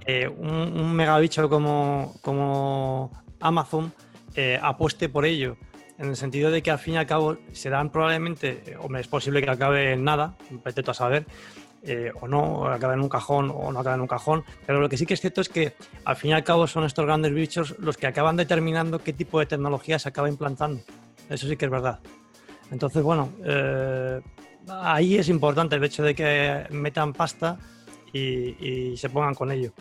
eh, 0.06 0.28
un, 0.28 0.50
un, 0.50 0.94
megabicho 0.94 1.48
como, 1.48 2.14
como 2.22 3.10
Amazon 3.40 3.92
eh, 4.34 4.58
apueste 4.62 5.08
por 5.08 5.24
ello. 5.24 5.56
En 5.98 6.08
el 6.10 6.16
sentido 6.16 6.50
de 6.50 6.62
que 6.62 6.70
al 6.70 6.78
fin 6.78 6.94
y 6.94 6.96
al 6.96 7.06
cabo 7.06 7.38
serán 7.52 7.90
probablemente, 7.90 8.76
hombre, 8.80 9.00
es 9.00 9.08
posible 9.08 9.42
que 9.42 9.50
acabe 9.50 9.94
en 9.94 10.04
nada, 10.04 10.36
pretendo 10.62 10.92
a 10.92 10.94
saber, 10.94 11.26
eh, 11.82 12.12
o 12.20 12.28
no, 12.28 12.66
acaba 12.66 12.94
en 12.94 13.00
un 13.00 13.08
cajón 13.08 13.52
o 13.54 13.72
no 13.72 13.80
acaba 13.80 13.96
en 13.96 14.02
un 14.02 14.06
cajón. 14.06 14.44
Pero 14.66 14.80
lo 14.80 14.88
que 14.88 14.96
sí 14.96 15.06
que 15.06 15.14
es 15.14 15.20
cierto 15.20 15.40
es 15.40 15.48
que 15.48 15.74
al 16.04 16.16
fin 16.16 16.30
y 16.30 16.34
al 16.34 16.44
cabo 16.44 16.66
son 16.66 16.84
estos 16.84 17.04
grandes 17.04 17.32
bichos 17.32 17.76
los 17.78 17.96
que 17.96 18.06
acaban 18.06 18.36
determinando 18.36 19.00
qué 19.00 19.12
tipo 19.12 19.40
de 19.40 19.46
tecnología 19.46 19.98
se 19.98 20.08
acaba 20.08 20.28
implantando. 20.28 20.82
Eso 21.28 21.48
sí 21.48 21.56
que 21.56 21.64
es 21.64 21.70
verdad. 21.70 22.00
Entonces, 22.70 23.02
bueno, 23.02 23.32
eh, 23.44 24.20
ahí 24.68 25.16
es 25.16 25.28
importante 25.28 25.76
el 25.76 25.84
hecho 25.84 26.02
de 26.02 26.14
que 26.14 26.66
metan 26.70 27.12
pasta 27.12 27.58
y, 28.12 28.96
se 28.96 29.08
pongan 29.08 29.34
con 29.34 29.50
ello. 29.50 29.72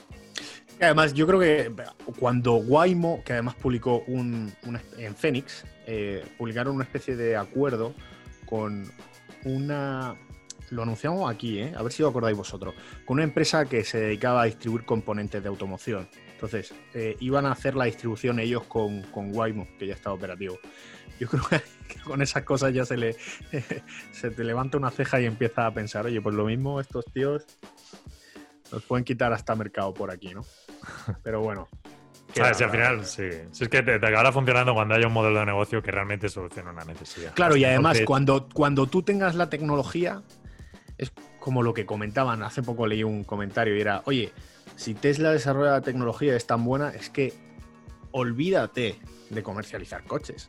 Además, 0.79 1.13
yo 1.13 1.25
creo 1.25 1.39
que 1.39 1.71
cuando 2.19 2.55
Waymo, 2.55 3.23
que 3.25 3.33
además 3.33 3.55
publicó 3.55 4.03
un, 4.07 4.53
en 4.97 5.15
Phoenix, 5.15 5.65
eh, 5.87 6.23
publicaron 6.37 6.75
una 6.75 6.83
especie 6.83 7.15
de 7.15 7.35
acuerdo 7.35 7.93
con 8.45 8.85
una. 9.43 10.15
Lo 10.69 10.83
anunciamos 10.83 11.31
aquí, 11.31 11.59
¿eh? 11.59 11.73
a 11.77 11.81
ver 11.81 11.93
si 11.93 12.03
lo 12.03 12.09
acordáis 12.09 12.37
vosotros. 12.37 12.75
Con 13.05 13.15
una 13.15 13.23
empresa 13.23 13.65
que 13.65 13.85
se 13.85 13.99
dedicaba 14.01 14.41
a 14.41 14.45
distribuir 14.45 14.83
componentes 14.83 15.41
de 15.41 15.47
automoción. 15.47 16.09
Entonces, 16.33 16.73
eh, 16.93 17.15
iban 17.21 17.45
a 17.45 17.53
hacer 17.53 17.75
la 17.75 17.85
distribución 17.85 18.39
ellos 18.39 18.63
con, 18.65 19.01
con 19.03 19.31
que 19.79 19.87
ya 19.87 19.93
está 19.93 20.11
operativo. 20.11 20.59
Yo 21.19 21.27
creo 21.27 21.41
que 21.49 21.61
con 22.03 22.21
esas 22.21 22.43
cosas 22.43 22.73
ya 22.73 22.85
se 22.85 22.97
le 22.97 23.13
se 24.11 24.29
te 24.29 24.43
levanta 24.43 24.77
una 24.77 24.91
ceja 24.91 25.19
y 25.19 25.25
empieza 25.25 25.65
a 25.65 25.73
pensar, 25.73 26.05
oye, 26.05 26.21
pues 26.21 26.35
lo 26.35 26.45
mismo 26.45 26.79
estos 26.79 27.05
tíos 27.05 27.45
nos 28.71 28.83
pueden 28.83 29.03
quitar 29.03 29.33
hasta 29.33 29.55
mercado 29.55 29.93
por 29.93 30.11
aquí, 30.11 30.33
¿no? 30.33 30.45
Pero 31.23 31.41
bueno. 31.41 31.67
¿Sabes? 32.33 32.57
Si 32.57 32.63
al 32.63 32.69
final, 32.69 33.05
sí. 33.05 33.29
Si 33.51 33.63
es 33.63 33.69
que 33.69 33.81
te, 33.81 33.95
acabará 33.95 34.31
funcionando 34.31 34.73
cuando 34.73 34.95
haya 34.95 35.07
un 35.07 35.13
modelo 35.13 35.39
de 35.39 35.45
negocio 35.45 35.81
que 35.81 35.91
realmente 35.91 36.29
solucione 36.29 36.69
una 36.69 36.83
necesidad. 36.83 37.33
Claro, 37.33 37.55
y 37.55 37.63
además, 37.63 38.01
cuando, 38.05 38.49
cuando 38.53 38.85
tú 38.85 39.01
tengas 39.01 39.35
la 39.35 39.49
tecnología, 39.49 40.21
es 40.97 41.11
como 41.39 41.63
lo 41.63 41.73
que 41.73 41.85
comentaban. 41.85 42.43
Hace 42.43 42.61
poco 42.63 42.85
leí 42.85 43.03
un 43.03 43.23
comentario 43.23 43.75
y 43.75 43.81
era, 43.81 44.01
oye, 44.05 44.33
si 44.75 44.93
Tesla 44.93 45.31
desarrolla 45.31 45.71
la 45.71 45.81
tecnología 45.81 46.35
es 46.35 46.45
tan 46.45 46.63
buena, 46.63 46.89
es 46.89 47.09
que 47.09 47.33
olvídate 48.11 48.99
de 49.29 49.43
comercializar 49.43 50.03
coches. 50.03 50.47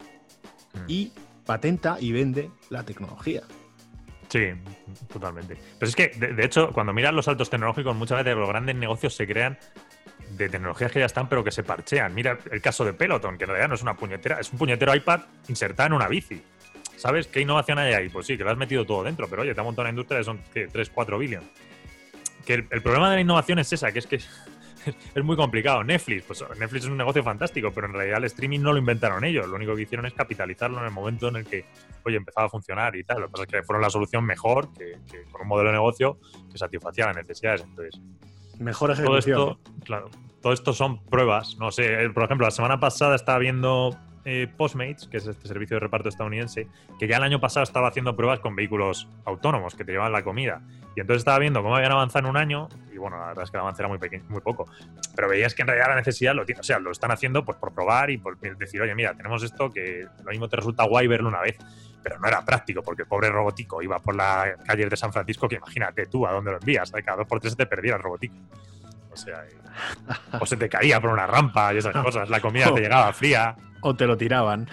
Mm. 0.75 0.85
Y 0.89 1.13
patenta 1.47 1.97
y 2.01 2.13
vende 2.13 2.51
la 2.71 2.83
tecnología. 2.83 3.43
Sí, 4.29 4.51
totalmente. 5.11 5.57
Pero 5.79 5.89
es 5.89 5.97
que, 5.97 6.09
de, 6.09 6.45
hecho, 6.45 6.71
cuando 6.73 6.93
miras 6.93 7.15
los 7.15 7.25
saltos 7.25 7.49
tecnológicos, 7.49 7.97
muchas 7.97 8.19
veces 8.19 8.37
los 8.37 8.49
grandes 8.49 8.77
negocios 8.77 9.15
se 9.15 9.27
crean 9.27 9.59
de 10.31 10.49
tecnologías 10.49 10.93
que 10.93 10.99
ya 10.99 11.07
están, 11.07 11.29
pero 11.29 11.43
que 11.43 11.51
se 11.51 11.63
parchean. 11.63 12.15
Mira 12.15 12.39
el 12.51 12.61
caso 12.61 12.85
de 12.85 12.93
Peloton, 12.93 13.39
que 13.39 13.45
en 13.45 13.51
realidad 13.51 13.69
no 13.69 13.75
es 13.75 13.83
una 13.83 13.95
puñetera, 13.95 14.39
es 14.41 14.53
un 14.53 14.59
puñetero 14.59 14.95
iPad 14.95 15.21
insertado 15.49 15.87
en 15.89 15.93
una 15.95 16.09
bici. 16.09 16.43
¿Sabes 16.97 17.29
qué 17.29 17.41
innovación 17.41 17.79
hay 17.79 17.95
ahí? 17.95 18.09
Pues 18.09 18.27
sí, 18.27 18.37
que 18.37 18.45
lo 18.45 18.51
has 18.51 18.59
metido 18.59 18.85
todo 18.85 19.05
dentro, 19.05 19.29
pero 19.29 19.43
oye, 19.43 19.55
te 19.55 19.61
ha 19.61 19.65
montado 19.65 19.85
una 19.85 19.91
industria 19.91 20.19
que 20.19 20.25
son 20.25 20.41
3, 20.53 20.91
4 20.91 21.19
billones. 21.19 21.49
Que 22.45 22.55
el, 22.55 22.67
el, 22.71 22.83
problema 22.83 23.09
de 23.11 23.17
la 23.17 23.21
innovación 23.23 23.59
es 23.61 23.73
esa, 23.73 23.93
que 23.93 24.01
es 24.01 24.07
que 24.07 24.21
es 25.15 25.25
muy 25.25 25.37
complicado. 25.37 25.85
Netflix, 25.85 26.25
pues 26.25 26.45
Netflix 26.59 26.85
es 26.85 26.91
un 26.91 26.97
negocio 26.97 27.23
fantástico, 27.23 27.71
pero 27.75 27.87
en 27.87 27.95
realidad 27.95 28.19
el 28.19 28.25
streaming 28.25 28.61
no 28.61 28.73
lo 28.73 28.79
inventaron 28.79 29.25
ellos. 29.25 29.47
Lo 29.47 29.57
único 29.57 29.75
que 29.75 29.83
hicieron 29.83 30.07
es 30.07 30.13
capitalizarlo 30.13 30.79
en 30.79 30.85
el 30.87 30.91
momento 30.91 31.29
en 31.29 31.37
el 31.37 31.45
que, 31.45 31.65
oye, 32.05 32.17
empezaba 32.17 32.47
a 32.47 32.51
funcionar 32.51 32.97
y 32.97 33.05
tal. 33.05 33.21
Lo 33.21 33.27
que 33.27 33.33
pasa 33.33 33.45
es 33.45 33.51
que 33.51 33.63
fueron 33.63 33.83
la 33.83 33.91
solución 33.91 34.25
mejor 34.25 34.73
que, 34.73 34.99
con 35.31 35.43
un 35.43 35.49
modelo 35.49 35.71
de 35.71 35.77
negocio 35.77 36.19
que 36.51 36.59
satisfacía 36.59 37.07
las 37.07 37.17
necesidades. 37.17 37.63
Entonces, 37.63 38.01
mejor 38.59 38.91
ejecución. 38.91 39.37
Todo 39.37 39.51
esto, 39.51 39.85
claro, 39.85 40.11
todo 40.41 40.53
esto 40.53 40.73
son 40.73 41.05
pruebas. 41.05 41.57
No 41.59 41.71
sé, 41.71 42.05
eh, 42.05 42.11
por 42.11 42.25
ejemplo, 42.25 42.47
la 42.47 42.51
semana 42.51 42.81
pasada 42.81 43.17
estaba 43.17 43.39
viendo 43.39 43.97
eh, 44.31 44.47
Postmates, 44.47 45.09
que 45.09 45.17
es 45.17 45.27
este 45.27 45.49
servicio 45.49 45.77
de 45.77 45.81
reparto 45.81 46.11
estadounidense, 46.11 46.69
que 46.99 47.09
ya 47.09 47.17
el 47.17 47.23
año 47.23 47.41
pasado 47.41 47.65
estaba 47.65 47.89
haciendo 47.89 48.15
pruebas 48.15 48.41
con 48.41 48.55
vehículos 48.55 49.09
autónomos 49.25 49.75
que 49.75 49.87
te 49.87 49.93
llevan 49.93 50.13
la 50.13 50.23
comida. 50.23 50.61
Y 50.95 51.01
entonces 51.01 51.23
estaba 51.23 51.39
viendo 51.39 51.63
cómo 51.63 51.75
habían 51.75 51.93
avanzado 51.93 52.27
en 52.27 52.31
un 52.31 52.37
año, 52.37 52.69
y 52.93 52.99
bueno, 52.99 53.19
la 53.19 53.29
verdad 53.29 53.45
es 53.45 53.51
que 53.51 53.57
el 53.57 53.63
avance 53.63 53.81
era 53.81 53.89
muy 53.89 53.97
pequeño, 53.97 54.25
muy 54.29 54.43
poco. 54.43 54.69
Pero 55.17 55.31
veías 55.31 55.55
que 55.55 55.63
en 55.63 55.69
realidad 55.69 55.89
la 55.89 55.97
necesidad 55.97 56.35
lo 56.35 56.45
tiene, 56.45 56.61
o 56.61 56.63
sea, 56.63 56.79
lo 56.79 56.91
están 56.91 57.11
haciendo 57.11 57.43
pues 57.43 57.57
por 57.57 57.73
probar 57.73 58.11
y 58.11 58.19
por 58.19 58.39
decir, 58.39 58.83
oye, 58.83 58.95
mira, 58.95 59.15
tenemos 59.15 59.43
esto 59.43 59.71
que 59.71 60.07
lo 60.23 60.31
mismo 60.31 60.47
te 60.47 60.57
resulta 60.57 60.85
guay 60.85 61.07
verlo 61.07 61.31
una 61.31 61.41
vez, 61.41 61.57
pero 62.03 62.19
no 62.19 62.29
era 62.29 62.45
práctico, 62.45 62.83
porque 62.83 63.03
el 63.03 63.09
pobre 63.09 63.31
robotico 63.31 63.83
iba 63.83 63.99
por 63.99 64.15
las 64.15 64.59
calles 64.67 64.91
de 64.91 64.97
San 64.99 65.11
Francisco, 65.11 65.49
que 65.49 65.57
imagínate 65.57 66.05
tú 66.05 66.27
a 66.27 66.33
dónde 66.33 66.51
lo 66.51 66.59
envías, 66.59 66.91
cada 66.91 67.17
dos 67.17 67.27
por 67.27 67.41
tres 67.41 67.57
te 67.57 67.65
perdía 67.65 67.97
el 67.97 68.03
robotico. 68.03 68.35
O 69.19 69.25
sea, 69.25 69.45
o 70.41 70.47
se 70.47 70.57
te 70.57 70.69
caía 70.69 71.01
por 71.01 71.11
una 71.11 71.27
rampa 71.27 71.75
y 71.75 71.79
esas 71.79 71.95
cosas, 72.05 72.29
la 72.29 72.41
comida 72.41 72.73
te 72.73 72.81
llegaba 72.81 73.13
fría. 73.13 73.57
O 73.81 73.95
te 73.95 74.07
lo 74.07 74.17
tiraban. 74.17 74.69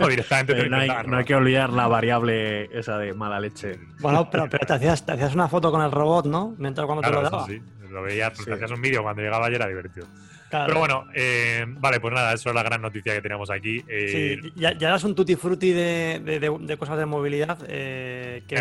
O 0.00 0.08
directamente 0.08 0.68
no, 0.68 0.76
hay, 0.76 1.24
que 1.24 1.34
olvidar 1.34 1.70
la 1.70 1.88
variable 1.88 2.64
esa 2.76 2.98
de 2.98 3.14
mala 3.14 3.40
leche. 3.40 3.80
Bueno, 4.00 4.28
pero, 4.30 4.48
te, 4.48 4.72
hacías, 4.72 5.04
te, 5.04 5.12
hacías, 5.12 5.34
una 5.34 5.48
foto 5.48 5.70
con 5.70 5.82
el 5.82 5.90
robot, 5.90 6.26
¿no? 6.26 6.54
Mientras 6.58 6.86
cuando 6.86 7.02
te 7.02 7.10
lo 7.10 7.22
daba. 7.22 7.46
sí, 7.46 7.60
lo 7.88 8.02
veías, 8.02 8.32
te 8.32 8.52
hacías 8.52 8.70
un 8.70 8.80
vídeo 8.80 9.02
cuando 9.02 9.22
llegaba 9.22 9.50
y 9.50 9.54
era 9.54 9.66
divertido. 9.66 10.06
Pero 10.52 10.78
bueno, 10.78 11.06
eh, 11.14 11.64
vale, 11.66 11.98
pues 11.98 12.12
nada, 12.12 12.34
eso 12.34 12.50
es 12.50 12.54
la 12.54 12.62
gran 12.62 12.82
noticia 12.82 13.14
que 13.14 13.22
teníamos 13.22 13.50
aquí. 13.50 13.82
Eh, 13.88 14.38
sí, 14.42 14.52
ya, 14.54 14.76
ya 14.76 14.88
eras 14.88 15.04
un 15.04 15.14
tutti 15.14 15.34
frutti 15.34 15.70
de, 15.70 16.20
de, 16.20 16.76
cosas 16.76 16.98
de 16.98 17.06
movilidad. 17.06 17.58
Eh, 17.66 18.42
que, 18.46 18.60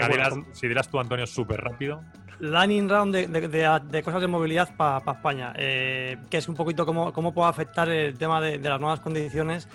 si 0.54 0.68
dirás 0.68 0.88
tú, 0.90 1.00
Antonio, 1.00 1.28
súper 1.28 1.62
rápido. 1.62 2.02
Lightning 2.40 2.90
round 2.90 3.14
de, 3.14 4.04
cosas 4.04 4.22
de 4.22 4.28
movilidad 4.28 4.76
para 4.76 5.00
España, 5.12 5.54
que 5.54 6.18
es 6.32 6.48
un 6.48 6.56
poquito 6.56 6.86
cómo, 6.86 7.12
cómo 7.14 7.34
puede 7.34 7.50
afectar 7.50 7.88
el 7.90 8.18
tema 8.18 8.42
de, 8.42 8.58
las 8.58 8.80
nuevas 8.80 9.00
condiciones 9.02 9.68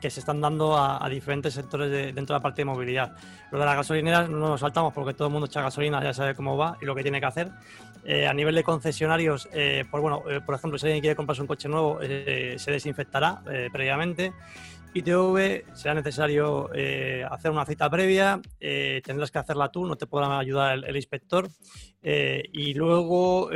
que 0.00 0.10
se 0.10 0.20
están 0.20 0.40
dando 0.40 0.76
a, 0.76 1.08
diferentes 1.08 1.54
sectores 1.54 1.90
dentro 2.14 2.34
de 2.34 2.38
la 2.38 2.42
parte 2.42 2.62
de 2.62 2.66
movilidad. 2.66 3.16
Lo 3.50 3.58
de 3.58 3.64
las 3.64 3.76
gasolineras 3.76 4.28
no 4.28 4.38
nos 4.38 4.60
saltamos 4.60 4.92
porque 4.92 5.14
todo 5.14 5.28
el 5.28 5.32
mundo 5.32 5.46
echa 5.46 5.62
gasolina, 5.62 6.02
ya 6.02 6.12
sabe 6.12 6.34
cómo 6.34 6.56
va 6.56 6.76
y 6.80 6.84
lo 6.84 6.94
que 6.94 7.02
tiene 7.02 7.20
que 7.20 7.26
hacer. 7.26 7.50
Eh, 8.04 8.26
a 8.26 8.32
nivel 8.32 8.54
de 8.54 8.62
concesionarios, 8.62 9.48
eh, 9.52 9.84
pues 9.90 10.00
bueno, 10.00 10.22
eh, 10.30 10.40
por 10.40 10.54
ejemplo, 10.54 10.78
si 10.78 10.86
alguien 10.86 11.00
quiere 11.00 11.16
comprarse 11.16 11.42
un 11.42 11.48
coche 11.48 11.68
nuevo, 11.68 11.98
se 12.00 12.70
desinfectará 12.70 13.40
previamente. 13.72 14.32
ITV 14.98 15.74
será 15.74 15.94
necesario 15.94 16.70
hacer 17.30 17.50
una 17.50 17.66
cita 17.66 17.90
previa, 17.90 18.40
tendrás 18.58 19.30
que 19.30 19.38
hacerla 19.38 19.70
tú, 19.70 19.86
no 19.86 19.96
te 19.96 20.06
podrá 20.06 20.38
ayudar 20.38 20.84
el, 20.86 20.96
inspector. 20.96 21.48
y 22.02 22.74
luego, 22.74 23.48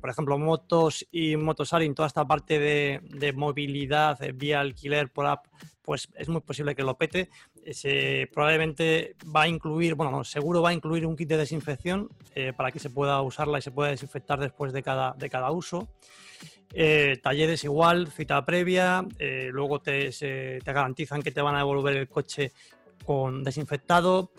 por 0.00 0.10
ejemplo, 0.10 0.38
motos 0.38 1.06
y 1.10 1.36
motosaring, 1.36 1.94
toda 1.94 2.08
esta 2.08 2.24
parte 2.26 2.58
de, 2.58 3.00
de 3.02 3.32
movilidad 3.32 4.18
vía 4.34 4.60
alquiler 4.60 5.10
por 5.10 5.26
app, 5.26 5.46
pues 5.82 6.08
es 6.16 6.28
muy 6.28 6.40
posible 6.40 6.74
que 6.74 6.82
lo 6.82 6.96
pete 6.96 7.28
se, 7.70 8.28
probablemente 8.32 9.16
va 9.24 9.42
a 9.42 9.48
incluir, 9.48 9.94
bueno, 9.94 10.24
seguro 10.24 10.62
va 10.62 10.70
a 10.70 10.72
incluir 10.72 11.06
un 11.06 11.16
kit 11.16 11.28
de 11.28 11.36
desinfección 11.36 12.08
eh, 12.34 12.52
para 12.56 12.72
que 12.72 12.78
se 12.78 12.90
pueda 12.90 13.20
usarla 13.22 13.58
y 13.58 13.62
se 13.62 13.70
pueda 13.70 13.90
desinfectar 13.90 14.40
después 14.40 14.72
de 14.72 14.82
cada, 14.82 15.12
de 15.12 15.30
cada 15.30 15.50
uso. 15.50 15.88
Eh, 16.74 17.18
talleres 17.22 17.64
igual, 17.64 18.08
cita 18.08 18.44
previa, 18.44 19.04
eh, 19.18 19.48
luego 19.52 19.80
te, 19.80 20.10
te, 20.10 20.60
garantizan 20.64 21.22
que 21.22 21.30
te 21.30 21.42
van 21.42 21.54
a 21.54 21.58
devolver 21.58 21.96
el 21.96 22.08
coche 22.08 22.52
con 23.04 23.44
desinfectado. 23.44 24.30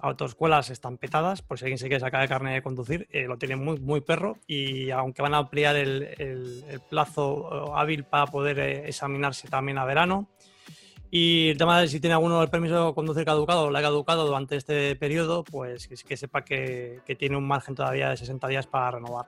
Autoescuelas 0.00 0.70
están 0.70 0.98
petadas, 0.98 1.40
por 1.40 1.58
si 1.58 1.64
alguien 1.64 1.78
se 1.78 1.86
quiere 1.86 2.00
sacar 2.00 2.20
de 2.20 2.28
carne 2.28 2.54
de 2.54 2.62
conducir, 2.62 3.08
lo 3.26 3.38
tienen 3.38 3.64
muy, 3.64 3.78
muy 3.78 4.02
perro 4.02 4.36
y 4.46 4.90
aunque 4.90 5.22
van 5.22 5.32
a 5.32 5.38
ampliar 5.38 5.76
el, 5.76 6.02
el 6.18 6.80
plazo 6.90 7.74
hábil 7.74 8.04
para 8.04 8.26
poder 8.26 8.58
examinarse 8.58 9.48
también 9.48 9.78
a 9.78 9.86
verano. 9.86 10.28
Y 11.10 11.48
el 11.50 11.58
tema 11.58 11.80
de 11.80 11.88
si 11.88 12.00
tiene 12.00 12.14
alguno 12.14 12.42
el 12.42 12.50
permiso 12.50 12.88
de 12.88 12.94
conducir 12.94 13.24
caducado 13.24 13.64
o 13.64 13.70
le 13.70 13.78
ha 13.78 13.82
caducado 13.82 14.26
durante 14.26 14.56
este 14.56 14.94
periodo, 14.96 15.42
pues 15.42 15.88
que, 15.88 16.16
sepa 16.16 16.44
que, 16.44 17.00
tiene 17.18 17.36
un 17.36 17.46
margen 17.46 17.74
todavía 17.74 18.10
de 18.10 18.16
60 18.18 18.46
días 18.48 18.66
para 18.66 18.90
renovar. 18.92 19.26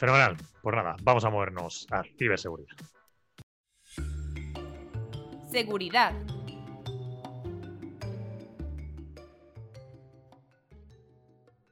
Fenomenal. 0.00 0.34
Pues 0.62 0.74
nada, 0.74 0.96
vamos 1.02 1.22
a 1.26 1.28
movernos 1.28 1.86
a 1.90 2.02
ciberseguridad. 2.16 2.74
Seguridad. 5.50 6.14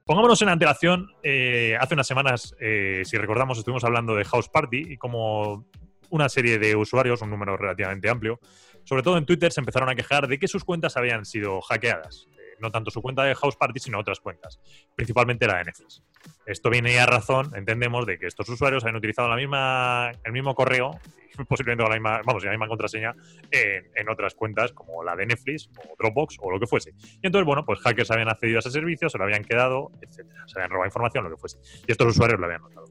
Pongámonos 0.05 0.43
en 0.43 0.51
antelación. 0.51 1.09
Eh, 1.23 1.75
hace 1.81 1.95
unas 1.95 2.07
semanas, 2.07 2.55
eh, 2.61 3.01
si 3.07 3.17
recordamos, 3.17 3.57
estuvimos 3.57 3.85
hablando 3.85 4.14
de 4.14 4.26
House 4.26 4.51
Party 4.51 4.93
y 4.93 4.97
cómo 4.99 5.64
una 6.11 6.29
serie 6.29 6.59
de 6.59 6.76
usuarios, 6.76 7.22
un 7.22 7.31
número 7.31 7.57
relativamente 7.57 8.11
amplio, 8.11 8.41
sobre 8.85 9.03
todo 9.03 9.16
en 9.16 9.24
Twitter, 9.24 9.53
se 9.53 9.61
empezaron 9.61 9.89
a 9.89 9.95
quejar 9.95 10.29
de 10.29 10.39
que 10.39 10.49
sus 10.49 10.64
cuentas 10.64 10.99
habían 10.99 11.24
sido 11.24 11.62
hackeadas. 11.62 12.29
No 12.61 12.71
tanto 12.71 12.91
su 12.91 13.03
cuenta 13.03 13.25
de 13.25 13.35
House 13.35 13.57
Party, 13.57 13.81
sino 13.81 13.99
otras 13.99 14.21
cuentas, 14.21 14.61
principalmente 14.97 15.47
la 15.47 15.59
de 15.59 15.65
Netflix. 15.65 16.03
Esto 16.47 16.71
viene 16.71 16.99
a 16.99 17.07
razón, 17.07 17.53
entendemos, 17.55 18.07
de 18.07 18.19
que 18.19 18.27
estos 18.27 18.49
usuarios 18.49 18.83
habían 18.83 18.97
utilizado 18.97 19.29
la 19.29 19.37
misma, 19.37 20.13
el 20.25 20.33
mismo 20.33 20.55
correo, 20.55 20.99
posiblemente 21.49 21.85
la 21.85 21.95
misma, 21.95 22.23
vamos, 22.25 22.45
la 22.45 22.51
misma 22.51 22.69
contraseña, 22.69 23.15
en, 23.51 24.09
otras 24.09 24.35
cuentas 24.35 24.73
como 24.73 25.05
la 25.05 25.15
de 25.15 25.27
Netflix 25.27 25.69
o 25.77 25.95
Dropbox 25.99 26.37
o 26.41 26.51
lo 26.51 26.59
que 26.59 26.67
fuese. 26.67 26.95
Y 27.23 27.27
entonces, 27.27 27.47
bueno, 27.47 27.65
pues 27.65 27.81
hackers 27.81 28.11
habían 28.11 28.29
accedido 28.29 28.59
a 28.59 28.61
ese 28.61 28.71
servicio, 28.71 29.09
se 29.09 29.19
lo 29.19 29.25
habían 29.25 29.45
quedado, 29.45 29.91
etcétera. 30.01 30.45
Se 30.47 30.59
habían 30.59 30.71
robado 30.71 30.87
información, 30.87 31.25
lo 31.25 31.31
que 31.31 31.37
fuese. 31.37 31.59
Y 31.87 31.93
estos 31.93 32.09
usuarios 32.09 32.41
lo 32.41 32.47
habían 32.47 32.63
notado. 32.63 32.87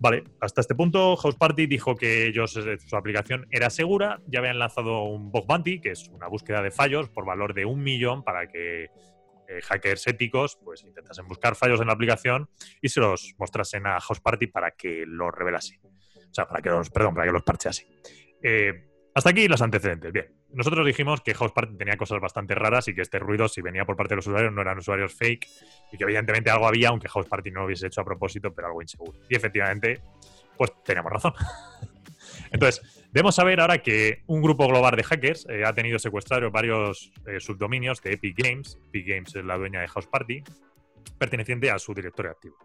Vale, 0.00 0.24
hasta 0.40 0.62
este 0.62 0.74
punto 0.74 1.14
House 1.14 1.36
Party 1.36 1.66
dijo 1.66 1.94
que 1.94 2.26
ellos, 2.26 2.56
eh, 2.56 2.78
su 2.78 2.96
aplicación 2.96 3.46
era 3.50 3.68
segura, 3.68 4.18
ya 4.26 4.38
habían 4.38 4.58
lanzado 4.58 5.02
un 5.04 5.30
bug 5.30 5.46
bounty, 5.46 5.78
que 5.78 5.90
es 5.90 6.08
una 6.08 6.26
búsqueda 6.26 6.62
de 6.62 6.70
fallos 6.70 7.10
por 7.10 7.26
valor 7.26 7.52
de 7.52 7.66
un 7.66 7.82
millón 7.82 8.24
para 8.24 8.48
que 8.48 8.84
eh, 8.84 9.60
hackers 9.62 10.06
éticos 10.06 10.58
pues 10.64 10.84
intentasen 10.84 11.28
buscar 11.28 11.54
fallos 11.54 11.82
en 11.82 11.88
la 11.88 11.92
aplicación 11.92 12.48
y 12.80 12.88
se 12.88 13.00
los 13.00 13.34
mostrasen 13.36 13.86
a 13.86 14.00
House 14.00 14.20
Party 14.20 14.46
para 14.46 14.70
que 14.70 15.04
los 15.06 15.32
revelase. 15.32 15.78
O 15.84 16.32
sea, 16.32 16.46
para 16.48 16.62
que 16.62 16.70
los, 16.70 16.88
perdón, 16.88 17.14
para 17.14 17.26
que 17.26 17.32
los 17.32 17.42
parchease. 17.42 17.86
Eh, 18.42 18.89
hasta 19.14 19.30
aquí 19.30 19.48
los 19.48 19.60
antecedentes. 19.60 20.12
Bien, 20.12 20.26
nosotros 20.52 20.86
dijimos 20.86 21.20
que 21.20 21.34
House 21.34 21.52
Party 21.52 21.76
tenía 21.76 21.96
cosas 21.96 22.20
bastante 22.20 22.54
raras 22.54 22.86
y 22.88 22.94
que 22.94 23.02
este 23.02 23.18
ruido, 23.18 23.48
si 23.48 23.60
venía 23.60 23.84
por 23.84 23.96
parte 23.96 24.10
de 24.10 24.16
los 24.16 24.26
usuarios, 24.26 24.52
no 24.52 24.62
eran 24.62 24.78
usuarios 24.78 25.14
fake 25.14 25.46
y 25.92 25.96
que 25.96 26.04
evidentemente 26.04 26.50
algo 26.50 26.66
había, 26.66 26.90
aunque 26.90 27.08
House 27.08 27.26
Party 27.26 27.50
no 27.50 27.60
lo 27.60 27.66
hubiese 27.66 27.88
hecho 27.88 28.00
a 28.00 28.04
propósito, 28.04 28.52
pero 28.54 28.68
algo 28.68 28.82
inseguro. 28.82 29.18
Y 29.28 29.36
efectivamente, 29.36 30.00
pues 30.56 30.70
teníamos 30.84 31.12
razón. 31.12 31.34
Entonces, 32.52 33.06
debemos 33.12 33.34
saber 33.34 33.60
ahora 33.60 33.78
que 33.78 34.22
un 34.26 34.42
grupo 34.42 34.66
global 34.68 34.94
de 34.96 35.02
hackers 35.02 35.46
eh, 35.48 35.64
ha 35.64 35.72
tenido 35.72 35.98
secuestrados 35.98 36.52
varios 36.52 37.12
eh, 37.26 37.40
subdominios 37.40 38.00
de 38.02 38.12
Epic 38.12 38.36
Games. 38.36 38.78
Epic 38.88 39.06
Games 39.06 39.34
es 39.34 39.44
la 39.44 39.56
dueña 39.56 39.80
de 39.80 39.88
House 39.88 40.06
Party, 40.06 40.42
perteneciente 41.18 41.70
a 41.70 41.78
su 41.78 41.94
directorio 41.94 42.30
activo. 42.30 42.56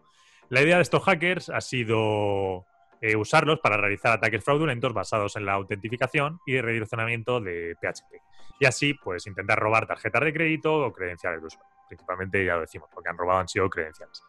La 0.50 0.62
idea 0.62 0.76
de 0.76 0.84
estos 0.84 1.04
hackers 1.04 1.50
ha 1.50 1.62
sido 1.62 2.66
eh, 3.02 3.16
usarlos 3.16 3.60
para 3.60 3.78
realizar 3.78 4.14
ataques 4.14 4.44
fraudulentos 4.44 4.94
basados 4.94 5.36
en 5.36 5.46
la 5.46 5.54
autentificación 5.54 6.40
y 6.46 6.60
redireccionamiento 6.60 7.40
de 7.40 7.76
PHP. 7.82 8.22
Y 8.60 8.66
así, 8.66 8.94
pues, 8.94 9.28
intentar 9.28 9.60
robar 9.60 9.88
tarjetas 9.88 10.24
de 10.24 10.34
crédito 10.34 10.74
o 10.74 10.92
credenciales 10.92 11.42
de 11.42 11.48
usuario. 11.48 11.76
Principalmente, 11.88 12.46
ya 12.46 12.56
lo 12.56 12.62
decimos, 12.62 12.90
porque 12.94 13.10
han 13.10 13.18
robado 13.18 13.40
han 13.40 13.48
sido 13.48 13.70
credenciales. 13.70 14.22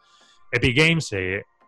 Epic 0.51 0.77
Games, 0.77 1.13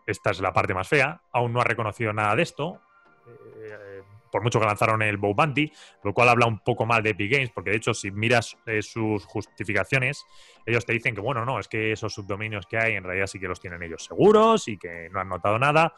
esta 0.05 0.31
es 0.31 0.39
la 0.39 0.53
parte 0.53 0.73
más 0.73 0.87
fea, 0.87 1.21
aún 1.31 1.53
no 1.53 1.61
ha 1.61 1.63
reconocido 1.63 2.13
nada 2.13 2.35
de 2.35 2.43
esto, 2.43 2.81
eh, 3.27 4.01
por 4.31 4.43
mucho 4.43 4.59
que 4.59 4.65
lanzaron 4.65 5.01
el 5.01 5.17
Bow 5.17 5.33
Bounty, 5.33 5.71
lo 6.03 6.13
cual 6.13 6.29
habla 6.29 6.45
un 6.45 6.59
poco 6.59 6.85
mal 6.85 7.01
de 7.01 7.11
Epic 7.11 7.31
Games, 7.31 7.49
porque 7.49 7.71
de 7.71 7.77
hecho, 7.77 7.93
si 7.93 8.11
miras 8.11 8.55
eh, 8.65 8.81
sus 8.81 9.25
justificaciones, 9.25 10.23
ellos 10.65 10.85
te 10.85 10.93
dicen 10.93 11.15
que, 11.15 11.21
bueno, 11.21 11.45
no, 11.45 11.59
es 11.59 11.67
que 11.67 11.91
esos 11.91 12.13
subdominios 12.13 12.67
que 12.67 12.77
hay 12.77 12.93
en 12.93 13.03
realidad 13.03 13.27
sí 13.27 13.39
que 13.39 13.47
los 13.47 13.59
tienen 13.59 13.81
ellos 13.81 14.05
seguros 14.05 14.67
y 14.67 14.77
que 14.77 15.09
no 15.09 15.19
han 15.19 15.29
notado 15.29 15.57
nada, 15.57 15.93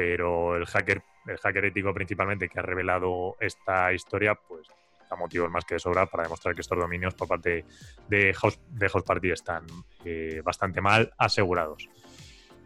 pero 0.00 0.56
el 0.56 0.64
hacker, 0.64 1.02
el 1.26 1.36
hacker 1.36 1.66
ético 1.66 1.92
principalmente 1.92 2.48
que 2.48 2.58
ha 2.58 2.62
revelado 2.62 3.36
esta 3.38 3.92
historia, 3.92 4.34
pues 4.34 4.66
da 5.10 5.14
motivos 5.14 5.50
más 5.50 5.66
que 5.66 5.74
de 5.74 5.78
sobra 5.78 6.06
para 6.06 6.22
demostrar 6.22 6.54
que 6.54 6.62
estos 6.62 6.78
dominios 6.78 7.12
por 7.12 7.28
parte 7.28 7.66
de 8.08 8.32
House, 8.32 8.58
de 8.70 8.88
House 8.88 9.04
Party 9.04 9.30
están 9.30 9.66
eh, 10.06 10.40
bastante 10.42 10.80
mal 10.80 11.12
asegurados. 11.18 11.86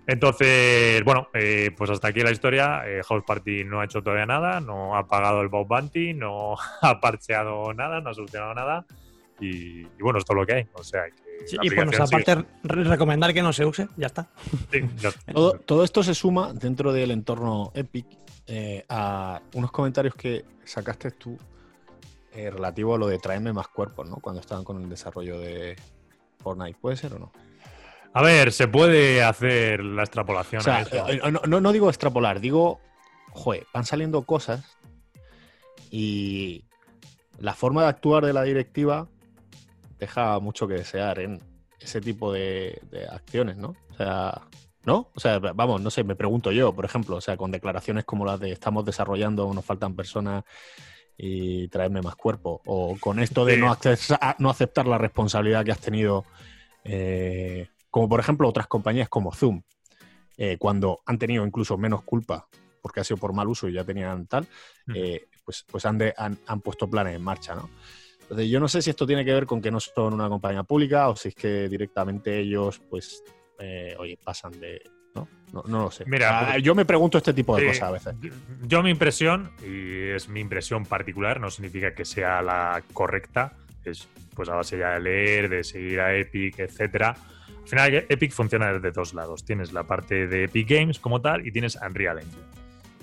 Entonces, 0.07 1.03
bueno, 1.03 1.26
eh, 1.35 1.72
pues 1.76 1.91
hasta 1.91 2.07
aquí 2.07 2.20
la 2.20 2.30
historia. 2.30 2.85
Eh, 2.87 3.03
House 3.03 3.24
Party 3.26 3.64
no 3.64 3.80
ha 3.80 3.87
hecho 3.87 4.01
todavía 4.01 4.26
nada, 4.26 4.61
no 4.61 4.97
ha 4.97 5.09
pagado 5.09 5.41
el 5.41 5.49
Bob 5.49 5.66
Bounty, 5.66 6.14
no 6.14 6.55
ha 6.82 7.01
parcheado 7.01 7.74
nada, 7.74 8.01
no 8.01 8.11
ha 8.11 8.14
solucionado 8.14 8.55
nada. 8.55 8.87
Y, 9.41 9.87
bueno, 9.99 10.20
esto 10.20 10.35
es 10.35 10.37
lo 10.37 10.47
que 10.47 10.55
hay. 10.55 10.68
O 10.74 10.85
sea, 10.85 11.07
que 11.11 11.24
y 11.62 11.70
por 11.70 11.85
nuestra 11.85 12.07
parte, 12.07 12.45
recomendar 12.62 13.32
que 13.35 13.43
no 13.43 13.53
se 13.53 13.64
use, 13.64 13.89
ya 13.97 14.07
está. 14.07 14.28
todo, 15.66 15.85
esto 15.85 16.03
se 16.03 16.14
suma 16.14 16.53
dentro 16.53 16.93
del 16.93 17.11
entorno 17.11 17.70
Epic 17.74 18.07
eh, 18.47 18.85
a 18.89 19.41
unos 19.55 19.70
comentarios 19.70 20.14
que 20.14 20.45
sacaste 20.64 21.11
tú 21.12 21.39
relativo 22.32 22.97
a 22.97 22.99
lo 22.99 23.07
de 23.07 23.18
traerme 23.18 23.53
más 23.53 23.68
cuerpos, 23.68 24.09
¿no? 24.09 24.16
Cuando 24.16 24.41
estaban 24.41 24.64
con 24.64 24.82
el 24.82 24.89
desarrollo 24.89 25.39
de 25.39 25.76
Fortnite. 26.43 26.78
¿Puede 26.80 26.97
ser 26.97 27.14
o 27.14 27.18
no? 27.18 27.32
A 28.12 28.22
ver, 28.22 28.53
se 28.53 28.68
puede 28.68 29.24
hacer 29.24 29.82
la 29.82 30.03
extrapolación. 30.03 30.62
Eh, 30.93 31.20
no, 31.49 31.61
no, 31.61 31.72
digo 31.72 31.89
extrapolar, 31.89 32.39
digo, 32.39 32.80
joder, 33.30 33.66
van 33.74 33.85
saliendo 33.85 34.22
cosas 34.22 34.78
y 35.91 36.64
la 37.39 37.55
forma 37.55 37.82
de 37.82 37.89
actuar 37.89 38.24
de 38.24 38.32
la 38.32 38.45
directiva 38.45 39.09
deja 40.05 40.39
mucho 40.39 40.67
que 40.69 40.75
desear 40.75 41.19
en 41.19 41.41
ese 41.81 42.01
tipo 42.01 42.33
de, 42.33 42.81
acciones, 43.11 43.57
¿no? 43.57 43.75
O 43.91 43.95
sea, 43.97 44.43
¿no? 44.85 45.11
O 45.15 45.21
sea, 45.21 45.39
vamos, 45.39 45.81
no 45.81 45.91
sé, 45.91 46.05
me 46.05 46.17
pregunto 46.17 46.53
yo, 46.53 46.75
por 46.75 46.85
ejemplo, 46.85 47.17
o 47.17 47.21
sea, 47.21 47.37
con 47.37 47.51
declaraciones 47.51 48.05
como 48.05 48.25
las 48.25 48.41
de 48.41 48.53
estamos 48.53 48.85
desarrollando, 48.85 49.53
nos 49.53 49.65
faltan 49.65 49.95
personas 49.95 50.45
y 51.17 51.69
traerme 51.69 52.03
más 52.03 52.17
cuerpo, 52.17 52.61
o 52.65 52.97
con 52.99 53.21
esto 53.21 53.45
de 53.45 53.57
no, 53.57 53.77
no 54.39 54.51
aceptar 54.51 54.87
la 54.87 54.99
responsabilidad 54.99 55.65
que 55.65 55.73
has 55.73 55.81
tenido 55.81 56.25
eh, 56.85 57.69
como 57.91 58.09
por 58.09 58.21
ejemplo 58.21 58.49
otras 58.49 58.67
compañías 58.67 59.09
como 59.09 59.33
Zoom, 59.33 59.63
eh, 60.37 60.57
cuando 60.59 61.01
han 61.07 61.19
tenido 61.19 61.47
incluso 61.47 61.79
menos 61.79 62.03
culpa 62.03 62.49
porque 62.83 63.01
ha 63.01 63.05
sido 63.05 63.17
por 63.17 63.33
mal 63.33 63.49
uso 63.49 63.67
y 63.67 63.73
ya 63.73 63.83
tenían 63.83 64.27
tal, 64.27 64.47
eh, 64.95 65.29
pues, 65.43 65.65
pues 65.71 65.87
han, 65.87 65.99
han, 66.19 66.61
puesto 66.61 66.91
planes 66.91 67.17
en 67.17 67.23
marcha, 67.23 67.55
¿no? 67.55 67.71
Entonces 68.25 68.49
yo 68.49 68.61
no 68.61 68.68
sé 68.68 68.83
si 68.83 68.91
esto 68.91 69.07
tiene 69.07 69.25
que 69.25 69.33
ver 69.33 69.47
con 69.47 69.61
que 69.61 69.70
no 69.70 69.81
son 69.81 70.14
una 70.14 70.29
compañía 70.29 70.62
pública 70.62 71.09
o 71.09 71.16
si 71.16 71.29
es 71.29 71.35
que 71.35 71.68
directamente 71.68 72.39
ellos, 72.39 72.81
pues, 72.91 73.22
eh, 73.59 73.95
oye, 73.99 74.18
pasan 74.22 74.59
de... 74.61 74.83
¿no? 75.14 75.29
No, 75.53 75.85
lo 75.85 75.91
sé. 75.91 76.05
Mira, 76.07 76.55
ah, 76.55 76.59
yo 76.59 76.75
me 76.75 76.85
pregunto 76.85 77.18
este 77.18 77.33
tipo 77.33 77.57
de 77.57 77.66
cosas 77.66 77.83
a 77.83 77.91
veces. 77.93 78.14
Yo 78.62 78.83
mi 78.83 78.91
impresión, 78.91 79.53
y 79.62 80.09
es 80.09 80.29
mi 80.29 80.41
impresión 80.41 80.85
particular, 80.85 81.39
no 81.39 81.51
significa 81.51 81.95
que 81.95 82.05
sea 82.05 82.43
la 82.43 82.83
correcta, 82.93 83.53
es 83.85 84.09
pues 84.35 84.49
a 84.49 84.57
base 84.57 84.77
ya 84.79 84.95
de 84.95 85.01
leer, 85.01 85.49
de 85.49 85.62
seguir 85.62 86.01
a 86.01 86.16
Epic, 86.16 86.59
etcétera, 86.59 87.14
al 87.64 87.68
final, 87.68 87.95
Epic 88.11 88.33
funciona 88.33 88.72
desde 88.72 88.91
dos 88.93 89.14
lados. 89.14 89.45
Tienes 89.45 89.72
la 89.72 89.85
parte 89.85 90.27
de 90.27 90.45
Epic 90.45 90.68
Games 90.68 90.99
como 90.99 91.20
tal 91.20 91.47
y 91.47 91.51
tienes 91.51 91.77
Unreal 91.77 92.18
Engine. 92.18 92.43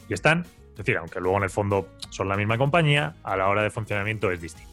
Y 0.08 0.14
están, 0.14 0.46
es 0.70 0.76
decir, 0.76 0.98
aunque 0.98 1.20
luego 1.20 1.38
en 1.38 1.44
el 1.44 1.50
fondo 1.50 1.90
son 2.10 2.30
la 2.30 2.38
misma 2.38 2.58
compañía, 2.58 3.16
a 3.24 3.36
la 3.36 3.48
hora 3.48 3.64
de 3.64 3.72
funcionamiento 3.72 4.32
es 4.32 4.40
distinto. 4.40 4.71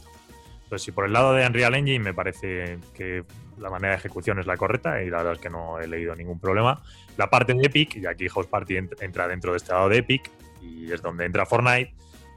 Entonces, 0.68 0.84
si 0.84 0.92
por 0.92 1.06
el 1.06 1.14
lado 1.14 1.32
de 1.32 1.46
Unreal 1.46 1.74
Engine 1.76 2.04
me 2.04 2.12
parece 2.12 2.78
que 2.92 3.24
la 3.56 3.70
manera 3.70 3.94
de 3.94 4.00
ejecución 4.00 4.38
es 4.38 4.46
la 4.46 4.58
correcta 4.58 5.02
y 5.02 5.08
la 5.08 5.16
verdad 5.16 5.32
es 5.32 5.38
que 5.38 5.48
no 5.48 5.80
he 5.80 5.88
leído 5.88 6.14
ningún 6.14 6.38
problema, 6.38 6.82
la 7.16 7.30
parte 7.30 7.54
de 7.54 7.64
Epic, 7.64 7.96
y 7.96 8.04
aquí 8.04 8.28
House 8.28 8.48
Party 8.48 8.76
entra 8.76 9.26
dentro 9.26 9.52
de 9.52 9.56
este 9.56 9.72
lado 9.72 9.88
de 9.88 9.96
Epic 9.96 10.30
y 10.60 10.92
es 10.92 11.00
donde 11.00 11.24
entra 11.24 11.46
Fortnite. 11.46 11.94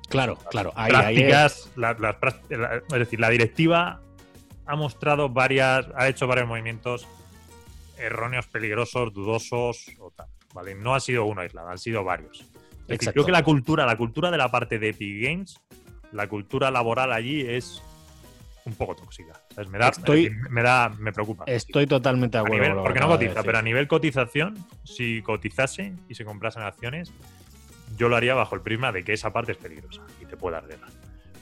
Claro, 0.08 0.38
claro. 0.50 0.72
Ahí, 0.78 0.92
prácticas, 0.92 1.70
es 1.76 3.00
decir, 3.00 3.20
la 3.20 3.30
directiva 3.30 4.02
ha 4.66 4.76
mostrado 4.78 5.28
varias, 5.28 5.88
ha 5.94 6.08
hecho 6.08 6.26
varios 6.26 6.48
movimientos 6.48 7.06
erróneos, 7.98 8.48
peligrosos, 8.48 9.12
dudosos 9.12 9.88
o 10.00 10.10
tal. 10.12 10.30
¿vale? 10.54 10.74
No 10.74 10.96
ha 10.96 11.02
sido 11.02 11.26
uno 11.26 11.42
aislado, 11.42 11.68
han 11.68 11.78
sido 11.78 12.06
varios. 12.06 12.46
creo 12.88 13.26
que 13.26 13.32
la 13.34 13.44
cultura, 13.44 13.86
la 13.86 13.98
cultura 13.98 14.32
de 14.32 14.38
la 14.38 14.50
parte 14.50 14.80
de 14.80 14.92
Epic 14.92 15.22
Games, 15.22 15.60
la 16.14 16.30
cultura 16.30 16.72
laboral 16.72 17.12
allí 17.12 17.42
es 17.42 17.84
un 18.66 18.76
poco 18.76 18.95
tóxica. 18.95 19.34
Me, 19.70 19.78
da, 19.78 19.91
me, 20.49 20.62
da, 20.62 20.89
me 20.89 21.12
preocupa. 21.12 21.45
Estoy 21.47 21.88
totalmente 21.88 22.38
de 22.38 22.43
acuerdo. 22.43 22.84
porque 22.84 22.99
no 22.99 23.07
cotiza, 23.07 23.43
pero 23.43 23.57
a 23.57 23.62
nivel 23.62 23.88
cotización, 23.88 24.57
si 24.84 25.22
cotizase 25.22 25.93
y 26.07 26.16
se 26.16 26.26
comprasen 26.26 26.64
acciones, 26.64 27.12
yo 27.97 28.09
lo 28.09 28.16
haría 28.16 28.36
bajo 28.36 28.55
el 28.55 28.62
prisma 28.62 28.91
de 28.91 29.03
que 29.03 29.14
esa 29.14 29.34
parte 29.34 29.53
es 29.53 29.57
peligrosa 29.57 30.01
y 30.22 30.26
te 30.26 30.38
puede 30.38 30.57
arreglar. 30.57 30.89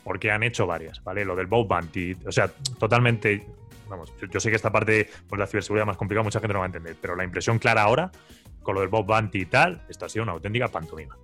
Porque 0.04 0.32
han 0.32 0.44
hecho 0.44 0.66
varias, 0.66 1.04
¿vale? 1.04 1.26
Lo 1.26 1.36
del 1.36 1.48
Bow 1.48 1.66
Bounty, 1.66 2.16
o 2.26 2.32
sea, 2.32 2.48
totalmente 2.80 3.46
vamos, 3.90 4.14
yo, 4.32 4.40
sé 4.40 4.50
que 4.50 4.56
esta 4.56 4.72
parte, 4.72 5.10
pues 5.28 5.40
la 5.40 5.48
ciberseguridad 5.48 5.86
más 5.86 5.98
complicada, 5.98 6.24
mucha 6.24 6.40
gente 6.40 6.54
no 6.54 6.60
va 6.60 6.66
a 6.66 6.68
entender, 6.68 6.96
pero 7.02 7.16
la 7.16 7.24
impresión 7.24 7.60
clara 7.60 7.84
ahora, 7.84 8.12
con 8.62 8.76
lo 8.76 8.82
del 8.82 8.90
Bob 8.90 9.06
Banti 9.06 9.42
y 9.42 9.46
tal, 9.46 9.82
esto 9.90 10.06
ha 10.06 10.10
sido 10.10 10.24
una 10.24 10.34
auténtica 10.34 10.68
pantomima. 10.68 11.18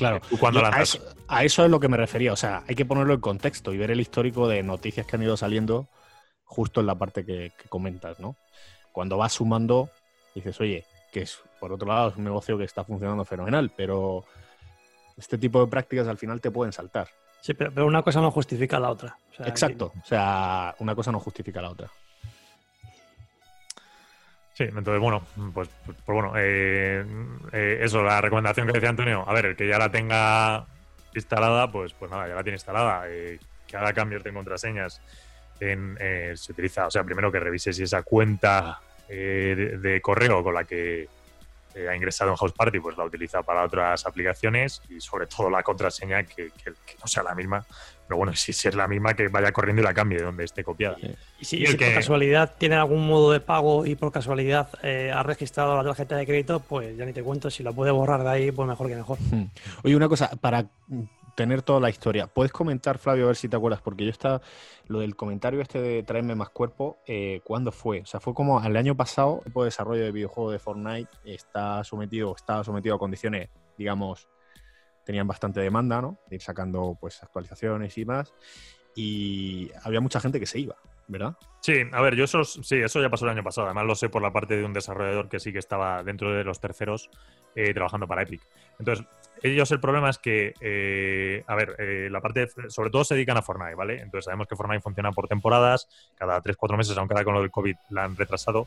Claro, 0.00 0.22
cuando 0.38 0.64
a, 0.64 0.80
eso, 0.80 0.98
a, 1.28 1.44
eso, 1.44 1.62
es 1.62 1.70
lo 1.70 1.78
que 1.78 1.88
me 1.88 1.98
refería. 1.98 2.32
O 2.32 2.36
sea, 2.36 2.64
hay 2.66 2.74
que 2.74 2.86
ponerlo 2.86 3.12
en 3.12 3.20
contexto 3.20 3.74
y 3.74 3.76
ver 3.76 3.90
el 3.90 4.00
histórico 4.00 4.48
de 4.48 4.62
noticias 4.62 5.06
que 5.06 5.14
han 5.14 5.22
ido 5.22 5.36
saliendo 5.36 5.88
justo 6.42 6.80
en 6.80 6.86
la 6.86 6.94
parte 6.94 7.26
que, 7.26 7.52
comentas, 7.68 8.18
¿no? 8.18 8.34
Cuando 8.92 9.18
vas 9.18 9.34
sumando, 9.34 9.90
dices, 10.34 10.58
oye, 10.58 10.86
que 11.12 11.20
es, 11.20 11.38
por 11.60 11.70
otro 11.70 11.86
lado, 11.86 12.08
es 12.08 12.16
un 12.16 12.24
negocio 12.24 12.56
que 12.56 12.64
está 12.64 12.82
funcionando 12.82 13.26
fenomenal, 13.26 13.70
pero 13.76 14.24
este 15.18 15.36
tipo 15.36 15.60
de 15.60 15.70
prácticas 15.70 16.08
al 16.08 16.16
final 16.16 16.40
te 16.40 16.50
pueden 16.50 16.72
saltar. 16.72 17.08
Sí, 17.42 17.52
pero, 17.52 17.84
una 17.84 18.02
cosa 18.02 18.22
no 18.22 18.30
justifica 18.30 18.80
la 18.80 18.90
otra. 18.90 19.18
Exacto, 19.40 19.92
o 20.02 20.06
sea, 20.06 20.74
una 20.78 20.94
cosa 20.94 21.12
no 21.12 21.20
justifica 21.20 21.60
la 21.60 21.72
otra. 21.72 21.90
Sí, 24.60 24.64
entonces, 24.64 25.00
bueno, 25.00 25.22
pues, 25.54 25.70
pues, 25.86 25.96
bueno, 26.04 26.34
eh, 26.36 27.02
eh, 27.50 27.78
eso, 27.80 28.02
la 28.02 28.20
recomendación 28.20 28.66
que 28.66 28.74
decía 28.74 28.90
Antonio, 28.90 29.24
a 29.26 29.32
ver, 29.32 29.46
el 29.46 29.56
que 29.56 29.66
ya 29.66 29.78
la 29.78 29.90
tenga 29.90 30.66
instalada, 31.14 31.72
pues, 31.72 31.94
pues 31.94 32.10
nada, 32.10 32.28
ya 32.28 32.34
la 32.34 32.42
tiene 32.42 32.56
instalada, 32.56 33.04
eh, 33.08 33.38
que 33.66 33.76
haga 33.78 33.94
cambios 33.94 34.22
de 34.22 34.34
contraseñas, 34.34 35.00
en, 35.60 35.96
se 36.36 36.52
utiliza, 36.52 36.88
o 36.88 36.90
sea, 36.90 37.04
primero 37.04 37.32
que 37.32 37.40
revise 37.40 37.72
si 37.72 37.84
esa 37.84 38.02
cuenta 38.02 38.82
de, 39.08 40.00
correo 40.02 40.44
con 40.44 40.52
la 40.52 40.64
que 40.64 41.08
ha 41.88 41.94
ingresado 41.94 42.30
en 42.30 42.36
House 42.36 42.52
Party, 42.52 42.80
pues 42.80 42.96
la 42.96 43.04
utiliza 43.04 43.42
para 43.42 43.64
otras 43.64 44.06
aplicaciones 44.06 44.82
y 44.88 45.00
sobre 45.00 45.26
todo 45.26 45.50
la 45.50 45.62
contraseña 45.62 46.24
que 46.24 46.50
no 47.00 47.06
sea 47.06 47.22
la 47.22 47.34
misma 47.34 47.64
pero 48.10 48.18
bueno, 48.18 48.32
si, 48.34 48.50
es 48.50 48.74
la 48.74 48.88
misma, 48.88 49.14
que 49.14 49.28
vaya 49.28 49.52
corriendo 49.52 49.82
y 49.82 49.84
la 49.84 49.94
cambie 49.94 50.18
de 50.18 50.24
donde 50.24 50.42
esté 50.42 50.64
copiada. 50.64 50.96
Y 51.38 51.44
si, 51.44 51.64
por 51.64 51.76
casualidad 51.94 52.56
tiene 52.58 52.74
algún 52.74 53.06
modo 53.06 53.30
de 53.30 53.38
pago 53.38 53.86
y 53.86 53.94
por 53.94 54.10
casualidad 54.10 54.68
eh, 54.82 55.12
ha 55.14 55.22
registrado 55.22 55.76
la 55.76 55.84
tarjeta 55.84 56.16
de 56.16 56.26
crédito, 56.26 56.58
pues 56.58 56.96
ya 56.96 57.04
ni 57.04 57.12
te 57.12 57.22
cuento, 57.22 57.50
si 57.50 57.62
la 57.62 57.70
puede 57.70 57.92
borrar 57.92 58.24
de 58.24 58.30
ahí, 58.30 58.50
pues 58.50 58.66
mejor 58.68 58.88
que 58.88 58.96
mejor. 58.96 59.16
Hmm. 59.30 59.44
Oye, 59.84 59.94
una 59.94 60.08
cosa, 60.08 60.28
para 60.40 60.66
tener 61.34 61.62
toda 61.62 61.80
la 61.80 61.90
historia. 61.90 62.26
¿Puedes 62.26 62.52
comentar, 62.52 62.98
Flavio, 62.98 63.24
a 63.24 63.26
ver 63.28 63.36
si 63.36 63.48
te 63.48 63.56
acuerdas? 63.56 63.80
Porque 63.82 64.04
yo 64.04 64.10
estaba, 64.10 64.40
lo 64.86 65.00
del 65.00 65.16
comentario 65.16 65.60
este 65.60 65.80
de 65.80 66.02
traerme 66.02 66.34
más 66.34 66.50
cuerpo, 66.50 66.98
eh, 67.06 67.40
¿cuándo 67.44 67.72
fue? 67.72 68.00
O 68.00 68.06
sea, 68.06 68.20
fue 68.20 68.34
como 68.34 68.60
al 68.60 68.76
año 68.76 68.96
pasado, 68.96 69.36
el 69.36 69.40
equipo 69.42 69.62
de 69.62 69.66
desarrollo 69.66 70.04
de 70.04 70.12
videojuego 70.12 70.50
de 70.50 70.58
Fortnite 70.58 71.10
está 71.24 71.84
sometido, 71.84 72.34
estaba 72.36 72.64
sometido 72.64 72.94
a 72.94 72.98
condiciones, 72.98 73.48
digamos, 73.76 74.28
tenían 75.04 75.26
bastante 75.26 75.60
demanda, 75.60 76.00
¿no? 76.00 76.18
De 76.28 76.36
ir 76.36 76.42
sacando 76.42 76.96
pues 77.00 77.22
actualizaciones 77.22 77.96
y 77.98 78.04
más. 78.04 78.32
Y 78.94 79.70
había 79.82 80.00
mucha 80.00 80.20
gente 80.20 80.40
que 80.40 80.46
se 80.46 80.58
iba, 80.58 80.76
¿verdad? 81.08 81.36
Sí, 81.60 81.82
a 81.92 82.00
ver, 82.00 82.14
yo 82.14 82.24
eso, 82.24 82.44
sí, 82.44 82.76
eso 82.76 83.00
ya 83.00 83.10
pasó 83.10 83.24
el 83.24 83.32
año 83.32 83.44
pasado. 83.44 83.66
Además 83.66 83.86
lo 83.86 83.94
sé 83.94 84.08
por 84.08 84.22
la 84.22 84.32
parte 84.32 84.56
de 84.56 84.64
un 84.64 84.72
desarrollador 84.72 85.28
que 85.28 85.40
sí 85.40 85.52
que 85.52 85.58
estaba 85.58 86.02
dentro 86.02 86.32
de 86.32 86.44
los 86.44 86.60
terceros 86.60 87.10
eh, 87.54 87.74
trabajando 87.74 88.06
para 88.06 88.22
Epic. 88.22 88.42
Entonces, 88.78 89.06
ellos 89.42 89.70
el 89.70 89.80
problema 89.80 90.10
es 90.10 90.18
que, 90.18 90.54
eh, 90.60 91.44
a 91.46 91.54
ver, 91.54 91.76
eh, 91.78 92.08
la 92.10 92.20
parte, 92.20 92.48
sobre 92.68 92.90
todo 92.90 93.04
se 93.04 93.14
dedican 93.14 93.36
a 93.36 93.42
Fortnite, 93.42 93.74
¿vale? 93.74 93.94
Entonces 93.94 94.26
sabemos 94.26 94.46
que 94.46 94.56
Fortnite 94.56 94.82
funciona 94.82 95.12
por 95.12 95.28
temporadas, 95.28 95.88
cada 96.16 96.40
3-4 96.42 96.76
meses, 96.76 96.96
aunque 96.96 97.14
ahora 97.14 97.24
con 97.24 97.34
lo 97.34 97.40
del 97.40 97.50
COVID 97.50 97.76
la 97.90 98.04
han 98.04 98.16
retrasado, 98.16 98.66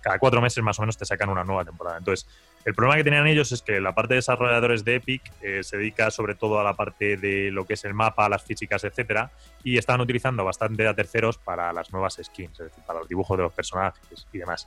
cada 0.00 0.18
4 0.18 0.40
meses 0.40 0.62
más 0.64 0.78
o 0.78 0.82
menos 0.82 0.96
te 0.96 1.04
sacan 1.04 1.28
una 1.28 1.44
nueva 1.44 1.64
temporada. 1.64 1.98
Entonces, 1.98 2.26
el 2.64 2.74
problema 2.74 2.96
que 2.96 3.04
tenían 3.04 3.26
ellos 3.26 3.52
es 3.52 3.62
que 3.62 3.80
la 3.80 3.94
parte 3.94 4.14
de 4.14 4.18
desarrolladores 4.18 4.84
de 4.84 4.96
Epic 4.96 5.22
eh, 5.42 5.62
se 5.62 5.76
dedica 5.76 6.10
sobre 6.10 6.34
todo 6.34 6.58
a 6.58 6.64
la 6.64 6.74
parte 6.74 7.16
de 7.16 7.50
lo 7.50 7.66
que 7.66 7.74
es 7.74 7.84
el 7.84 7.94
mapa, 7.94 8.28
las 8.28 8.42
físicas, 8.42 8.84
etcétera, 8.84 9.30
y 9.62 9.78
estaban 9.78 10.00
utilizando 10.00 10.44
bastante 10.44 10.86
a 10.86 10.94
terceros 10.94 11.38
para 11.38 11.72
las 11.72 11.92
nuevas 11.92 12.18
skins, 12.22 12.58
es 12.58 12.66
decir, 12.66 12.82
para 12.84 13.00
los 13.00 13.08
dibujos 13.08 13.36
de 13.36 13.44
los 13.44 13.52
personajes 13.52 14.26
y 14.32 14.38
demás. 14.38 14.66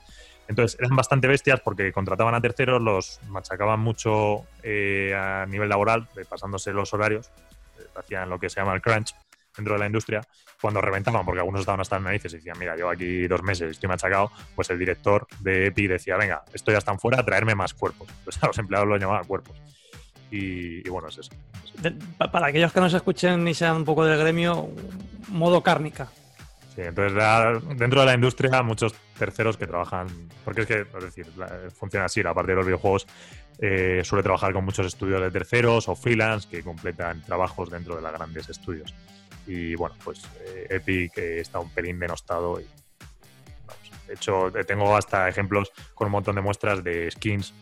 Entonces 0.50 0.76
eran 0.80 0.96
bastante 0.96 1.28
bestias 1.28 1.60
porque 1.60 1.92
contrataban 1.92 2.34
a 2.34 2.40
terceros, 2.40 2.82
los 2.82 3.20
machacaban 3.28 3.78
mucho 3.78 4.46
eh, 4.64 5.14
a 5.16 5.46
nivel 5.46 5.68
laboral, 5.68 6.08
eh, 6.16 6.24
pasándose 6.28 6.72
los 6.72 6.92
horarios, 6.92 7.30
eh, 7.78 7.84
hacían 7.94 8.28
lo 8.28 8.40
que 8.40 8.50
se 8.50 8.58
llama 8.58 8.74
el 8.74 8.82
crunch 8.82 9.14
dentro 9.56 9.74
de 9.74 9.78
la 9.78 9.86
industria, 9.86 10.22
cuando 10.60 10.80
reventaban, 10.80 11.24
porque 11.24 11.38
algunos 11.38 11.60
estaban 11.60 11.80
hasta 11.80 11.98
en 11.98 12.02
narices 12.02 12.32
y 12.32 12.36
decían, 12.38 12.58
mira, 12.58 12.74
llevo 12.74 12.90
aquí 12.90 13.28
dos 13.28 13.44
meses, 13.44 13.70
estoy 13.70 13.88
machacado, 13.88 14.32
pues 14.56 14.68
el 14.70 14.78
director 14.80 15.28
de 15.38 15.66
Epic 15.66 15.88
decía, 15.88 16.16
venga, 16.16 16.42
esto 16.52 16.72
ya 16.72 16.78
están 16.78 16.98
fuera, 16.98 17.24
traerme 17.24 17.54
más 17.54 17.72
cuerpos. 17.72 18.08
Pues 18.24 18.42
a 18.42 18.48
los 18.48 18.58
empleados 18.58 18.88
lo 18.88 18.96
llamaban 18.96 19.26
cuerpos. 19.26 19.56
Y, 20.32 20.84
y 20.84 20.90
bueno, 20.90 21.08
es 21.08 21.18
eso. 21.18 21.30
Para 22.32 22.48
aquellos 22.48 22.72
que 22.72 22.80
no 22.80 22.90
se 22.90 22.96
escuchen 22.96 23.44
ni 23.44 23.54
sean 23.54 23.76
un 23.76 23.84
poco 23.84 24.04
del 24.04 24.18
gremio, 24.18 24.68
modo 25.28 25.62
cárnica. 25.62 26.08
Sí, 26.74 26.82
entonces 26.82 27.18
dentro 27.76 28.00
de 28.00 28.06
la 28.06 28.14
industria 28.14 28.62
muchos 28.62 28.94
terceros 29.18 29.56
que 29.56 29.66
trabajan, 29.66 30.06
porque 30.44 30.62
es 30.62 30.66
que, 30.66 30.80
es 30.80 31.04
decir, 31.04 31.26
funciona 31.74 32.06
así, 32.06 32.22
la 32.22 32.32
parte 32.32 32.52
de 32.52 32.56
los 32.56 32.66
videojuegos 32.66 33.06
eh, 33.58 34.02
suele 34.04 34.22
trabajar 34.22 34.52
con 34.52 34.64
muchos 34.64 34.86
estudios 34.86 35.20
de 35.20 35.30
terceros 35.30 35.88
o 35.88 35.96
freelance 35.96 36.48
que 36.48 36.62
completan 36.62 37.22
trabajos 37.22 37.70
dentro 37.70 37.96
de 37.96 38.02
los 38.02 38.12
grandes 38.12 38.48
estudios. 38.48 38.94
Y 39.46 39.74
bueno, 39.74 39.96
pues 40.04 40.22
eh, 40.44 40.66
Epic 40.70 41.18
eh, 41.18 41.40
está 41.40 41.58
un 41.58 41.70
pelín 41.70 41.98
denostado 41.98 42.60
y 42.60 42.66
vamos, 43.66 44.06
de 44.06 44.14
hecho 44.14 44.48
eh, 44.56 44.64
tengo 44.64 44.96
hasta 44.96 45.28
ejemplos 45.28 45.72
con 45.94 46.06
un 46.06 46.12
montón 46.12 46.36
de 46.36 46.40
muestras 46.40 46.84
de 46.84 47.10
skins 47.10 47.52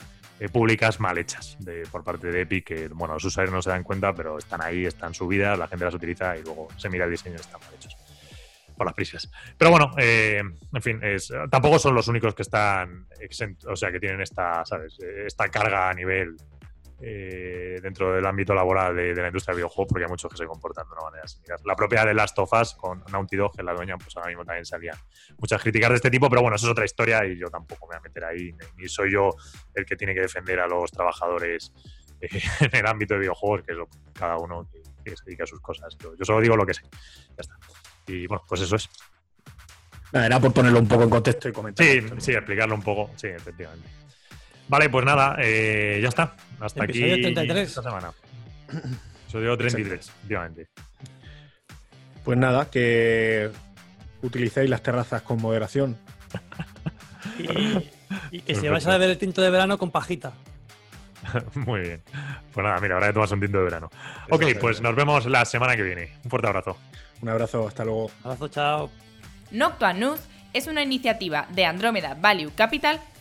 públicas 0.53 1.01
mal 1.01 1.19
hechas 1.19 1.57
de, 1.59 1.85
por 1.91 2.05
parte 2.05 2.29
de 2.29 2.43
Epic 2.43 2.65
que 2.65 2.89
bueno 2.89 3.15
los 3.15 3.25
usuarios 3.25 3.53
no 3.53 3.61
se 3.61 3.71
dan 3.71 3.83
cuenta 3.83 4.15
pero 4.15 4.39
están 4.39 4.63
ahí, 4.63 4.87
están 4.87 5.13
subidas, 5.13 5.59
la 5.59 5.67
gente 5.67 5.85
las 5.85 5.95
utiliza 5.95 6.37
y 6.37 6.43
luego 6.43 6.69
se 6.77 6.89
mira 6.89 7.07
el 7.07 7.11
diseño 7.11 7.35
y 7.35 7.41
están 7.41 7.61
mal 7.61 7.75
hechos 7.75 7.97
por 8.79 8.87
las 8.87 8.95
prisas. 8.95 9.31
Pero 9.59 9.71
bueno, 9.71 9.91
eh, 9.99 10.39
en 10.73 10.83
fin, 10.83 11.01
es, 11.03 11.31
tampoco 11.51 11.79
son 11.79 11.95
los 11.95 12.09
únicos 12.09 12.35
que 12.35 12.43
están 12.43 13.07
exentos, 13.21 13.71
o 13.71 13.77
sea, 13.77 13.93
que 13.93 14.01
tienen 14.01 14.23
esta, 14.23 14.65
¿sabes? 14.65 14.97
Eh, 15.03 15.25
Esta 15.27 15.49
carga 15.51 15.91
a 15.91 15.95
nivel 15.95 16.37
eh, 17.01 17.79
dentro 17.81 18.13
del 18.13 18.27
ámbito 18.27 18.55
laboral 18.55 18.97
de, 18.97 19.15
la 19.15 19.29
industria 19.29 19.53
del 19.53 19.59
videojuego, 19.61 19.87
porque 19.89 20.05
hay 20.05 20.11
muchos 20.11 20.31
que 20.31 20.37
se 20.37 20.47
comportan 20.47 20.85
de 20.89 20.93
una 20.95 21.03
manera 21.11 21.29
similar. 21.29 21.59
La 21.65 21.77
propia 21.77 22.05
de 22.05 22.13
Last 22.15 22.39
of 22.41 22.53
Us 22.53 22.75
con 22.75 23.05
Naughty 23.13 23.37
Dog, 23.37 23.57
que 23.57 23.63
la 23.63 23.73
dueña, 23.75 23.97
pues 23.99 24.17
ahora 24.17 24.29
mismo 24.29 24.45
también 24.45 24.65
salían 24.65 24.97
muchas 25.39 25.63
críticas 25.63 25.91
de 25.91 25.97
este 25.97 26.11
tipo, 26.11 26.29
pero 26.29 26.43
bueno, 26.43 26.57
eso 26.57 26.67
es 26.67 26.73
otra 26.73 26.85
historia 26.85 27.25
y 27.25 27.39
yo 27.39 27.49
tampoco 27.51 27.87
me 27.87 27.91
voy 27.95 27.99
a 27.99 28.01
meter 28.01 28.25
ahí, 28.25 28.53
ni, 28.77 28.89
soy 28.89 29.13
yo 29.13 29.31
el 29.75 29.85
que 29.87 29.95
tiene 29.97 30.13
que 30.15 30.23
defender 30.23 30.59
a 30.59 30.67
los 30.67 30.91
trabajadores 30.91 31.73
eh, 32.21 32.29
en 32.61 32.75
el 32.77 32.87
ámbito 32.87 33.15
de 33.15 33.21
videojuegos, 33.21 33.63
que 33.65 33.73
es 33.73 33.79
lo- 33.79 33.89
cada 34.13 34.37
uno 34.39 34.69
que, 34.69 34.83
que 35.05 35.17
se 35.17 35.25
dedica 35.25 35.45
a 35.45 35.47
sus 35.47 35.61
cosas. 35.61 35.97
Yo, 36.03 36.17
yo 36.17 36.25
solo 36.25 36.41
digo 36.41 36.57
lo 36.57 36.67
que 36.67 36.75
sé. 36.75 36.83
Ya 36.83 37.37
está. 37.39 37.55
Y 38.09 38.27
bueno, 38.27 38.45
pues 38.49 38.63
eso 38.63 38.77
es. 38.77 38.89
Era 40.13 40.41
por 40.41 40.53
ponerlo 40.53 40.79
un 40.79 40.89
poco 40.89 41.05
en 41.05 41.11
contexto 41.11 41.49
y 41.49 41.53
comentar. 41.53 41.85
Sí, 41.85 41.99
esto, 41.99 42.15
¿no? 42.15 42.21
sí, 42.21 42.33
explicarlo 42.33 42.75
un 42.75 42.83
poco. 42.83 43.11
Sí, 43.17 43.29
efectivamente. 43.29 43.89
Vale, 44.69 44.89
pues 44.89 45.05
nada, 45.05 45.37
eh, 45.39 45.99
ya 46.03 46.09
está. 46.09 46.35
Hasta 46.61 46.85
Episodio 46.85 47.15
aquí 47.15 47.23
33. 47.23 47.69
esta 47.69 47.83
semana. 47.83 48.13
Episodio 49.25 49.57
33, 49.57 50.09
efectivamente. 50.09 50.69
Pues 52.25 52.39
nada, 52.39 52.71
que 52.71 53.51
utilicéis 54.23 54.69
las 54.69 54.83
terrazas 54.83 55.23
con 55.23 55.41
moderación. 55.41 55.97
Y, 57.39 58.39
y 58.39 58.41
que 58.41 58.55
si 58.55 58.69
vais 58.69 58.85
a 58.87 58.91
beber 58.91 59.11
el 59.11 59.19
tinto 59.19 59.43
de 59.43 59.51
verano 59.51 59.79
con 59.79 59.93
pajita. 59.93 60.33
Muy 61.55 61.81
bien. 61.81 62.03
Pues 62.53 62.65
nada, 62.65 62.81
mira, 62.81 62.95
ahora 62.95 63.09
que 63.09 63.13
tomas 63.13 63.31
un 63.33 63.41
tinto 63.41 63.59
de 63.59 63.65
verano. 63.65 63.91
Ok, 64.31 64.43
Eso 64.43 64.61
pues 64.61 64.81
nos 64.81 64.95
vemos 64.95 65.27
la 65.27 65.45
semana 65.45 65.77
que 65.77 65.83
viene. 65.83 66.13
Un 66.25 66.31
fuerte 66.31 66.49
abrazo. 66.49 66.77
Un 67.23 67.29
abrazo, 67.29 67.67
hasta 67.67 67.85
luego. 67.85 68.11
Abrazo, 68.23 68.49
chao. 68.49 68.91
Noctua 69.51 69.93
News 69.93 70.21
es 70.53 70.67
una 70.67 70.83
iniciativa 70.83 71.47
de 71.51 71.65
Andromeda 71.65 72.17
Value 72.21 72.53
Capital 72.55 73.01